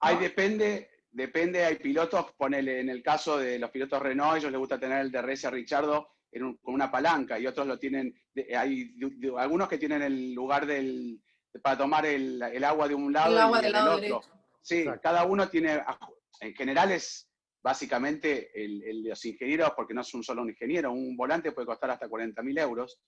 Ahí 0.00 0.14
¿no? 0.14 0.20
depende, 0.20 0.90
depende, 1.10 1.64
hay 1.64 1.76
pilotos, 1.76 2.32
ponele 2.36 2.80
en 2.80 2.88
el 2.90 3.02
caso 3.02 3.38
de 3.38 3.58
los 3.58 3.70
pilotos 3.70 4.00
Renault, 4.02 4.38
ellos 4.38 4.50
les 4.52 4.58
gusta 4.58 4.78
tener 4.78 5.00
el 5.00 5.10
DRS 5.10 5.44
a 5.46 5.50
Richardo 5.50 6.08
en 6.30 6.42
un- 6.44 6.56
con 6.58 6.74
una 6.74 6.90
palanca 6.90 7.38
y 7.38 7.46
otros 7.46 7.66
lo 7.66 7.78
tienen, 7.78 8.14
hay 8.56 8.94
algunos 9.38 9.68
que 9.68 9.78
tienen 9.78 10.02
el 10.02 10.34
lugar 10.34 10.66
del, 10.66 11.20
para 11.62 11.78
tomar 11.78 12.04
el, 12.06 12.42
el 12.42 12.64
agua 12.64 12.86
de 12.88 12.94
un 12.94 13.12
lado 13.12 13.32
El 13.32 13.38
agua 13.38 13.58
y 13.60 13.62
del 13.62 13.72
lado 13.72 13.86
otro. 13.92 14.00
derecho. 14.00 14.20
Sí, 14.60 14.78
Exacto. 14.80 15.00
cada 15.02 15.24
uno 15.24 15.48
tiene, 15.48 15.80
en 16.40 16.54
general 16.54 16.92
es 16.92 17.26
básicamente 17.62 18.50
el, 18.54 18.82
el 18.82 19.02
de 19.04 19.08
los 19.10 19.24
ingenieros, 19.24 19.72
porque 19.74 19.94
no 19.94 20.02
es 20.02 20.12
un 20.14 20.22
solo 20.22 20.46
ingeniero, 20.48 20.92
un 20.92 21.16
volante 21.16 21.52
puede 21.52 21.66
costar 21.66 21.90
hasta 21.90 22.08
40 22.08 22.42
mil 22.42 22.58
euros. 22.58 23.00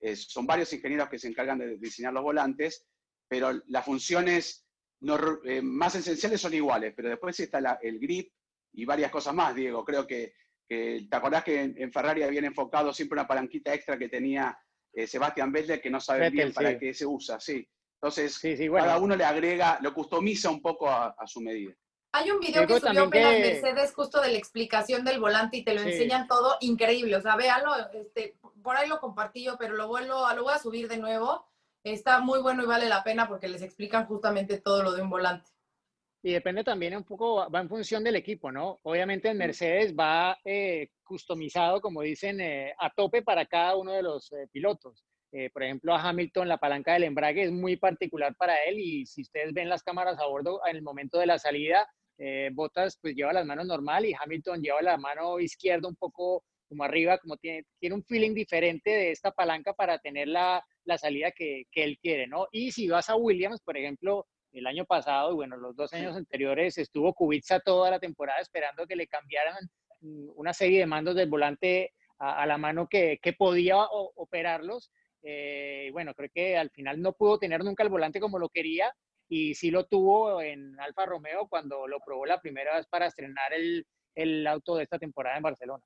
Eh, 0.00 0.14
son 0.14 0.46
varios 0.46 0.70
ingenieros 0.74 1.08
que 1.08 1.18
se 1.18 1.28
encargan 1.28 1.58
de 1.58 1.78
diseñar 1.78 2.12
los 2.12 2.22
volantes, 2.22 2.86
pero 3.28 3.52
las 3.68 3.84
funciones 3.84 4.65
no- 5.00 5.38
eh, 5.44 5.60
más 5.62 5.94
esenciales 5.94 6.40
son 6.40 6.54
iguales, 6.54 6.92
pero 6.96 7.08
después 7.08 7.38
está 7.40 7.60
la- 7.60 7.78
el 7.82 7.98
grip 7.98 8.32
y 8.72 8.84
varias 8.84 9.10
cosas 9.10 9.34
más, 9.34 9.54
Diego. 9.54 9.84
Creo 9.84 10.06
que, 10.06 10.34
que- 10.68 11.06
¿te 11.10 11.16
acordás 11.16 11.44
que 11.44 11.60
en, 11.62 11.74
en 11.80 11.92
Ferrari 11.92 12.22
habían 12.22 12.44
enfocado 12.44 12.92
siempre 12.92 13.18
una 13.18 13.28
palanquita 13.28 13.72
extra 13.74 13.98
que 13.98 14.08
tenía 14.08 14.58
eh, 14.92 15.06
Sebastian 15.06 15.52
Vettel 15.52 15.80
que 15.80 15.90
no 15.90 16.00
sabe 16.00 16.20
Vettel, 16.20 16.34
bien 16.36 16.52
para 16.54 16.70
sí. 16.72 16.78
qué 16.80 16.94
se 16.94 17.04
usa? 17.06 17.38
Sí. 17.38 17.68
Entonces, 18.00 18.34
sí, 18.34 18.56
sí, 18.56 18.68
bueno. 18.68 18.86
cada 18.86 18.98
uno 18.98 19.14
le 19.16 19.24
agrega, 19.24 19.78
lo 19.82 19.92
customiza 19.92 20.48
un 20.50 20.60
poco 20.62 20.88
a, 20.88 21.14
a 21.18 21.26
su 21.26 21.40
medida. 21.40 21.74
Hay 22.12 22.30
un 22.30 22.40
video 22.40 22.62
Digo 22.66 22.80
que 22.80 22.86
subió 22.88 23.10
que- 23.10 23.20
Mercedes 23.20 23.92
justo 23.94 24.22
de 24.22 24.32
la 24.32 24.38
explicación 24.38 25.04
del 25.04 25.20
volante 25.20 25.58
y 25.58 25.64
te 25.64 25.74
lo 25.74 25.82
Sí. 25.82 25.90
enseñan 25.90 26.26
todo 26.26 26.56
increíble. 26.60 27.14
O 27.16 27.20
sea, 27.20 27.36
véalo, 27.36 27.72
este, 27.92 28.36
por 28.62 28.76
ahí 28.76 28.88
lo 28.88 29.00
compartí 29.00 29.44
yo, 29.44 29.56
pero 29.58 29.74
lo 29.74 29.86
vuelvo, 29.88 30.26
lo 30.34 30.44
voy 30.44 30.54
a 30.54 30.58
subir 30.58 30.88
de 30.88 30.96
nuevo. 30.96 31.46
Está 31.86 32.18
muy 32.18 32.40
bueno 32.40 32.64
y 32.64 32.66
vale 32.66 32.88
la 32.88 33.04
pena 33.04 33.28
porque 33.28 33.46
les 33.46 33.62
explican 33.62 34.06
justamente 34.06 34.60
todo 34.60 34.82
lo 34.82 34.92
de 34.92 35.02
un 35.02 35.08
volante. 35.08 35.52
Y 36.20 36.32
depende 36.32 36.64
también 36.64 36.96
un 36.96 37.04
poco, 37.04 37.48
va 37.48 37.60
en 37.60 37.68
función 37.68 38.02
del 38.02 38.16
equipo, 38.16 38.50
¿no? 38.50 38.80
Obviamente 38.82 39.28
en 39.28 39.38
Mercedes 39.38 39.94
va 39.94 40.36
eh, 40.44 40.88
customizado, 41.04 41.80
como 41.80 42.02
dicen, 42.02 42.40
eh, 42.40 42.74
a 42.76 42.90
tope 42.90 43.22
para 43.22 43.46
cada 43.46 43.76
uno 43.76 43.92
de 43.92 44.02
los 44.02 44.32
eh, 44.32 44.48
pilotos. 44.50 45.04
Eh, 45.30 45.48
por 45.50 45.62
ejemplo, 45.62 45.94
a 45.94 46.02
Hamilton 46.02 46.48
la 46.48 46.58
palanca 46.58 46.94
del 46.94 47.04
embrague 47.04 47.44
es 47.44 47.52
muy 47.52 47.76
particular 47.76 48.34
para 48.34 48.56
él 48.64 48.80
y 48.80 49.06
si 49.06 49.22
ustedes 49.22 49.54
ven 49.54 49.68
las 49.68 49.84
cámaras 49.84 50.18
a 50.18 50.26
bordo 50.26 50.60
en 50.66 50.74
el 50.74 50.82
momento 50.82 51.20
de 51.20 51.26
la 51.26 51.38
salida, 51.38 51.88
eh, 52.18 52.50
Bottas 52.52 52.98
pues 53.00 53.14
lleva 53.14 53.32
las 53.32 53.46
manos 53.46 53.66
normal 53.66 54.06
y 54.06 54.14
Hamilton 54.20 54.60
lleva 54.60 54.82
la 54.82 54.96
mano 54.96 55.38
izquierda 55.38 55.86
un 55.86 55.94
poco 55.94 56.42
como 56.68 56.84
arriba, 56.84 57.18
como 57.18 57.36
tiene, 57.36 57.64
tiene 57.78 57.94
un 57.94 58.04
feeling 58.04 58.34
diferente 58.34 58.90
de 58.90 59.10
esta 59.12 59.30
palanca 59.32 59.72
para 59.74 59.98
tener 59.98 60.28
la, 60.28 60.64
la 60.84 60.98
salida 60.98 61.30
que, 61.32 61.64
que 61.70 61.84
él 61.84 61.98
quiere, 62.00 62.26
¿no? 62.26 62.46
Y 62.52 62.72
si 62.72 62.88
vas 62.88 63.08
a 63.10 63.16
Williams, 63.16 63.60
por 63.62 63.76
ejemplo, 63.76 64.26
el 64.52 64.66
año 64.66 64.84
pasado 64.84 65.32
y 65.32 65.34
bueno, 65.34 65.56
los 65.56 65.76
dos 65.76 65.92
años 65.92 66.16
anteriores 66.16 66.78
estuvo 66.78 67.12
Kubica 67.14 67.60
toda 67.60 67.90
la 67.90 67.98
temporada 68.00 68.40
esperando 68.40 68.86
que 68.86 68.96
le 68.96 69.06
cambiaran 69.06 69.56
mm, 70.00 70.30
una 70.36 70.52
serie 70.54 70.80
de 70.80 70.86
mandos 70.86 71.14
del 71.14 71.28
volante 71.28 71.92
a, 72.18 72.42
a 72.42 72.46
la 72.46 72.56
mano 72.58 72.88
que, 72.88 73.18
que 73.20 73.32
podía 73.34 73.76
o- 73.78 74.12
operarlos. 74.16 74.90
Eh, 75.22 75.90
bueno, 75.92 76.14
creo 76.14 76.30
que 76.32 76.56
al 76.56 76.70
final 76.70 77.00
no 77.02 77.12
pudo 77.12 77.38
tener 77.38 77.62
nunca 77.64 77.82
el 77.82 77.88
volante 77.90 78.20
como 78.20 78.38
lo 78.38 78.48
quería 78.48 78.92
y 79.28 79.54
sí 79.54 79.70
lo 79.70 79.86
tuvo 79.86 80.40
en 80.40 80.78
Alfa 80.80 81.04
Romeo 81.04 81.48
cuando 81.48 81.86
lo 81.88 81.98
probó 82.00 82.26
la 82.26 82.40
primera 82.40 82.76
vez 82.76 82.86
para 82.86 83.06
estrenar 83.06 83.52
el, 83.52 83.84
el 84.14 84.46
auto 84.46 84.76
de 84.76 84.84
esta 84.84 84.98
temporada 84.98 85.36
en 85.36 85.42
Barcelona. 85.42 85.84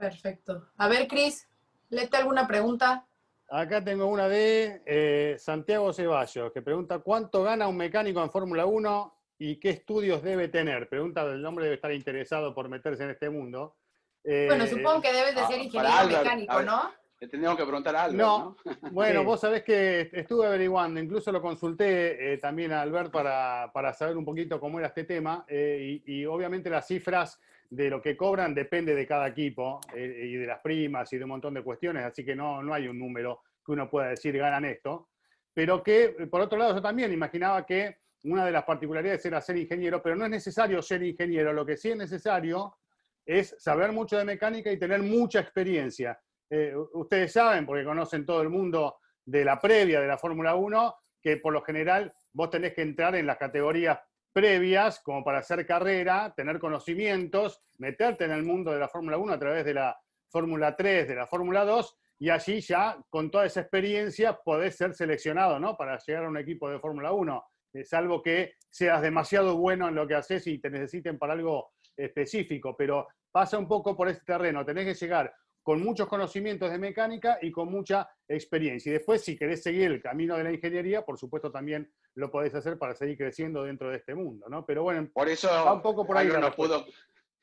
Perfecto. 0.00 0.70
A 0.78 0.88
ver, 0.88 1.06
Cris, 1.06 1.46
léete 1.90 2.16
alguna 2.16 2.48
pregunta. 2.48 3.06
Acá 3.50 3.84
tengo 3.84 4.06
una 4.06 4.28
de 4.28 4.80
eh, 4.86 5.36
Santiago 5.38 5.92
Ceballos, 5.92 6.52
que 6.52 6.62
pregunta 6.62 7.00
cuánto 7.00 7.42
gana 7.42 7.68
un 7.68 7.76
mecánico 7.76 8.22
en 8.22 8.30
Fórmula 8.30 8.64
1 8.64 9.14
y 9.38 9.56
qué 9.60 9.70
estudios 9.70 10.22
debe 10.22 10.48
tener. 10.48 10.88
Pregunta, 10.88 11.22
el 11.24 11.44
hombre 11.44 11.64
debe 11.64 11.74
estar 11.74 11.92
interesado 11.92 12.54
por 12.54 12.68
meterse 12.70 13.04
en 13.04 13.10
este 13.10 13.28
mundo. 13.28 13.76
Eh, 14.24 14.46
Bueno, 14.48 14.66
supongo 14.66 15.02
que 15.02 15.12
debes 15.12 15.34
de 15.34 15.40
ah, 15.42 15.48
ser 15.48 15.58
ingeniero 15.60 15.94
Albert, 15.94 16.20
a 16.20 16.22
mecánico. 16.22 16.62
¿no? 16.62 16.90
Le 17.20 17.28
tendríamos 17.28 17.58
que 17.58 17.64
preguntar 17.66 17.96
algo, 17.96 18.16
No. 18.16 18.56
¿no? 18.64 18.72
Bueno, 18.92 19.20
Sí. 19.20 19.26
vos 19.26 19.40
sabés 19.40 19.62
que 19.64 20.08
estuve 20.14 20.46
averiguando, 20.46 20.98
incluso 20.98 21.30
lo 21.30 21.42
consulté 21.42 22.32
eh, 22.32 22.38
también 22.38 22.72
a 22.72 22.80
Albert 22.80 23.10
para, 23.12 23.70
para 23.74 23.92
saber 23.92 24.16
un 24.16 24.24
poquito 24.24 24.58
cómo 24.58 24.78
era 24.78 24.88
este 24.88 25.04
tema, 25.04 25.44
eh, 25.46 26.00
y, 26.06 26.20
y 26.20 26.24
obviamente 26.26 26.70
las 26.70 26.86
cifras 26.86 27.38
de 27.70 27.88
lo 27.88 28.02
que 28.02 28.16
cobran 28.16 28.52
depende 28.52 28.94
de 28.94 29.06
cada 29.06 29.28
equipo 29.28 29.80
eh, 29.94 30.26
y 30.26 30.34
de 30.34 30.46
las 30.46 30.60
primas 30.60 31.12
y 31.12 31.18
de 31.18 31.24
un 31.24 31.30
montón 31.30 31.54
de 31.54 31.62
cuestiones, 31.62 32.04
así 32.04 32.24
que 32.24 32.34
no, 32.34 32.62
no 32.62 32.74
hay 32.74 32.88
un 32.88 32.98
número 32.98 33.42
que 33.64 33.72
uno 33.72 33.88
pueda 33.88 34.08
decir 34.08 34.36
ganan 34.36 34.64
esto, 34.64 35.10
pero 35.54 35.82
que 35.82 36.26
por 36.30 36.40
otro 36.40 36.58
lado 36.58 36.74
yo 36.74 36.82
también 36.82 37.12
imaginaba 37.12 37.64
que 37.64 37.98
una 38.24 38.44
de 38.44 38.52
las 38.52 38.64
particularidades 38.64 39.24
era 39.24 39.40
ser 39.40 39.56
ingeniero, 39.56 40.02
pero 40.02 40.16
no 40.16 40.24
es 40.24 40.30
necesario 40.30 40.82
ser 40.82 41.02
ingeniero, 41.02 41.52
lo 41.52 41.64
que 41.64 41.76
sí 41.76 41.90
es 41.90 41.96
necesario 41.96 42.76
es 43.24 43.54
saber 43.58 43.92
mucho 43.92 44.18
de 44.18 44.24
mecánica 44.24 44.72
y 44.72 44.78
tener 44.78 45.00
mucha 45.02 45.40
experiencia. 45.40 46.18
Eh, 46.48 46.74
ustedes 46.94 47.32
saben, 47.32 47.64
porque 47.64 47.84
conocen 47.84 48.26
todo 48.26 48.42
el 48.42 48.50
mundo 48.50 48.98
de 49.24 49.44
la 49.44 49.60
previa 49.60 50.00
de 50.00 50.08
la 50.08 50.18
Fórmula 50.18 50.56
1, 50.56 50.94
que 51.22 51.36
por 51.36 51.52
lo 51.52 51.62
general 51.62 52.12
vos 52.32 52.50
tenés 52.50 52.74
que 52.74 52.82
entrar 52.82 53.14
en 53.14 53.26
las 53.26 53.36
categorías 53.36 54.00
previas 54.32 55.00
como 55.00 55.24
para 55.24 55.38
hacer 55.38 55.66
carrera, 55.66 56.32
tener 56.36 56.58
conocimientos, 56.58 57.62
meterte 57.78 58.24
en 58.24 58.32
el 58.32 58.42
mundo 58.42 58.72
de 58.72 58.78
la 58.78 58.88
Fórmula 58.88 59.18
1 59.18 59.32
a 59.32 59.38
través 59.38 59.64
de 59.64 59.74
la 59.74 59.98
Fórmula 60.28 60.76
3, 60.76 61.08
de 61.08 61.14
la 61.14 61.26
Fórmula 61.26 61.64
2, 61.64 61.98
y 62.20 62.30
allí 62.30 62.60
ya 62.60 62.98
con 63.08 63.30
toda 63.30 63.46
esa 63.46 63.60
experiencia 63.60 64.38
podés 64.38 64.76
ser 64.76 64.94
seleccionado 64.94 65.58
¿no? 65.58 65.76
para 65.76 65.98
llegar 65.98 66.24
a 66.24 66.28
un 66.28 66.36
equipo 66.36 66.70
de 66.70 66.78
Fórmula 66.78 67.12
1, 67.12 67.44
eh, 67.72 67.84
salvo 67.84 68.22
que 68.22 68.54
seas 68.68 69.02
demasiado 69.02 69.56
bueno 69.56 69.88
en 69.88 69.94
lo 69.94 70.06
que 70.06 70.14
haces 70.14 70.46
y 70.46 70.58
te 70.58 70.70
necesiten 70.70 71.18
para 71.18 71.32
algo 71.32 71.72
específico, 71.96 72.76
pero 72.76 73.08
pasa 73.32 73.58
un 73.58 73.66
poco 73.66 73.96
por 73.96 74.08
este 74.08 74.24
terreno, 74.24 74.64
tenés 74.64 74.86
que 74.86 74.94
llegar 74.94 75.32
con 75.70 75.84
muchos 75.84 76.08
conocimientos 76.08 76.68
de 76.68 76.78
mecánica 76.78 77.38
y 77.40 77.52
con 77.52 77.70
mucha 77.70 78.10
experiencia. 78.26 78.90
Y 78.90 78.94
después, 78.94 79.22
si 79.22 79.36
querés 79.38 79.62
seguir 79.62 79.84
el 79.84 80.02
camino 80.02 80.36
de 80.36 80.42
la 80.42 80.50
ingeniería, 80.52 81.04
por 81.04 81.16
supuesto 81.16 81.52
también 81.52 81.88
lo 82.16 82.28
podés 82.28 82.52
hacer 82.56 82.76
para 82.76 82.92
seguir 82.96 83.16
creciendo 83.16 83.62
dentro 83.62 83.88
de 83.88 83.98
este 83.98 84.16
mundo, 84.16 84.48
¿no? 84.48 84.66
Pero 84.66 84.82
bueno, 84.82 85.08
Por 85.14 85.28
eso 85.28 85.46
Va 85.48 85.74
un 85.74 85.80
poco 85.80 86.04
por 86.04 86.18
ahí 86.18 86.26
no 86.26 86.50
pudo, 86.56 86.84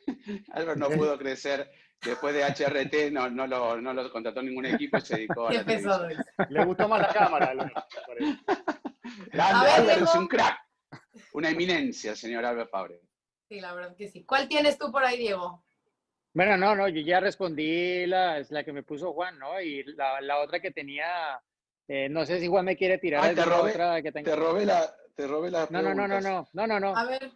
Albert 0.51 0.77
no 0.77 0.89
pudo 0.89 1.17
crecer 1.17 1.71
después 2.01 2.35
de 2.35 2.43
HRT, 2.43 3.13
no, 3.13 3.29
no, 3.29 3.47
lo, 3.47 3.79
no 3.79 3.93
lo 3.93 4.11
contrató 4.11 4.43
ningún 4.43 4.65
equipo 4.65 4.97
y 4.97 5.01
se 5.01 5.15
dedicó 5.15 5.47
a 5.47 5.51
Qué 5.51 5.57
la 5.59 5.63
televisión. 5.63 6.25
le 6.49 6.65
gustó 6.65 6.89
más 6.89 7.01
la 7.03 7.13
cámara. 7.13 7.53
lo-. 7.53 7.63
Grande, 9.31 9.41
A 9.41 9.63
ver, 9.63 9.71
Albert 9.71 10.01
es 10.01 10.15
un 10.15 10.27
crack, 10.27 10.59
una 11.31 11.49
eminencia, 11.49 12.13
señor 12.13 12.43
Albert 12.43 12.69
Fabre. 12.71 12.99
Sí, 13.47 13.61
la 13.61 13.73
verdad 13.73 13.95
que 13.95 14.09
sí. 14.09 14.25
¿Cuál 14.25 14.49
tienes 14.49 14.77
tú 14.77 14.91
por 14.91 15.05
ahí, 15.05 15.17
Diego? 15.17 15.63
Bueno, 16.37 16.55
no, 16.55 16.75
no, 16.75 16.87
yo 16.87 17.01
ya 17.01 17.19
respondí 17.19 18.05
la, 18.05 18.37
es 18.37 18.51
la 18.51 18.63
que 18.63 18.71
me 18.71 18.83
puso 18.83 19.11
Juan, 19.11 19.39
¿no? 19.39 19.59
Y 19.59 19.83
la, 19.95 20.21
la 20.21 20.37
otra 20.37 20.59
que 20.59 20.69
tenía, 20.69 21.41
eh, 21.87 22.07
no 22.09 22.27
sé 22.27 22.39
si 22.39 22.45
Juan 22.47 22.63
me 22.63 22.77
quiere 22.77 22.99
tirar 22.99 23.23
Ay, 23.23 23.33
te 23.33 23.41
alguna 23.41 23.57
robé- 23.57 23.69
otra 23.71 24.01
que 24.03 24.11
tenga. 24.11 24.29
Te 24.29 24.35
robé 24.37 24.63
la, 24.67 24.95
te 25.15 25.25
robé 25.25 25.49
la 25.49 25.67
No, 25.71 25.81
no, 25.81 25.95
no, 25.95 26.07
no, 26.07 26.21
no, 26.21 26.47
no, 26.53 26.67
no, 26.67 26.79
no. 26.79 26.95
A 26.95 27.05
ver, 27.05 27.31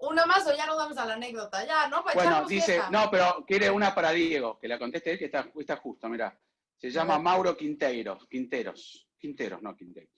Una 0.00 0.24
más 0.24 0.46
o 0.46 0.56
ya 0.56 0.64
nos 0.64 0.78
vamos 0.78 0.96
a 0.96 1.04
la 1.04 1.12
anécdota, 1.12 1.62
ya, 1.66 1.86
¿no? 1.88 2.02
Para 2.02 2.14
Bueno, 2.14 2.30
echarnos 2.30 2.48
dice, 2.48 2.80
no, 2.90 3.10
pero 3.10 3.44
quiere 3.46 3.70
una 3.70 3.94
para 3.94 4.12
Diego, 4.12 4.58
que 4.58 4.66
la 4.66 4.78
conteste 4.78 5.12
él, 5.12 5.18
que 5.18 5.26
está, 5.26 5.46
está 5.54 5.76
justo, 5.76 6.08
mira. 6.08 6.40
Se 6.78 6.90
llama. 6.90 7.18
Mauro 7.18 7.54
Quinteiros, 7.54 8.26
Quinteros, 8.28 9.08
Quinteros, 9.18 9.60
no 9.60 9.76
Quinteiros. 9.76 10.10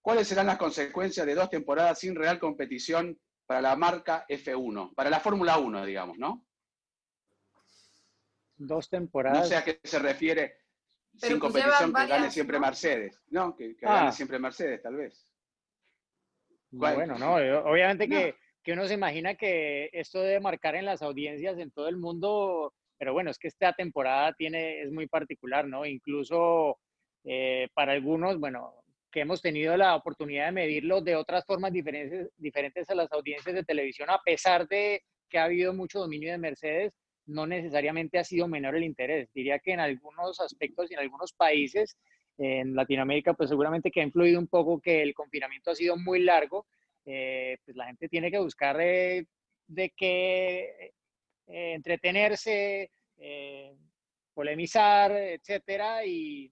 ¿Cuáles 0.00 0.28
serán 0.28 0.46
las 0.46 0.56
consecuencias 0.56 1.26
de 1.26 1.34
dos 1.34 1.50
temporadas 1.50 1.98
sin 1.98 2.14
real 2.14 2.38
competición 2.38 3.18
para 3.44 3.60
la 3.60 3.74
marca 3.74 4.24
F1? 4.28 4.94
Para 4.94 5.10
la 5.10 5.18
Fórmula 5.18 5.58
1, 5.58 5.84
digamos, 5.84 6.16
¿no? 6.16 6.44
Dos 8.58 8.86
No 8.92 8.98
temporadas. 8.98 9.48
sé 9.48 9.56
a 9.56 9.64
qué 9.64 9.78
se 9.82 9.98
refiere 9.98 10.56
Pero 11.20 11.32
sin 11.32 11.38
competición, 11.40 11.94
que 11.94 12.06
gane 12.06 12.30
siempre 12.30 12.58
¿no? 12.58 12.66
Mercedes. 12.66 13.22
No, 13.30 13.56
que, 13.56 13.76
que 13.76 13.86
Ah. 13.86 13.94
gane 13.94 14.12
siempre 14.12 14.38
Mercedes, 14.38 14.82
tal 14.82 14.96
vez. 14.96 15.24
¿Cuál? 16.76 16.94
Bueno, 16.96 17.18
no, 17.18 17.38
eh, 17.38 17.54
obviamente 17.54 18.06
No. 18.06 18.16
que, 18.16 18.34
que 18.62 18.72
uno 18.72 18.86
se 18.86 18.94
imagina 18.94 19.34
que 19.34 19.88
esto 19.92 20.20
debe 20.20 20.40
marcar 20.40 20.74
en 20.74 20.84
las 20.84 21.00
audiencias 21.02 21.58
en 21.58 21.70
todo 21.70 21.88
el 21.88 21.96
mundo, 21.96 22.74
pero 22.98 23.12
bueno, 23.12 23.30
es 23.30 23.38
que 23.38 23.48
esta 23.48 23.72
temporada 23.72 24.32
tiene, 24.34 24.82
es 24.82 24.90
muy 24.90 25.06
particular, 25.06 25.66
¿no? 25.66 25.86
Incluso 25.86 26.78
eh, 27.24 27.68
para 27.74 27.92
algunos, 27.92 28.38
bueno, 28.38 28.74
que 29.10 29.20
hemos 29.20 29.40
tenido 29.40 29.76
la 29.76 29.94
oportunidad 29.96 30.46
de 30.46 30.52
medirlo 30.52 31.00
de 31.00 31.16
otras 31.16 31.44
formas 31.46 31.72
diferentes, 31.72 32.28
diferentes 32.36 32.88
a 32.90 32.94
las 32.94 33.10
audiencias 33.12 33.54
de 33.54 33.64
televisión, 33.64 34.10
a 34.10 34.20
pesar 34.22 34.66
de 34.68 35.02
que 35.30 35.38
ha 35.38 35.44
habido 35.44 35.72
mucho 35.72 35.98
dominio 36.00 36.30
de 36.32 36.38
Mercedes, 36.38 36.92
no 37.28 37.46
necesariamente 37.46 38.18
ha 38.18 38.24
sido 38.24 38.48
menor 38.48 38.74
el 38.74 38.84
interés. 38.84 39.30
Diría 39.32 39.58
que 39.58 39.72
en 39.72 39.80
algunos 39.80 40.40
aspectos 40.40 40.90
y 40.90 40.94
en 40.94 41.00
algunos 41.00 41.32
países, 41.32 41.96
en 42.38 42.74
Latinoamérica, 42.74 43.34
pues 43.34 43.50
seguramente 43.50 43.90
que 43.90 44.00
ha 44.00 44.04
influido 44.04 44.38
un 44.38 44.48
poco 44.48 44.80
que 44.80 45.02
el 45.02 45.14
confinamiento 45.14 45.70
ha 45.70 45.74
sido 45.74 45.96
muy 45.96 46.20
largo, 46.20 46.66
eh, 47.04 47.58
pues 47.64 47.76
la 47.76 47.86
gente 47.86 48.08
tiene 48.08 48.30
que 48.30 48.38
buscar 48.38 48.80
eh, 48.80 49.26
de 49.66 49.90
qué 49.96 50.92
eh, 51.46 51.74
entretenerse, 51.74 52.90
polemizar, 54.32 55.12
etcétera, 55.12 56.06
y, 56.06 56.50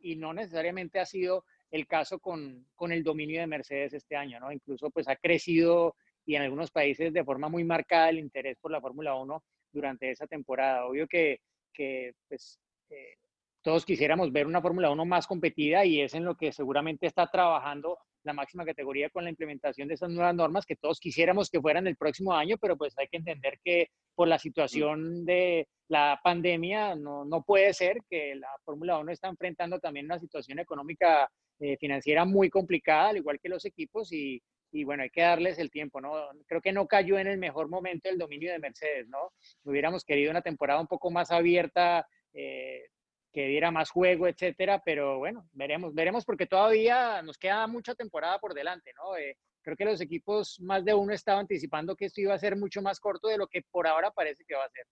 y 0.00 0.16
no 0.16 0.34
necesariamente 0.34 0.98
ha 0.98 1.06
sido 1.06 1.44
el 1.70 1.86
caso 1.86 2.18
con, 2.18 2.66
con 2.74 2.92
el 2.92 3.02
dominio 3.02 3.40
de 3.40 3.46
Mercedes 3.46 3.94
este 3.94 4.16
año, 4.16 4.38
¿no? 4.40 4.52
Incluso 4.52 4.90
pues 4.90 5.08
ha 5.08 5.16
crecido 5.16 5.96
y 6.26 6.34
en 6.34 6.42
algunos 6.42 6.70
países 6.70 7.12
de 7.12 7.24
forma 7.24 7.48
muy 7.48 7.64
marcada 7.64 8.10
el 8.10 8.18
interés 8.18 8.58
por 8.60 8.70
la 8.70 8.80
Fórmula 8.80 9.14
1 9.14 9.42
durante 9.74 10.10
esa 10.10 10.26
temporada. 10.26 10.86
Obvio 10.86 11.06
que, 11.06 11.40
que 11.72 12.12
pues, 12.28 12.58
eh, 12.90 13.16
todos 13.62 13.84
quisiéramos 13.84 14.32
ver 14.32 14.46
una 14.46 14.62
Fórmula 14.62 14.90
1 14.90 15.04
más 15.04 15.26
competida 15.26 15.84
y 15.84 16.00
es 16.00 16.14
en 16.14 16.24
lo 16.24 16.36
que 16.36 16.52
seguramente 16.52 17.06
está 17.06 17.30
trabajando 17.30 17.98
la 18.22 18.32
máxima 18.32 18.64
categoría 18.64 19.10
con 19.10 19.24
la 19.24 19.30
implementación 19.30 19.88
de 19.88 19.94
esas 19.94 20.10
nuevas 20.10 20.34
normas 20.34 20.64
que 20.64 20.76
todos 20.76 20.98
quisiéramos 20.98 21.50
que 21.50 21.60
fueran 21.60 21.86
el 21.86 21.96
próximo 21.96 22.32
año, 22.32 22.56
pero 22.58 22.76
pues 22.76 22.94
hay 22.96 23.06
que 23.08 23.18
entender 23.18 23.58
que 23.62 23.88
por 24.14 24.28
la 24.28 24.38
situación 24.38 25.26
de 25.26 25.68
la 25.88 26.18
pandemia 26.24 26.94
no, 26.94 27.24
no 27.26 27.42
puede 27.42 27.74
ser 27.74 27.98
que 28.08 28.34
la 28.36 28.48
Fórmula 28.64 28.98
1 28.98 29.12
está 29.12 29.28
enfrentando 29.28 29.78
también 29.78 30.06
una 30.06 30.18
situación 30.18 30.58
económica 30.58 31.28
eh, 31.60 31.76
financiera 31.76 32.24
muy 32.24 32.50
complicada, 32.50 33.10
al 33.10 33.18
igual 33.18 33.38
que 33.40 33.48
los 33.48 33.64
equipos, 33.64 34.12
y, 34.12 34.42
y 34.74 34.82
bueno, 34.82 35.04
hay 35.04 35.10
que 35.10 35.22
darles 35.22 35.58
el 35.60 35.70
tiempo, 35.70 36.00
¿no? 36.00 36.12
Creo 36.46 36.60
que 36.60 36.72
no 36.72 36.88
cayó 36.88 37.16
en 37.18 37.28
el 37.28 37.38
mejor 37.38 37.68
momento 37.68 38.08
el 38.08 38.18
dominio 38.18 38.50
de 38.50 38.58
Mercedes, 38.58 39.06
¿no? 39.08 39.32
Hubiéramos 39.62 40.04
querido 40.04 40.32
una 40.32 40.42
temporada 40.42 40.80
un 40.80 40.88
poco 40.88 41.12
más 41.12 41.30
abierta, 41.30 42.06
eh, 42.32 42.88
que 43.32 43.46
diera 43.46 43.70
más 43.70 43.90
juego, 43.90 44.26
etcétera, 44.26 44.82
pero 44.84 45.18
bueno, 45.18 45.48
veremos, 45.52 45.94
veremos 45.94 46.24
porque 46.24 46.46
todavía 46.46 47.22
nos 47.22 47.38
queda 47.38 47.66
mucha 47.68 47.94
temporada 47.94 48.38
por 48.40 48.52
delante, 48.52 48.92
¿no? 48.96 49.16
Eh, 49.16 49.36
creo 49.62 49.76
que 49.76 49.84
los 49.84 50.00
equipos, 50.00 50.58
más 50.60 50.84
de 50.84 50.92
uno 50.92 51.12
estaba 51.14 51.38
anticipando 51.40 51.94
que 51.94 52.06
esto 52.06 52.20
iba 52.20 52.34
a 52.34 52.38
ser 52.38 52.56
mucho 52.56 52.82
más 52.82 52.98
corto 52.98 53.28
de 53.28 53.38
lo 53.38 53.46
que 53.46 53.62
por 53.70 53.86
ahora 53.86 54.10
parece 54.10 54.44
que 54.44 54.56
va 54.56 54.64
a 54.64 54.68
ser. 54.70 54.86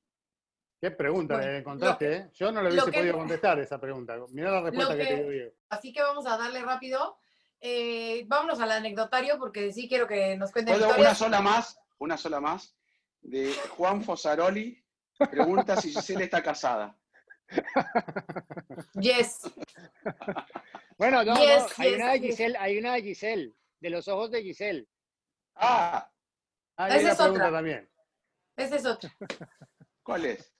Qué 0.81 0.91
pregunta 0.93 1.37
Bueno, 1.37 1.53
encontraste, 1.53 2.07
lo- 2.09 2.13
¿eh? 2.15 2.31
Yo 2.35 2.53
no 2.53 2.63
le 2.63 2.71
hubiese 2.71 2.91
que- 2.91 2.99
podido 2.99 3.19
contestar 3.19 3.59
esa 3.59 3.81
pregunta. 3.81 4.17
Mirá 4.31 4.51
la 4.53 4.63
respuesta 4.63 4.97
que, 4.97 5.03
que- 5.03 5.09
te 5.09 5.17
dio 5.17 5.29
Diego. 5.31 5.53
Así 5.69 5.93
que 5.93 6.03
vamos 6.03 6.27
a 6.27 6.37
darle 6.37 6.61
rápido. 6.63 7.19
Eh, 7.65 8.25
vámonos 8.27 8.61
al 8.61 8.73
anecdotario 8.73 9.39
porque 9.39 9.73
sí 9.73 9.89
quiero 9.89 10.09
que 10.09 10.37
nos 10.37 10.51
cuenten 10.51 10.77
¿Puedo 10.77 10.97
una 10.99 11.15
sola 11.15 11.41
más? 11.41 11.79
Una 11.99 12.17
sola 12.19 12.41
más. 12.41 12.77
De 13.21 13.53
Juan 13.77 14.03
Fosaroli. 14.03 14.85
Pregunta 15.31 15.77
si 15.77 15.93
Giselle 15.93 16.25
está 16.25 16.43
casada. 16.43 16.99
Yes. 19.01 19.41
Bueno, 20.99 21.25
no, 21.25 21.35
hay 21.35 21.47
yes, 21.47 21.97
una 21.97 22.13
de 22.13 22.21
yes. 22.21 22.31
Giselle, 22.31 22.57
hay 22.59 22.79
una 22.79 22.95
de 22.95 23.03
Giselle, 23.03 23.57
de 23.81 23.91
los 23.91 24.07
ojos 24.07 24.31
de 24.31 24.43
Giselle. 24.43 24.87
Ah, 25.57 26.09
Ah, 26.77 26.89
Esa 26.89 27.13
es 27.13 27.21
otra. 27.21 27.51
también. 27.51 27.89
Ese 28.57 28.77
es 28.77 28.87
otro. 28.87 29.11
¿cuál 30.03 30.27
es? 30.27 30.55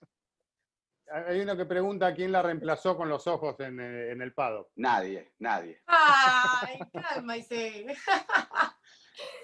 Hay 1.11 1.39
uno 1.41 1.55
que 1.55 1.65
pregunta 1.65 2.13
quién 2.13 2.31
la 2.31 2.41
reemplazó 2.41 2.95
con 2.95 3.09
los 3.09 3.27
ojos 3.27 3.59
en, 3.59 3.79
eh, 3.79 4.11
en 4.11 4.21
el 4.21 4.33
pado. 4.33 4.71
Nadie, 4.75 5.33
nadie. 5.39 5.81
Ay, 5.85 6.79
cálmese. 6.93 7.85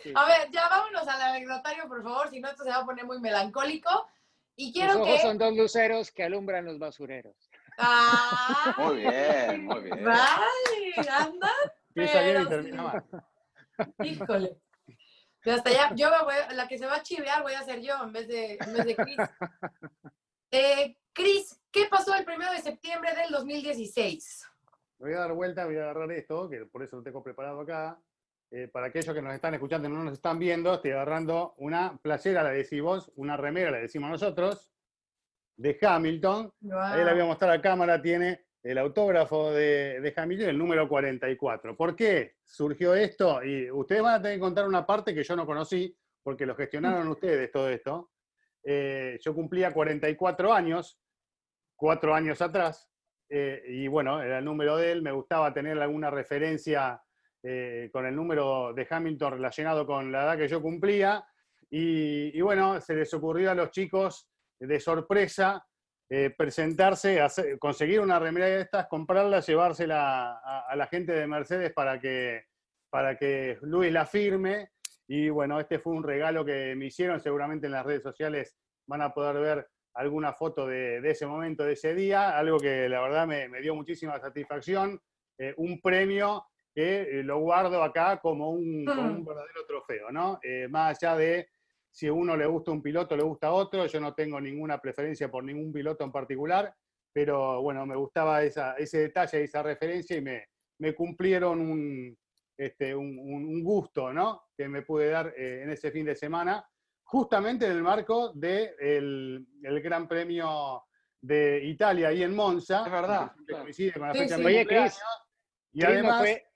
Sí. 0.01 0.13
A 0.15 0.25
ver, 0.25 0.49
ya 0.51 0.67
vámonos 0.67 1.07
al 1.07 1.21
anecdotario, 1.21 1.87
por 1.87 2.01
favor, 2.01 2.29
si 2.29 2.39
no 2.39 2.49
esto 2.49 2.63
se 2.63 2.69
va 2.69 2.77
a 2.77 2.85
poner 2.85 3.05
muy 3.05 3.19
melancólico. 3.19 4.09
Y 4.55 4.67
Los 4.67 4.73
quiero 4.73 5.03
ojos 5.03 5.15
que... 5.15 5.21
son 5.21 5.37
dos 5.37 5.55
luceros 5.55 6.11
que 6.11 6.23
alumbran 6.23 6.65
los 6.65 6.79
basureros. 6.79 7.49
Ah, 7.77 8.75
Muy 8.77 8.97
bien, 8.97 9.65
muy 9.65 9.81
bien. 9.81 10.03
Vale, 10.03 11.09
anda. 11.09 11.51
Empieza 11.95 12.21
bien 12.21 12.41
y 12.41 12.45
termina 12.47 12.83
mal. 12.83 13.05
Híjole. 14.03 14.57
Pero 15.41 15.55
hasta 15.55 15.71
ya, 15.71 15.95
yo 15.95 16.09
me 16.11 16.23
voy, 16.23 16.33
la 16.55 16.67
que 16.67 16.77
se 16.77 16.85
va 16.85 16.95
a 16.95 17.03
chivear 17.03 17.41
voy 17.41 17.53
a 17.53 17.63
ser 17.63 17.79
yo 17.81 18.03
en 18.03 18.11
vez 18.11 18.27
de, 18.27 18.57
en 18.59 18.73
vez 18.73 18.85
de 18.85 18.95
Chris. 18.95 19.17
Eh, 20.51 20.97
Chris, 21.13 21.59
¿qué 21.71 21.85
pasó 21.89 22.15
el 22.15 22.25
primero 22.25 22.51
de 22.51 22.59
septiembre 22.59 23.11
del 23.15 23.31
2016? 23.31 24.45
Voy 24.99 25.13
a 25.13 25.19
dar 25.19 25.33
vuelta, 25.33 25.65
voy 25.65 25.77
a 25.77 25.83
agarrar 25.83 26.11
esto, 26.11 26.49
que 26.49 26.65
por 26.65 26.83
eso 26.83 26.97
lo 26.97 27.03
tengo 27.03 27.23
preparado 27.23 27.61
acá. 27.61 27.99
Eh, 28.51 28.67
para 28.67 28.87
aquellos 28.87 29.13
que 29.13 29.21
nos 29.21 29.33
están 29.33 29.53
escuchando 29.53 29.87
y 29.87 29.91
no 29.91 30.03
nos 30.03 30.13
están 30.13 30.39
viendo, 30.39 30.73
estoy 30.73 30.91
agarrando 30.91 31.53
una 31.57 31.97
playera, 32.01 32.41
la 32.41 32.49
decís 32.49 32.81
vos, 32.81 33.11
una 33.15 33.37
remera, 33.37 33.69
la 33.71 33.77
decimos 33.77 34.09
nosotros, 34.09 34.71
de 35.55 35.77
Hamilton. 35.79 36.51
Ahí 36.71 37.03
la 37.03 37.13
voy 37.13 37.21
a 37.21 37.25
mostrar 37.25 37.51
a 37.51 37.61
cámara, 37.61 38.01
tiene 38.01 38.45
el 38.63 38.77
autógrafo 38.77 39.51
de, 39.51 40.01
de 40.01 40.13
Hamilton, 40.15 40.49
el 40.49 40.57
número 40.57 40.89
44. 40.89 41.77
¿Por 41.77 41.95
qué 41.95 42.37
surgió 42.43 42.95
esto? 42.95 43.43
Y 43.43 43.69
ustedes 43.69 44.01
van 44.01 44.15
a 44.15 44.21
tener 44.21 44.37
que 44.37 44.41
contar 44.41 44.67
una 44.67 44.85
parte 44.85 45.13
que 45.13 45.23
yo 45.23 45.35
no 45.35 45.45
conocí, 45.45 45.95
porque 46.23 46.45
lo 46.45 46.55
gestionaron 46.55 47.07
ustedes 47.09 47.51
todo 47.51 47.69
esto. 47.69 48.09
Eh, 48.63 49.17
yo 49.21 49.33
cumplía 49.33 49.71
44 49.71 50.53
años, 50.53 50.99
cuatro 51.75 52.13
años 52.13 52.41
atrás, 52.41 52.89
eh, 53.29 53.63
y 53.67 53.87
bueno, 53.87 54.21
era 54.21 54.39
el 54.39 54.45
número 54.45 54.77
de 54.77 54.91
él, 54.91 55.01
me 55.01 55.11
gustaba 55.11 55.53
tener 55.53 55.79
alguna 55.79 56.09
referencia 56.09 57.01
eh, 57.43 57.89
con 57.93 58.05
el 58.05 58.15
número 58.15 58.73
de 58.73 58.87
Hamilton 58.89 59.33
relacionado 59.33 59.85
con 59.85 60.11
la 60.11 60.23
edad 60.23 60.37
que 60.37 60.47
yo 60.47 60.61
cumplía, 60.61 61.25
y, 61.71 62.41
bueno, 62.41 62.81
se 62.81 62.95
les 62.95 63.13
ocurrió 63.13 63.51
a 63.51 63.55
los 63.55 63.69
chicos 63.69 64.27
de 64.59 64.79
sorpresa 64.79 65.63
presentarse, 66.35 67.21
conseguir 67.59 67.99
una 67.99 68.17
remera 68.17 68.47
de 68.47 68.61
estas, 68.61 68.87
comprarla, 68.87 69.41
llevársela 69.41 70.39
a, 70.39 70.65
a 70.67 70.75
la 70.75 70.87
gente 70.87 71.11
de 71.11 71.27
Mercedes 71.27 71.71
para 71.71 71.99
que, 71.99 72.45
para 72.89 73.15
que 73.15 73.59
Luis 73.61 73.93
la 73.93 74.07
firme. 74.07 74.71
Y 75.11 75.29
bueno, 75.29 75.59
este 75.59 75.79
fue 75.79 75.93
un 75.93 76.03
regalo 76.03 76.45
que 76.45 76.75
me 76.75 76.85
hicieron, 76.85 77.19
seguramente 77.19 77.65
en 77.65 77.71
las 77.71 77.83
redes 77.83 78.03
sociales 78.03 78.55
van 78.85 79.01
a 79.01 79.11
poder 79.11 79.41
ver 79.41 79.67
alguna 79.95 80.33
foto 80.33 80.67
de, 80.67 81.01
de 81.01 81.09
ese 81.09 81.25
momento, 81.25 81.63
de 81.63 81.73
ese 81.73 81.95
día, 81.95 82.37
algo 82.37 82.59
que 82.59 82.87
la 82.87 83.01
verdad 83.01 83.25
me, 83.25 83.49
me 83.49 83.59
dio 83.59 83.73
muchísima 83.73 84.19
satisfacción, 84.19 85.01
eh, 85.39 85.55
un 85.57 85.81
premio 85.81 86.45
que 86.75 87.01
eh, 87.01 87.23
lo 87.23 87.39
guardo 87.39 87.81
acá 87.81 88.19
como 88.21 88.51
un, 88.51 88.85
como 88.85 89.01
un 89.01 89.25
verdadero 89.25 89.65
trofeo, 89.67 90.11
¿no? 90.11 90.39
Eh, 90.43 90.67
más 90.69 90.95
allá 91.01 91.17
de 91.17 91.49
si 91.89 92.05
a 92.05 92.13
uno 92.13 92.37
le 92.37 92.45
gusta 92.45 92.69
un 92.69 92.83
piloto, 92.83 93.17
le 93.17 93.23
gusta 93.23 93.51
otro, 93.51 93.87
yo 93.87 93.99
no 93.99 94.13
tengo 94.13 94.39
ninguna 94.39 94.77
preferencia 94.77 95.31
por 95.31 95.43
ningún 95.43 95.73
piloto 95.73 96.03
en 96.03 96.11
particular, 96.11 96.71
pero 97.11 97.63
bueno, 97.63 97.83
me 97.87 97.95
gustaba 97.95 98.43
esa, 98.43 98.75
ese 98.75 98.99
detalle, 98.99 99.43
esa 99.43 99.63
referencia 99.63 100.15
y 100.15 100.21
me, 100.21 100.49
me 100.77 100.93
cumplieron 100.93 101.59
un, 101.61 102.15
este, 102.59 102.93
un, 102.93 103.17
un- 103.17 103.45
un 103.45 103.63
gusto, 103.63 104.11
¿no? 104.11 104.43
Que 104.55 104.67
me 104.67 104.81
pude 104.81 105.09
dar 105.09 105.33
eh, 105.37 105.61
en 105.63 105.69
ese 105.71 105.91
fin 105.91 106.05
de 106.05 106.15
semana, 106.15 106.67
justamente 107.03 107.65
en 107.65 107.71
el 107.71 107.81
marco 107.81 108.33
del 108.33 108.75
de 109.61 109.67
el 109.69 109.81
Gran 109.81 110.07
Premio 110.07 110.83
de 111.21 111.63
Italia 111.63 112.09
ahí 112.09 112.21
en 112.23 112.35
Monza. 112.35 112.83
Es 112.85 112.91
verdad, 112.91 113.31
que 113.47 113.53
coincide 113.53 113.93
con 113.93 114.07
la 114.09 114.13
Sí, 114.13 114.19
fecha 114.19 114.35
de 114.37 114.41
sí. 114.43 114.47
Oye. 114.47 114.65
Cris, 114.67 114.99
Y 115.73 115.79
Cris, 115.81 115.83
¿no 115.89 115.93
además, 115.93 116.19
fue- 116.19 116.47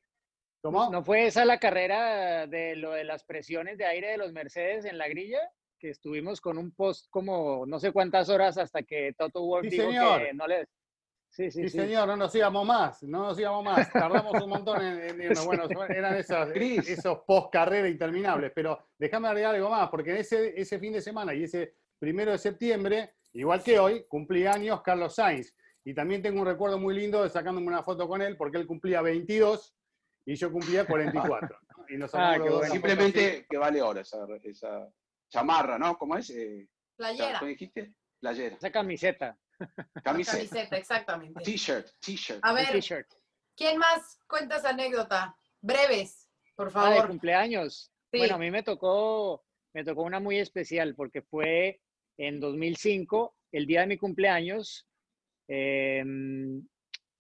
¿cómo? 0.62 0.90
¿No 0.92 1.04
fue 1.04 1.26
esa 1.28 1.46
la 1.46 1.60
carrera 1.60 2.48
de 2.48 2.76
lo 2.76 2.92
de 2.92 3.04
las 3.06 3.24
presiones 3.24 3.78
de 3.78 3.86
aire 3.86 4.10
de 4.12 4.18
los 4.18 4.34
Mercedes 4.34 4.86
en 4.86 4.98
la 4.98 5.08
grilla? 5.08 5.40
Que 5.80 5.90
estuvimos 5.90 6.40
con 6.42 6.58
un 6.58 6.72
post 6.74 7.08
como 7.10 7.66
no 7.66 7.80
sé 7.80 7.92
cuántas 7.92 8.30
horas 8.30 8.58
hasta 8.58 8.84
que 8.84 9.14
Toto 9.18 9.42
Wolff 9.46 9.64
Sí, 9.70 9.72
dijo 9.72 9.88
señor. 9.88 10.22
que 10.26 10.34
no 10.34 10.48
les... 10.48 10.68
Sí, 11.36 11.50
sí, 11.50 11.64
Sí, 11.64 11.70
sí. 11.70 11.80
señor, 11.80 12.08
no 12.08 12.16
nos 12.16 12.36
íbamos 12.36 12.64
más, 12.64 13.02
no 13.02 13.24
nos 13.24 13.40
íbamos 13.40 13.64
más. 13.66 13.92
Tardamos 13.92 14.40
un 14.44 14.50
montón 14.50 14.80
en, 14.86 15.02
en 15.02 15.20
irnos. 15.22 15.46
Bueno, 15.46 15.64
eran 15.90 16.16
esas- 16.16 16.50
esos 16.56 17.20
post 17.26 17.52
carrera 17.52 17.90
interminables. 17.90 18.52
Pero 18.54 18.88
déjame 19.00 19.28
agregar 19.30 19.56
algo 19.56 19.70
más, 19.72 19.90
porque 19.90 20.12
en 20.12 20.18
ese, 20.18 20.54
ese 20.62 20.78
fin 20.78 20.94
de 20.94 21.02
semana 21.02 21.34
y 21.34 21.46
ese 21.46 21.74
primero 21.98 22.32
de 22.34 22.38
septiembre, 22.38 23.16
igual 23.34 23.64
que 23.64 23.80
hoy, 23.80 24.06
cumplí 24.08 24.46
años 24.46 24.82
Carlos 24.84 25.16
Sainz. 25.16 25.56
Y 25.84 25.96
también 25.96 26.22
tengo 26.22 26.40
un 26.40 26.46
recuerdo 26.48 26.78
muy 26.78 26.94
lindo 26.96 27.24
de 27.24 27.30
sacándome 27.30 27.66
una 27.68 27.82
foto 27.82 28.08
con 28.08 28.22
él, 28.22 28.38
porque 28.38 28.58
él 28.58 28.68
cumplía 28.68 29.02
22 29.02 29.76
y 30.26 30.36
yo 30.36 30.52
cumplía 30.52 30.86
44. 30.86 31.58
¿no? 31.78 31.86
Y 31.90 31.98
nos 31.98 32.12
Ah, 32.14 32.38
bueno. 32.38 32.62
Simplemente 32.66 33.48
que 33.50 33.58
vale 33.58 33.82
esa, 34.00 34.20
esa 34.44 34.88
chamarra, 35.30 35.80
¿no? 35.80 35.98
¿Cómo 35.98 36.16
es? 36.16 36.30
Eh, 36.30 36.70
Playera. 36.96 37.40
¿Cómo 37.40 37.50
dijiste? 37.50 37.92
Playera. 38.20 38.56
Esa 38.56 38.72
camiseta, 38.72 39.36
Camiseta. 40.04 40.38
Camiseta, 40.38 40.78
exactamente. 40.78 41.44
T-shirt, 41.44 41.88
t-shirt. 42.00 42.40
A 42.44 42.54
ver, 42.54 42.72
t-shirt. 42.72 43.08
¿quién 43.56 43.78
más 43.78 44.20
cuenta 44.28 44.58
esa 44.58 44.70
anécdota? 44.70 45.36
Breves, 45.62 46.30
por 46.56 46.68
Ah, 46.74 46.90
de 46.90 46.96
favor. 46.96 47.08
cumpleaños. 47.08 47.92
Sí. 48.12 48.18
Bueno, 48.20 48.36
a 48.36 48.38
mí 48.40 48.52
me 48.52 48.64
tocó, 48.64 49.44
me 49.74 49.84
tocó 49.84 50.04
una 50.04 50.20
muy 50.20 50.38
especial 50.40 50.94
porque 50.96 51.22
fue 51.22 51.82
en 52.18 52.40
2005, 52.40 53.36
el 53.52 53.66
día 53.66 53.82
de 53.82 53.88
mi 53.88 53.98
cumpleaños, 53.98 54.88
em, 55.48 56.66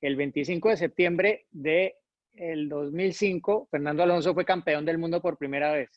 el 0.02 0.16
25 0.16 0.70
de 0.70 0.78
septiembre 0.78 1.48
de 1.52 1.96
el 2.34 2.68
2005, 2.68 3.68
Fernando 3.70 4.04
Alonso 4.04 4.34
fue 4.34 4.44
campeón 4.46 4.86
del 4.86 4.98
mundo 4.98 5.22
por 5.22 5.38
primera 5.38 5.72
vez, 5.72 5.90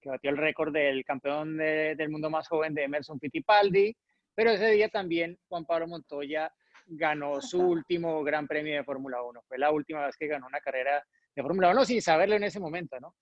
que 0.00 0.10
batió 0.10 0.30
el 0.30 0.36
récord 0.36 0.72
del 0.72 1.04
campeón 1.04 1.56
de- 1.56 1.94
del 1.96 2.10
mundo 2.10 2.28
más 2.30 2.46
joven 2.46 2.74
de 2.74 2.84
Emerson 2.84 3.18
Fittipaldi, 3.18 3.96
pero 4.38 4.52
ese 4.52 4.70
día 4.70 4.88
también 4.88 5.36
Juan 5.48 5.64
Pablo 5.64 5.88
Montoya 5.88 6.48
ganó 6.86 7.40
su 7.40 7.60
último 7.60 8.22
Gran 8.22 8.46
Premio 8.46 8.76
de 8.76 8.84
Fórmula 8.84 9.20
1. 9.20 9.42
Fue 9.48 9.58
la 9.58 9.72
última 9.72 10.06
vez 10.06 10.16
que 10.16 10.28
ganó 10.28 10.46
una 10.46 10.60
carrera 10.60 11.04
de 11.34 11.42
Fórmula 11.42 11.70
1 11.72 11.84
sin 11.84 12.00
saberlo 12.00 12.36
en 12.36 12.44
ese 12.44 12.60
momento, 12.60 13.00
¿no? 13.00 13.16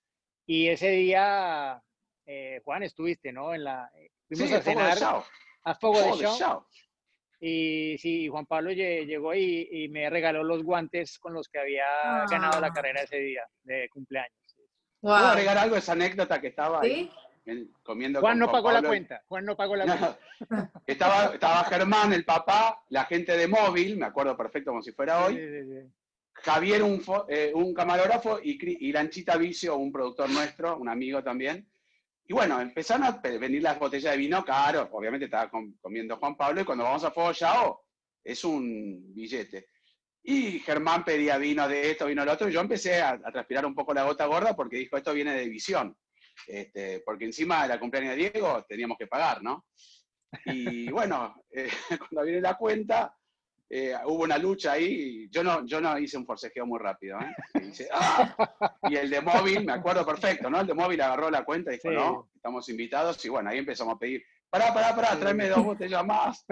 Y 0.44 0.68
ese 0.68 0.90
día, 0.90 1.80
eh, 2.26 2.60
Juan, 2.62 2.82
estuviste, 2.82 3.32
¿no? 3.32 3.54
En 3.54 3.64
la, 3.64 3.90
eh, 3.94 4.10
fuimos 4.28 4.48
Sí, 4.50 4.54
a 4.56 4.60
cenar 4.60 4.98
show. 4.98 5.22
a 5.64 5.74
Fuego 5.74 6.16
de 6.18 6.26
Show. 6.26 6.66
Y 7.40 7.96
sí, 7.98 8.28
Juan 8.28 8.44
Pablo 8.44 8.70
lle- 8.72 9.06
llegó 9.06 9.32
y, 9.34 9.68
y 9.70 9.88
me 9.88 10.10
regaló 10.10 10.44
los 10.44 10.62
guantes 10.64 11.18
con 11.18 11.32
los 11.32 11.48
que 11.48 11.58
había 11.60 12.26
ganado 12.30 12.60
la 12.60 12.66
Ah. 12.66 12.72
carrera 12.74 13.00
ese 13.04 13.16
día 13.20 13.42
de 13.62 13.88
cumpleaños. 13.88 14.36
¿Puedo 15.00 15.16
Wow. 15.16 15.26
agregar 15.28 15.56
algo 15.56 15.76
a 15.76 15.78
esa 15.78 15.92
anécdota 15.92 16.42
que 16.42 16.48
estaba 16.48 16.82
ahí 16.82 16.90
¿Sí? 17.04 17.10
En- 17.46 17.72
comiendo 17.82 18.20
Juan 18.20 18.32
con 18.34 18.38
no 18.40 18.52
pagó 18.52 18.72
la 18.72 18.82
cuenta. 18.82 19.22
Juan 19.28 19.44
no 19.44 19.56
pagó 19.56 19.76
la 19.76 19.84
cuenta. 19.86 20.18
estaba, 20.86 21.34
estaba 21.34 21.64
Germán, 21.64 22.12
el 22.12 22.24
papá, 22.24 22.82
la 22.90 23.04
gente 23.06 23.36
de 23.36 23.48
móvil, 23.48 23.96
me 23.96 24.06
acuerdo 24.06 24.36
perfecto 24.36 24.70
como 24.70 24.82
si 24.82 24.92
fuera 24.92 25.24
hoy, 25.24 25.34
Sí, 25.36 25.40
sí, 25.40 25.64
sí. 25.64 25.92
Javier, 26.34 26.82
un, 26.82 27.02
eh, 27.28 27.50
un 27.54 27.72
camarógrafo, 27.72 28.38
y, 28.42 28.92
Lanchita 28.92 29.36
Vicio, 29.38 29.76
un 29.76 29.90
productor 29.90 30.28
nuestro, 30.28 30.76
un 30.76 30.88
amigo 30.88 31.22
también. 31.22 31.66
Y 32.28 32.34
bueno, 32.34 32.60
empezaron 32.60 33.04
a 33.04 33.12
venir 33.22 33.62
las 33.62 33.78
botellas 33.78 34.12
de 34.12 34.18
vino 34.18 34.44
caro, 34.44 34.88
obviamente 34.92 35.24
estaba 35.26 35.48
com- 35.48 35.74
comiendo 35.80 36.16
Juan 36.18 36.36
Pablo, 36.36 36.60
y 36.60 36.64
cuando 36.64 36.84
vamos 36.84 37.04
a 37.04 37.10
Fuego 37.10 37.32
Yao, 37.32 37.84
es 38.22 38.44
un 38.44 39.14
billete. 39.14 39.68
Y 40.24 40.58
Germán 40.58 41.04
pedía 41.04 41.38
vino 41.38 41.66
de 41.68 41.92
esto, 41.92 42.06
vino 42.06 42.22
de 42.22 42.26
lo 42.26 42.32
otro, 42.32 42.48
y 42.48 42.52
yo 42.52 42.60
empecé 42.60 43.00
a, 43.00 43.10
a 43.10 43.32
transpirar 43.32 43.64
un 43.64 43.74
poco 43.76 43.94
la 43.94 44.02
gota 44.02 44.26
gorda 44.26 44.54
porque 44.56 44.76
dijo, 44.76 44.96
esto 44.96 45.14
viene 45.14 45.32
de 45.32 45.48
visión. 45.48 45.96
Este, 46.46 47.00
porque 47.04 47.24
encima 47.26 47.62
de 47.62 47.68
la 47.68 47.80
cumpleaños 47.80 48.14
de 48.16 48.30
Diego 48.30 48.64
teníamos 48.68 48.96
que 48.98 49.06
pagar, 49.06 49.42
¿no? 49.42 49.66
Y 50.46 50.90
bueno, 50.90 51.42
eh, 51.50 51.68
cuando 51.98 52.22
viene 52.24 52.40
la 52.40 52.56
cuenta, 52.56 53.16
eh, 53.68 53.94
hubo 54.04 54.22
una 54.24 54.38
lucha 54.38 54.72
ahí, 54.72 54.84
y 55.24 55.30
yo 55.30 55.42
no, 55.42 55.64
yo 55.66 55.80
no 55.80 55.98
hice 55.98 56.16
un 56.16 56.24
forcejeo 56.26 56.66
muy 56.66 56.78
rápido, 56.78 57.18
¿eh? 57.20 57.34
Y, 57.62 57.82
"Ah". 57.92 58.76
Y 58.88 58.96
el 58.96 59.10
de 59.10 59.20
móvil, 59.20 59.64
me 59.64 59.72
acuerdo 59.72 60.06
perfecto, 60.06 60.48
¿no? 60.48 60.60
El 60.60 60.66
de 60.68 60.74
móvil 60.74 61.00
agarró 61.00 61.30
la 61.30 61.44
cuenta 61.44 61.70
y 61.72 61.76
dijo, 61.76 61.88
Sí. 61.88 61.94
no, 61.94 62.28
estamos 62.34 62.68
invitados, 62.68 63.24
y 63.24 63.28
bueno, 63.28 63.50
ahí 63.50 63.58
empezamos 63.58 63.94
a 63.94 63.98
pedir, 63.98 64.22
pará, 64.48 64.72
pará, 64.72 64.94
pará, 64.94 65.18
tráeme 65.18 65.48
dos 65.48 65.64
botellas 65.64 66.04
más. 66.06 66.44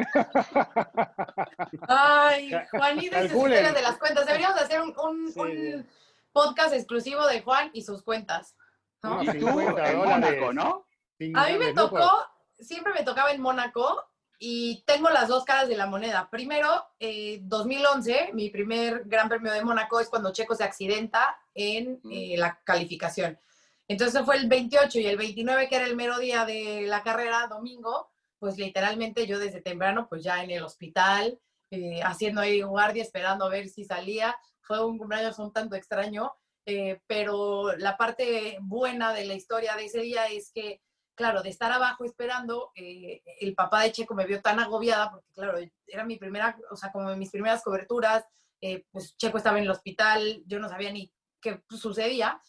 Ay, 1.89 2.51
sus 2.51 2.71
calculen. 2.71 3.53
historias 3.53 3.75
de 3.75 3.83
las 3.83 3.99
cuentas. 3.99 4.27
Deberíamos 4.27 4.61
hacer 4.61 4.81
un, 4.81 4.95
un- 4.99 5.33
Sí, 5.33 5.41
un 5.41 5.51
sí. 5.83 5.89
podcast 6.33 6.75
exclusivo 6.75 7.27
de 7.27 7.43
Juan 7.43 7.71
y 7.73 7.83
sus 7.83 8.03
cuentas. 8.03 8.57
¿No? 9.05 9.21
Unos 9.21 9.35
Y 9.35 9.39
tú, 9.39 9.47
50 9.47 9.91
en 9.91 9.99
dólares. 9.99 10.41
Mónaco, 10.41 10.53
¿no? 10.53 10.87
Sin 11.19 11.37
A 11.37 11.49
mí 11.49 11.59
me 11.59 11.73
tocó, 11.73 12.11
siempre 12.59 12.93
me 12.93 13.05
tocaba 13.05 13.31
en 13.31 13.41
Mónaco 13.41 14.05
y 14.39 14.83
tengo 14.87 15.11
las 15.11 15.29
dos 15.29 15.45
caras 15.45 15.69
de 15.69 15.77
la 15.77 15.87
moneda. 15.87 16.29
Primero, 16.31 16.69
eh, 16.99 17.39
2011, 17.43 18.31
mi 18.33 18.51
primer 18.51 19.05
Gran 19.07 19.29
Premio 19.29 19.53
de 19.53 19.65
Mónaco 19.65 20.01
es 20.01 20.09
cuando 20.09 20.33
Checo 20.33 20.55
se 20.55 20.65
accidenta 20.65 21.37
en 21.55 22.01
eh, 22.11 22.35
la 22.37 22.59
calificación. 22.65 23.39
Entonces 23.87 24.23
fue 24.25 24.37
el 24.37 24.49
28 24.49 24.99
y 24.99 25.07
el 25.07 25.17
29, 25.17 25.69
que 25.69 25.77
era 25.77 25.87
el 25.87 25.97
mero 25.97 26.19
día 26.19 26.45
de 26.45 26.83
la 26.87 27.03
carrera, 27.03 27.47
domingo, 27.49 28.11
pues 28.39 28.57
literalmente 28.59 29.27
yo 29.27 29.39
desde 29.39 29.61
temprano, 29.61 30.07
pues 30.09 30.23
ya 30.23 30.43
en 30.43 30.51
el 30.51 30.63
hospital, 30.63 31.39
eh, 31.71 32.03
haciendo 32.03 32.41
ahí 32.41 32.63
guardia, 32.63 33.03
esperando 33.03 33.45
a 33.45 33.51
ver 33.51 33.69
si 33.69 33.85
salía. 33.85 34.37
Fue 34.61 34.85
un 34.85 34.99
cumpleaños 34.99 35.39
un 35.39 35.53
tanto 35.53 35.77
extraño, 35.77 36.35
eh, 36.67 37.01
pero 37.07 37.77
la 37.77 37.97
parte 37.97 38.59
buena 38.61 39.13
de 39.13 39.25
la 39.27 39.35
historia 39.35 39.77
de 39.77 39.87
ese 39.87 40.01
día 40.01 40.27
es 40.27 40.51
que 40.53 40.81
claro, 41.15 41.43
de 41.43 41.51
estar 41.51 41.71
abajo 41.73 42.05
esperando, 42.05 42.73
eh, 42.75 43.23
el 43.41 43.55
papá 43.55 43.83
de 43.83 43.93
Checo 43.93 44.15
me 44.15 44.27
vio 44.27 44.43
tan 44.43 44.59
agobiada, 44.59 45.11
porque 45.11 45.29
claro, 45.33 45.59
era 45.87 46.05
mi 46.05 46.17
primera, 46.17 46.57
o 46.71 46.77
sea, 46.77 46.91
como 46.93 47.15
mis 47.17 47.31
primeras 47.31 47.63
coberturas, 47.63 48.25
eh, 48.61 48.85
pues 48.91 49.17
Checo 49.17 49.39
estaba 49.39 49.59
en 49.59 49.65
el 49.65 49.71
hospital, 49.71 50.43
yo 50.47 50.59
no 50.59 50.69
sabía 50.69 50.93
ni 50.93 51.13
qué 51.41 51.63
sucedía. 51.71 52.41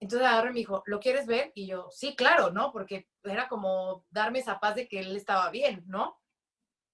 Entonces 0.00 0.26
agarró 0.26 0.50
y 0.50 0.52
me 0.52 0.58
dijo, 0.58 0.82
¿lo 0.86 1.00
quieres 1.00 1.26
ver? 1.26 1.52
Y 1.54 1.66
yo, 1.66 1.88
sí, 1.90 2.16
claro, 2.16 2.50
¿no? 2.50 2.72
Porque 2.72 3.08
era 3.22 3.48
como 3.48 4.04
darme 4.10 4.40
esa 4.40 4.58
paz 4.58 4.74
de 4.74 4.88
que 4.88 5.00
él 5.00 5.16
estaba 5.16 5.48
bien, 5.50 5.84
¿no? 5.86 6.20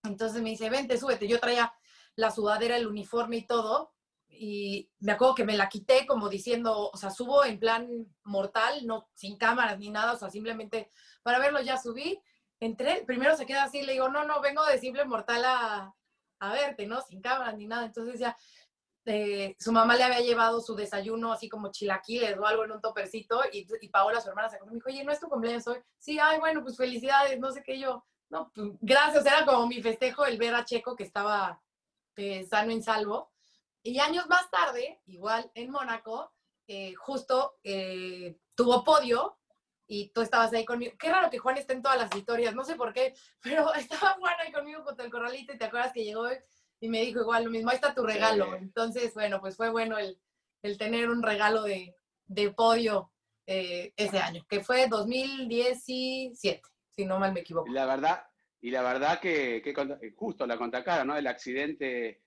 Entonces 0.04 0.42
me 0.42 0.50
dice, 0.50 0.68
vente, 0.68 0.98
súbete. 0.98 1.26
Yo 1.26 1.40
traía 1.40 1.72
la 2.16 2.30
sudadera, 2.30 2.76
el 2.76 2.86
uniforme 2.86 3.38
y 3.38 3.46
todo. 3.46 3.92
Y 4.34 4.90
me 5.00 5.12
acuerdo 5.12 5.34
que 5.34 5.44
me 5.44 5.56
la 5.56 5.68
quité 5.68 6.06
como 6.06 6.28
diciendo, 6.28 6.90
o 6.90 6.96
sea, 6.96 7.10
subo 7.10 7.44
en 7.44 7.58
plan 7.58 7.88
mortal, 8.24 8.86
no 8.86 9.08
sin 9.14 9.36
cámaras 9.36 9.78
ni 9.78 9.90
nada, 9.90 10.12
o 10.14 10.18
sea, 10.18 10.30
simplemente 10.30 10.90
para 11.22 11.38
verlo 11.38 11.60
ya 11.60 11.76
subí. 11.76 12.20
Entré, 12.60 13.04
primero 13.06 13.36
se 13.36 13.46
queda 13.46 13.64
así, 13.64 13.82
le 13.82 13.92
digo, 13.92 14.08
no, 14.08 14.24
no, 14.24 14.40
vengo 14.40 14.64
de 14.64 14.78
simple 14.78 15.04
mortal 15.04 15.44
a, 15.44 15.94
a 16.40 16.52
verte, 16.52 16.86
¿no? 16.86 17.00
Sin 17.02 17.20
cámaras 17.20 17.56
ni 17.56 17.66
nada. 17.66 17.86
Entonces 17.86 18.18
ya 18.18 18.36
eh, 19.04 19.56
su 19.58 19.72
mamá 19.72 19.96
le 19.96 20.04
había 20.04 20.20
llevado 20.20 20.60
su 20.60 20.76
desayuno 20.76 21.32
así 21.32 21.48
como 21.48 21.72
chilaquiles 21.72 22.38
o 22.38 22.46
algo 22.46 22.64
en 22.64 22.72
un 22.72 22.80
topercito 22.80 23.40
y, 23.52 23.66
y 23.80 23.88
Paola, 23.88 24.20
su 24.20 24.28
hermana, 24.28 24.48
se 24.48 24.56
acordó 24.56 24.72
me 24.72 24.76
dijo, 24.76 24.88
oye, 24.88 25.04
¿no 25.04 25.10
es 25.10 25.18
tu 25.18 25.28
cumpleaños 25.28 25.66
hoy? 25.66 25.78
Sí, 25.98 26.18
ay, 26.20 26.38
bueno, 26.38 26.62
pues 26.62 26.76
felicidades, 26.76 27.38
no 27.40 27.50
sé 27.50 27.62
qué 27.64 27.78
yo. 27.80 28.04
No, 28.30 28.50
pues 28.54 28.70
gracias, 28.80 29.26
era 29.26 29.44
como 29.44 29.66
mi 29.66 29.82
festejo 29.82 30.24
el 30.24 30.38
ver 30.38 30.54
a 30.54 30.64
Checo 30.64 30.94
que 30.94 31.02
estaba 31.02 31.60
eh, 32.16 32.46
sano 32.46 32.70
y 32.70 32.80
salvo. 32.80 33.31
Y 33.82 33.98
años 33.98 34.28
más 34.28 34.50
tarde, 34.50 35.00
igual 35.06 35.50
en 35.54 35.70
Mónaco, 35.70 36.32
eh, 36.66 36.94
justo 36.94 37.58
eh, 37.64 38.38
tuvo 38.54 38.84
podio 38.84 39.38
y 39.86 40.10
tú 40.12 40.20
estabas 40.22 40.52
ahí 40.52 40.64
conmigo. 40.64 40.92
Qué 40.98 41.10
raro 41.10 41.30
que 41.30 41.38
Juan 41.38 41.56
esté 41.56 41.72
en 41.72 41.82
todas 41.82 41.98
las 41.98 42.14
historias, 42.14 42.54
no 42.54 42.64
sé 42.64 42.76
por 42.76 42.92
qué, 42.92 43.14
pero 43.42 43.74
estaba 43.74 44.14
Juan 44.14 44.34
ahí 44.40 44.52
conmigo 44.52 44.84
contra 44.84 45.04
el 45.04 45.10
corralito 45.10 45.52
y 45.52 45.58
te 45.58 45.64
acuerdas 45.64 45.92
que 45.92 46.04
llegó 46.04 46.26
y 46.80 46.88
me 46.88 47.02
dijo 47.02 47.20
igual 47.20 47.44
lo 47.44 47.50
mismo, 47.50 47.70
ahí 47.70 47.76
está 47.76 47.94
tu 47.94 48.04
regalo. 48.04 48.46
Sí. 48.46 48.58
Entonces, 48.60 49.14
bueno, 49.14 49.40
pues 49.40 49.56
fue 49.56 49.70
bueno 49.70 49.98
el, 49.98 50.20
el 50.62 50.78
tener 50.78 51.10
un 51.10 51.22
regalo 51.22 51.62
de, 51.62 51.96
de 52.26 52.50
podio 52.50 53.12
eh, 53.46 53.92
ese 53.96 54.18
año, 54.18 54.44
que 54.48 54.60
fue 54.60 54.86
2017, 54.86 56.62
si 56.90 57.04
no 57.04 57.18
mal 57.18 57.32
me 57.32 57.40
equivoco. 57.40 57.68
Y 57.68 57.72
la 57.72 57.86
verdad, 57.86 58.24
y 58.60 58.70
la 58.70 58.82
verdad 58.82 59.20
que, 59.20 59.62
justo 60.16 60.46
la 60.46 60.56
contracara, 60.56 61.04
¿no? 61.04 61.16
El 61.16 61.26
accidente, 61.26 62.22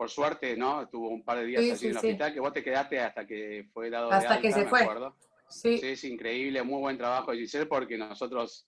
por 0.00 0.08
suerte, 0.08 0.56
¿no? 0.56 0.88
Tuvo 0.88 1.10
un 1.10 1.22
par 1.22 1.36
de 1.40 1.44
días 1.44 1.60
Sí, 1.62 1.70
allí 1.72 1.78
sí, 1.78 1.84
en 1.88 1.90
el 1.92 1.98
sí. 2.00 2.06
hospital, 2.06 2.32
que 2.32 2.40
vos 2.40 2.52
te 2.54 2.64
quedaste 2.64 3.00
hasta 3.00 3.26
que 3.26 3.68
fue 3.70 3.90
dado 3.90 4.08
de 4.08 4.16
Hasta 4.16 4.40
que 4.40 4.46
alta, 4.46 4.58
se 4.58 4.64
me 4.64 4.70
fue. 4.70 4.80
acuerdo. 4.80 5.14
Sí, 5.46 5.78
es 5.82 6.02
increíble, 6.04 6.62
muy 6.62 6.80
buen 6.80 6.96
trabajo 6.96 7.32
de 7.32 7.36
Giselle, 7.40 7.66
porque 7.66 7.98
nosotros, 7.98 8.66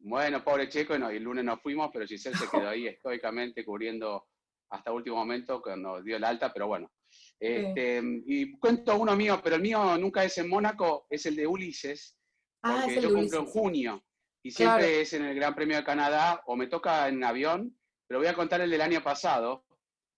bueno, 0.00 0.44
pobre 0.44 0.68
Checo, 0.68 0.98
no, 0.98 1.10
y 1.10 1.16
el 1.16 1.22
lunes 1.22 1.44
nos 1.46 1.62
fuimos, 1.62 1.88
pero 1.90 2.04
Giselle 2.06 2.36
se 2.36 2.50
quedó 2.50 2.68
ahí 2.68 2.86
estoicamente 2.88 3.64
cubriendo 3.64 4.26
hasta 4.68 4.92
último 4.92 5.16
momento 5.16 5.62
cuando 5.62 6.02
dio 6.02 6.18
el 6.18 6.24
alta, 6.24 6.52
pero 6.52 6.66
bueno. 6.66 6.92
Este, 7.40 8.02
Y 8.26 8.58
cuento 8.58 8.96
uno 8.98 9.16
mío, 9.16 9.40
pero 9.42 9.56
el 9.56 9.62
mío 9.62 9.96
nunca 9.96 10.24
es 10.24 10.36
en 10.36 10.46
Mónaco, 10.50 11.06
es 11.08 11.24
el 11.24 11.36
de 11.36 11.46
Ulises, 11.46 12.18
ah, 12.64 12.80
porque 12.82 12.90
es 12.90 12.96
el 12.98 13.02
yo 13.04 13.08
de 13.08 13.14
cumplo 13.22 13.38
en 13.38 13.46
junio 13.46 14.04
y 14.42 14.50
siempre 14.50 14.88
Claro. 14.88 15.00
es 15.00 15.12
en 15.14 15.24
el 15.24 15.34
Gran 15.34 15.54
Premio 15.54 15.78
de 15.78 15.84
Canadá 15.84 16.42
o 16.44 16.54
me 16.54 16.66
toca 16.66 17.08
en 17.08 17.24
avión, 17.24 17.74
pero 18.06 18.20
voy 18.20 18.28
a 18.28 18.34
contar 18.34 18.60
el 18.60 18.68
del 18.70 18.82
año 18.82 19.02
pasado, 19.02 19.64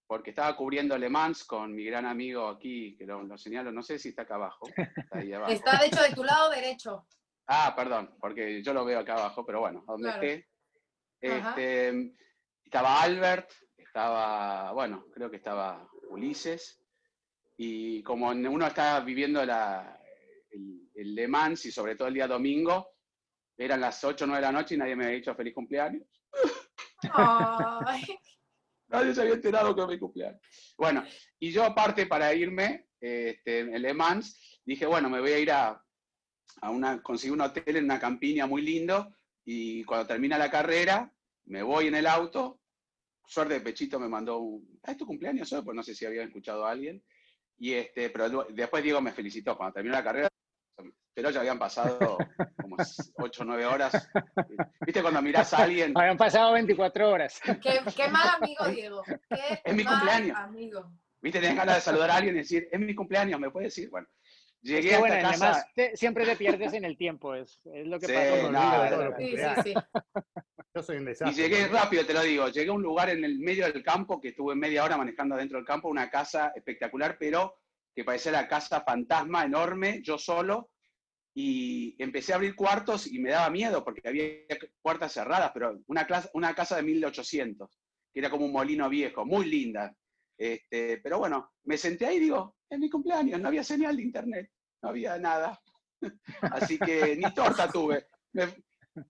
porque 0.08 0.30
estaba 0.30 0.56
cubriendo 0.56 0.96
Le 0.96 1.10
Mans 1.10 1.44
con 1.44 1.74
mi 1.74 1.84
gran 1.84 2.06
amigo 2.06 2.48
aquí, 2.48 2.96
que 2.96 3.04
lo, 3.04 3.22
lo 3.22 3.36
señalo, 3.36 3.70
no 3.70 3.82
sé 3.82 3.98
si 3.98 4.08
está 4.08 4.22
acá 4.22 4.36
abajo. 4.36 4.66
Está 4.74 5.18
ahí 5.18 5.32
abajo. 5.34 5.52
Está 5.52 5.78
de 5.78 5.86
hecho 5.86 6.02
de 6.02 6.14
tu 6.14 6.24
lado 6.24 6.50
derecho. 6.50 7.06
Ah, 7.46 7.74
perdón, 7.76 8.16
porque 8.18 8.62
yo 8.62 8.72
lo 8.72 8.84
veo 8.86 8.98
acá 9.00 9.14
abajo, 9.14 9.44
pero 9.44 9.60
bueno, 9.60 9.84
donde 9.86 10.08
Claro. 10.08 10.22
esté. 10.22 10.48
Este, 11.20 12.14
estaba 12.64 13.02
Albert, 13.02 13.50
estaba, 13.76 14.72
bueno, 14.72 15.04
creo 15.12 15.30
que 15.30 15.36
estaba 15.36 15.86
Ulises, 16.08 16.82
y 17.58 18.02
como 18.02 18.28
uno 18.28 18.66
está 18.66 19.00
viviendo 19.00 19.44
la, 19.44 20.00
el, 20.50 20.88
el 20.94 21.14
Le 21.14 21.28
Mans 21.28 21.66
y 21.66 21.72
sobre 21.72 21.96
todo 21.96 22.08
el 22.08 22.14
día 22.14 22.26
domingo, 22.26 22.94
eran 23.58 23.80
las 23.80 24.02
8 24.02 24.24
o 24.24 24.28
9 24.28 24.40
de 24.40 24.52
la 24.52 24.58
noche 24.58 24.74
y 24.74 24.78
nadie 24.78 24.96
me 24.96 25.04
había 25.04 25.16
dicho 25.16 25.34
feliz 25.34 25.52
cumpleaños. 25.54 26.02
Ay, 27.12 28.18
Nadie 28.88 29.14
se 29.14 29.20
había 29.20 29.34
enterado 29.34 29.74
que 29.74 29.80
era 29.80 29.90
mi 29.90 29.98
cumpleaños. 29.98 30.40
Bueno, 30.76 31.04
y 31.38 31.50
yo 31.50 31.64
aparte 31.64 32.06
para 32.06 32.32
irme, 32.34 32.88
este, 33.00 33.60
en 33.60 33.82
Le 33.82 33.94
Mans, 33.94 34.60
dije, 34.64 34.86
bueno, 34.86 35.10
me 35.10 35.20
voy 35.20 35.32
a 35.32 35.38
ir 35.38 35.50
a, 35.50 35.82
a 36.60 36.70
una, 36.70 37.02
conseguí 37.02 37.32
un 37.32 37.40
hotel 37.40 37.76
en 37.76 37.84
una 37.84 38.00
campiña 38.00 38.46
muy 38.46 38.62
lindo 38.62 39.14
y 39.44 39.84
cuando 39.84 40.06
termina 40.06 40.38
la 40.38 40.50
carrera, 40.50 41.12
me 41.46 41.62
voy 41.62 41.86
en 41.86 41.94
el 41.94 42.06
auto, 42.06 42.60
suerte 43.26 43.54
de 43.54 43.60
Pechito 43.60 43.98
me 43.98 44.08
mandó 44.08 44.38
un, 44.38 44.80
¿es 44.86 44.96
tu 44.96 45.06
cumpleaños 45.06 45.52
hoy? 45.52 45.62
Pues 45.62 45.74
no 45.74 45.82
sé 45.82 45.94
si 45.94 46.06
había 46.06 46.22
escuchado 46.22 46.66
a 46.66 46.70
alguien, 46.70 47.02
y 47.58 47.72
este, 47.72 48.10
pero 48.10 48.46
después 48.50 48.82
Diego 48.82 49.00
me 49.00 49.12
felicitó, 49.12 49.56
cuando 49.56 49.74
terminó 49.74 49.94
la 49.94 50.04
carrera, 50.04 50.28
pero 51.14 51.30
ya 51.30 51.40
habían 51.40 51.58
pasado 51.58 52.16
como 52.60 52.76
8 53.16 53.42
o 53.42 53.44
9 53.44 53.66
horas. 53.66 54.08
¿Viste 54.80 55.02
cuando 55.02 55.20
mirás 55.22 55.52
a 55.54 55.64
alguien? 55.64 55.92
Habían 55.96 56.16
pasado 56.16 56.52
24 56.52 57.10
horas. 57.10 57.40
qué, 57.60 57.80
qué 57.96 58.08
mal 58.08 58.28
amigo, 58.40 58.66
Diego. 58.68 59.02
Qué 59.28 59.60
Es 59.64 59.74
mi 59.74 59.82
mal 59.84 59.94
cumpleaños. 59.94 60.36
Amigo. 60.38 60.92
¿Viste? 61.20 61.40
Tenés 61.40 61.56
ganas 61.56 61.74
de 61.76 61.80
saludar 61.80 62.10
a 62.10 62.16
alguien 62.16 62.36
y 62.36 62.38
decir, 62.38 62.68
es 62.70 62.78
mi 62.78 62.94
cumpleaños, 62.94 63.40
¿me 63.40 63.50
puede 63.50 63.66
decir? 63.66 63.90
Bueno, 63.90 64.06
Es 64.62 64.70
llegué 64.70 64.90
que, 64.90 64.94
a 64.94 64.98
bueno, 65.00 65.14
esta 65.16 65.28
además 65.30 65.56
casa. 65.56 65.70
te- 65.74 65.96
siempre 65.96 66.24
te 66.24 66.36
pierdes 66.36 66.72
en 66.74 66.84
el 66.84 66.96
tiempo, 66.96 67.34
es, 67.34 67.60
es 67.74 67.86
lo 67.88 67.98
que 67.98 68.06
Sí, 68.06 68.12
pasa. 68.12 68.40
con 68.42 68.52
no. 68.52 69.16
Sí, 69.18 69.36
sí, 69.36 69.62
sí. 69.64 69.74
Yo 70.74 70.82
soy 70.82 70.96
un 70.98 71.02
Y 71.02 71.06
desastre. 71.06 71.42
llegué 71.42 71.66
rápido, 71.66 72.06
te 72.06 72.12
lo 72.14 72.22
digo, 72.22 72.48
llegué 72.48 72.70
a 72.70 72.74
un 72.74 72.82
lugar 72.82 73.10
en 73.10 73.24
el 73.24 73.40
medio 73.40 73.66
del 73.66 73.82
campo, 73.82 74.20
que 74.20 74.28
estuve 74.28 74.54
media 74.54 74.84
hora 74.84 74.96
manejando 74.96 75.34
adentro 75.34 75.58
del 75.58 75.66
campo, 75.66 75.88
una 75.88 76.08
casa 76.08 76.52
espectacular, 76.54 77.16
pero 77.18 77.56
que 77.98 78.04
parecía 78.04 78.30
la 78.30 78.46
casa 78.46 78.82
fantasma 78.82 79.44
enorme, 79.44 80.00
yo 80.04 80.18
solo, 80.18 80.70
y 81.34 82.00
empecé 82.00 82.32
a 82.32 82.36
abrir 82.36 82.54
cuartos 82.54 83.08
y 83.08 83.18
me 83.18 83.30
daba 83.30 83.50
miedo 83.50 83.82
porque 83.82 84.08
había 84.08 84.24
puertas 84.80 85.12
cerradas, 85.12 85.50
pero 85.52 85.80
una, 85.88 86.06
clase- 86.06 86.30
una 86.34 86.54
casa 86.54 86.76
de 86.76 86.84
1800, 86.84 87.68
que 88.14 88.20
era 88.20 88.30
como 88.30 88.44
un 88.46 88.52
molino 88.52 88.88
viejo, 88.88 89.26
muy 89.26 89.46
linda. 89.46 89.92
Este, 90.38 90.98
pero 90.98 91.18
bueno, 91.18 91.50
me 91.64 91.76
senté 91.76 92.06
ahí 92.06 92.18
y 92.18 92.20
digo, 92.20 92.54
es 92.70 92.78
mi 92.78 92.88
cumpleaños, 92.88 93.40
no 93.40 93.48
había 93.48 93.64
señal 93.64 93.96
de 93.96 94.02
internet, 94.04 94.50
no 94.80 94.90
había 94.90 95.18
nada. 95.18 95.58
Así 96.52 96.78
que 96.78 97.16
ni 97.16 97.34
torta 97.34 97.68
tuve. 97.68 98.06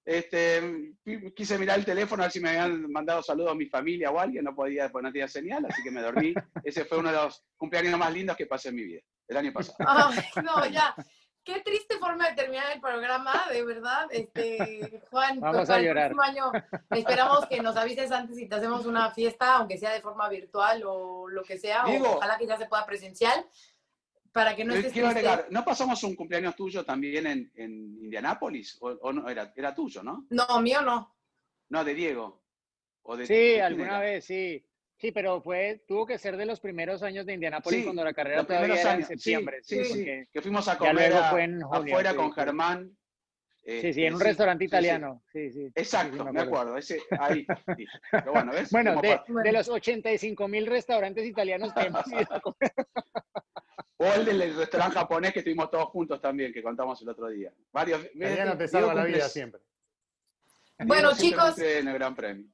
Este, 0.05 0.61
qui- 1.05 1.32
quise 1.34 1.59
mirar 1.59 1.78
el 1.78 1.84
teléfono 1.84 2.22
a 2.22 2.26
ver 2.26 2.32
si 2.32 2.41
me 2.41 2.49
habían 2.51 2.91
mandado 2.91 3.22
saludos 3.22 3.53
a 3.53 3.55
mi 3.55 3.66
familia 3.66 4.11
o 4.11 4.18
alguien, 4.18 4.45
no 4.45 4.55
podía, 4.55 4.91
pues 4.91 5.03
no 5.03 5.12
tenía 5.12 5.28
señal, 5.28 5.64
así 5.68 5.82
que 5.82 5.91
me 5.91 6.01
dormí. 6.03 6.34
Ese 6.64 6.84
fue 6.84 6.99
uno 6.99 7.11
de 7.11 7.16
los 7.16 7.45
cumpleaños 7.57 7.99
más 7.99 8.12
lindos 8.12 8.36
que 8.36 8.47
pasé 8.47 8.68
en 8.70 8.76
mi 8.76 8.84
vida, 8.84 9.01
el 9.28 9.36
año 9.36 9.53
pasado. 9.53 9.76
Ay, 9.80 10.18
no, 10.45 10.66
ya. 10.66 10.95
Qué 11.45 11.61
triste 11.62 11.97
forma 11.99 12.28
de 12.28 12.34
terminar 12.36 12.66
el 12.74 12.80
programa, 12.80 13.47
de 13.51 13.64
verdad. 13.64 14.07
Este, 14.11 15.01
Juan, 15.11 15.41
Vamos 15.41 15.70
a 15.70 15.78
el 15.78 15.86
llorar. 15.86 16.12
próximo 16.12 16.22
año 16.22 16.53
esperamos 16.91 17.47
que 17.47 17.62
nos 17.62 17.74
avises 17.74 18.12
antes 18.12 18.36
si 18.36 18.47
te 18.47 18.57
hacemos 18.57 18.84
una 18.84 19.11
fiesta, 19.12 19.57
aunque 19.57 19.78
sea 19.78 19.93
de 19.93 20.03
forma 20.03 20.28
virtual 20.28 20.82
o 20.84 21.26
lo 21.26 21.43
que 21.45 21.57
sea, 21.59 21.86
o 21.86 22.16
ojalá 22.16 22.36
que 22.36 22.47
ya 22.47 22.59
se 22.59 22.66
pueda 22.66 22.84
presencial, 22.84 23.47
para 24.33 24.55
que 24.57 24.64
no 24.64 24.74
estés 24.74 24.93
Quiero 24.93 25.09
triste. 25.09 25.26
agregar, 25.29 25.49
¿no 25.51 25.64
pasamos 25.64 26.03
un 26.05 26.14
cumpleaños 26.14 26.55
tuyo 26.57 26.85
también 26.85 27.26
en, 27.26 27.53
en 27.57 27.72
Indianápolis? 28.03 28.76
¿O, 28.81 28.89
o 28.89 29.12
no? 29.12 29.29
Era, 29.29 29.53
era 29.57 29.74
tuyo, 29.74 30.03
¿no? 30.03 30.26
No, 30.31 30.61
mío 30.61 30.83
no. 30.83 31.16
No, 31.70 31.85
de 31.85 31.95
Diego. 31.95 32.43
¿O 33.03 33.16
de, 33.16 33.26
Sí, 33.26 33.59
alguna 33.59 33.85
era? 33.89 34.01
vez, 34.01 34.24
sí. 34.24 34.64
Sí, 34.97 35.12
pero 35.12 35.41
fue, 35.41 35.85
tuvo 35.87 36.05
que 36.07 36.18
ser 36.18 36.37
de 36.37 36.45
los 36.45 36.59
primeros 36.61 37.03
años 37.05 37.24
de 37.24 37.33
Indianápolis 37.35 37.79
Sí, 37.81 37.85
cuando 37.85 38.03
la 38.03 38.12
carrera 38.12 38.39
Los 38.39 38.47
todavía 38.49 38.66
primeros 38.74 38.85
era 38.85 38.95
años. 38.95 39.11
en 39.11 39.18
Sí, 39.18 39.31
septiembre. 39.31 39.59
sí, 39.62 39.85
sí, 39.85 40.05
Que 40.33 40.43
fuimos 40.43 40.66
a 40.68 40.76
comer 40.76 41.11
luego 41.11 41.18
a- 41.24 41.31
fue 41.31 41.45
en 41.45 41.61
junio, 41.62 41.95
afuera 41.95 42.11
sí, 42.11 42.16
con. 42.16 42.33
Germán. 42.33 42.99
Sí, 43.64 43.74
Este, 43.74 43.93
sí, 43.93 44.05
en 44.07 44.14
un 44.14 44.20
sí, 44.20 44.26
restaurante 44.26 44.64
sí, 44.64 44.66
sí. 44.66 44.70
italiano. 44.70 45.22
Sí, 45.33 45.51
sí. 45.51 45.53
sí, 45.53 45.66
sí, 45.66 45.72
Exacto, 45.74 46.24
me 46.24 46.33
me 46.33 46.41
acuerdo. 46.41 46.43
acuerdo. 46.72 46.76
Ese, 46.79 47.01
ahí, 47.20 47.47
sí. 47.76 47.87
Pero 48.11 48.33
bueno, 48.33 48.53
¿ves? 48.53 48.70
Bueno, 48.72 49.01
de, 49.01 49.09
pa- 49.09 49.24
de 49.45 49.53
los 49.53 49.68
85 49.68 50.49
mil 50.49 50.66
restaurantes 50.66 51.26
italianos 51.26 51.72
que 51.74 51.83
hemos 51.83 52.07
ido 52.12 52.35
a 52.35 52.41
comer. 52.41 52.72
O 54.01 54.07
el 54.07 54.25
del 54.25 54.57
restaurante 54.57 54.97
japonés 54.97 55.33
que 55.33 55.41
estuvimos 55.41 55.71
todos 55.71 55.87
juntos 55.87 56.21
también, 56.21 56.53
que 56.53 56.63
contamos 56.63 57.03
el 57.03 57.09
otro 57.09 57.29
día. 57.29 57.53
Varios. 57.73 58.01
Italiano 58.15 58.57
te 58.57 58.69
salva 58.69 58.95
la 58.95 59.05
vida 59.05 59.29
siempre. 59.29 59.61
Bueno, 60.79 61.11
chicos, 61.17 61.47
cumple 61.47 61.79
En 61.79 61.89
el 61.89 61.95
Gran 61.95 62.15
Premio. 62.15 62.47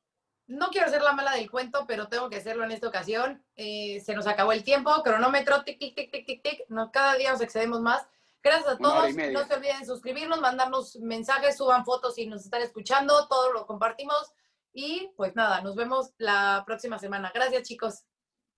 no 0.47 0.69
quiero 0.71 0.89
ser 0.89 1.03
la 1.03 1.13
mala 1.13 1.33
del 1.33 1.51
cuento, 1.51 1.85
pero 1.87 2.09
tengo 2.09 2.31
que 2.31 2.37
hacerlo 2.37 2.65
en 2.65 2.71
esta 2.71 2.89
ocasión. 2.89 3.45
Eh, 3.57 4.01
se 4.01 4.15
nos 4.15 4.27
acabó 4.27 4.53
el 4.53 4.65
tiempo, 4.65 4.91
cronómetro, 5.03 5.63
tic, 5.65 5.79
tic, 5.79 5.95
tic, 5.95 6.11
tic, 6.11 6.27
tic, 6.27 6.43
tic. 6.43 6.65
No, 6.69 6.91
cada 6.91 7.15
día 7.17 7.33
nos 7.33 7.43
excedemos 7.43 7.83
más. 7.83 8.07
Gracias 8.43 8.69
a 8.69 8.79
todos. 8.79 9.15
No 9.15 9.45
se 9.47 9.55
olviden 9.55 9.85
suscribirnos, 9.85 10.41
mandarnos 10.41 10.97
mensajes, 10.97 11.59
suban 11.59 11.85
fotos 11.85 12.15
si 12.15 12.27
nos 12.27 12.43
están 12.45 12.63
escuchando, 12.63 13.29
todo 13.29 13.53
lo 13.53 13.67
compartimos. 13.67 14.33
Y 14.73 15.13
pues 15.17 15.37
nada, 15.37 15.61
nos 15.61 15.77
vemos 15.77 16.15
la 16.17 16.63
próxima 16.67 16.99
semana. 16.99 17.31
Gracias, 17.35 17.63
chicos. 17.63 18.05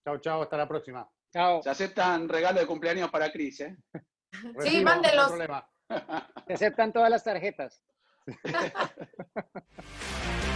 Chao, 0.04 0.18
chao, 0.18 0.42
hasta 0.42 0.56
la 0.56 0.68
próxima. 0.68 1.08
Chao. 1.36 1.62
Se 1.62 1.68
aceptan 1.68 2.30
regalos 2.30 2.62
de 2.62 2.66
cumpleaños 2.66 3.10
para 3.10 3.30
Cris, 3.30 3.60
¿eh? 3.60 3.76
Recibo, 4.54 4.84
mándenlos. 4.84 5.28
No 5.28 5.34
hay 5.34 5.46
problema. 5.46 5.68
Se 6.46 6.54
aceptan 6.54 6.94
todas 6.94 7.10
las 7.10 7.22
tarjetas. 7.22 7.82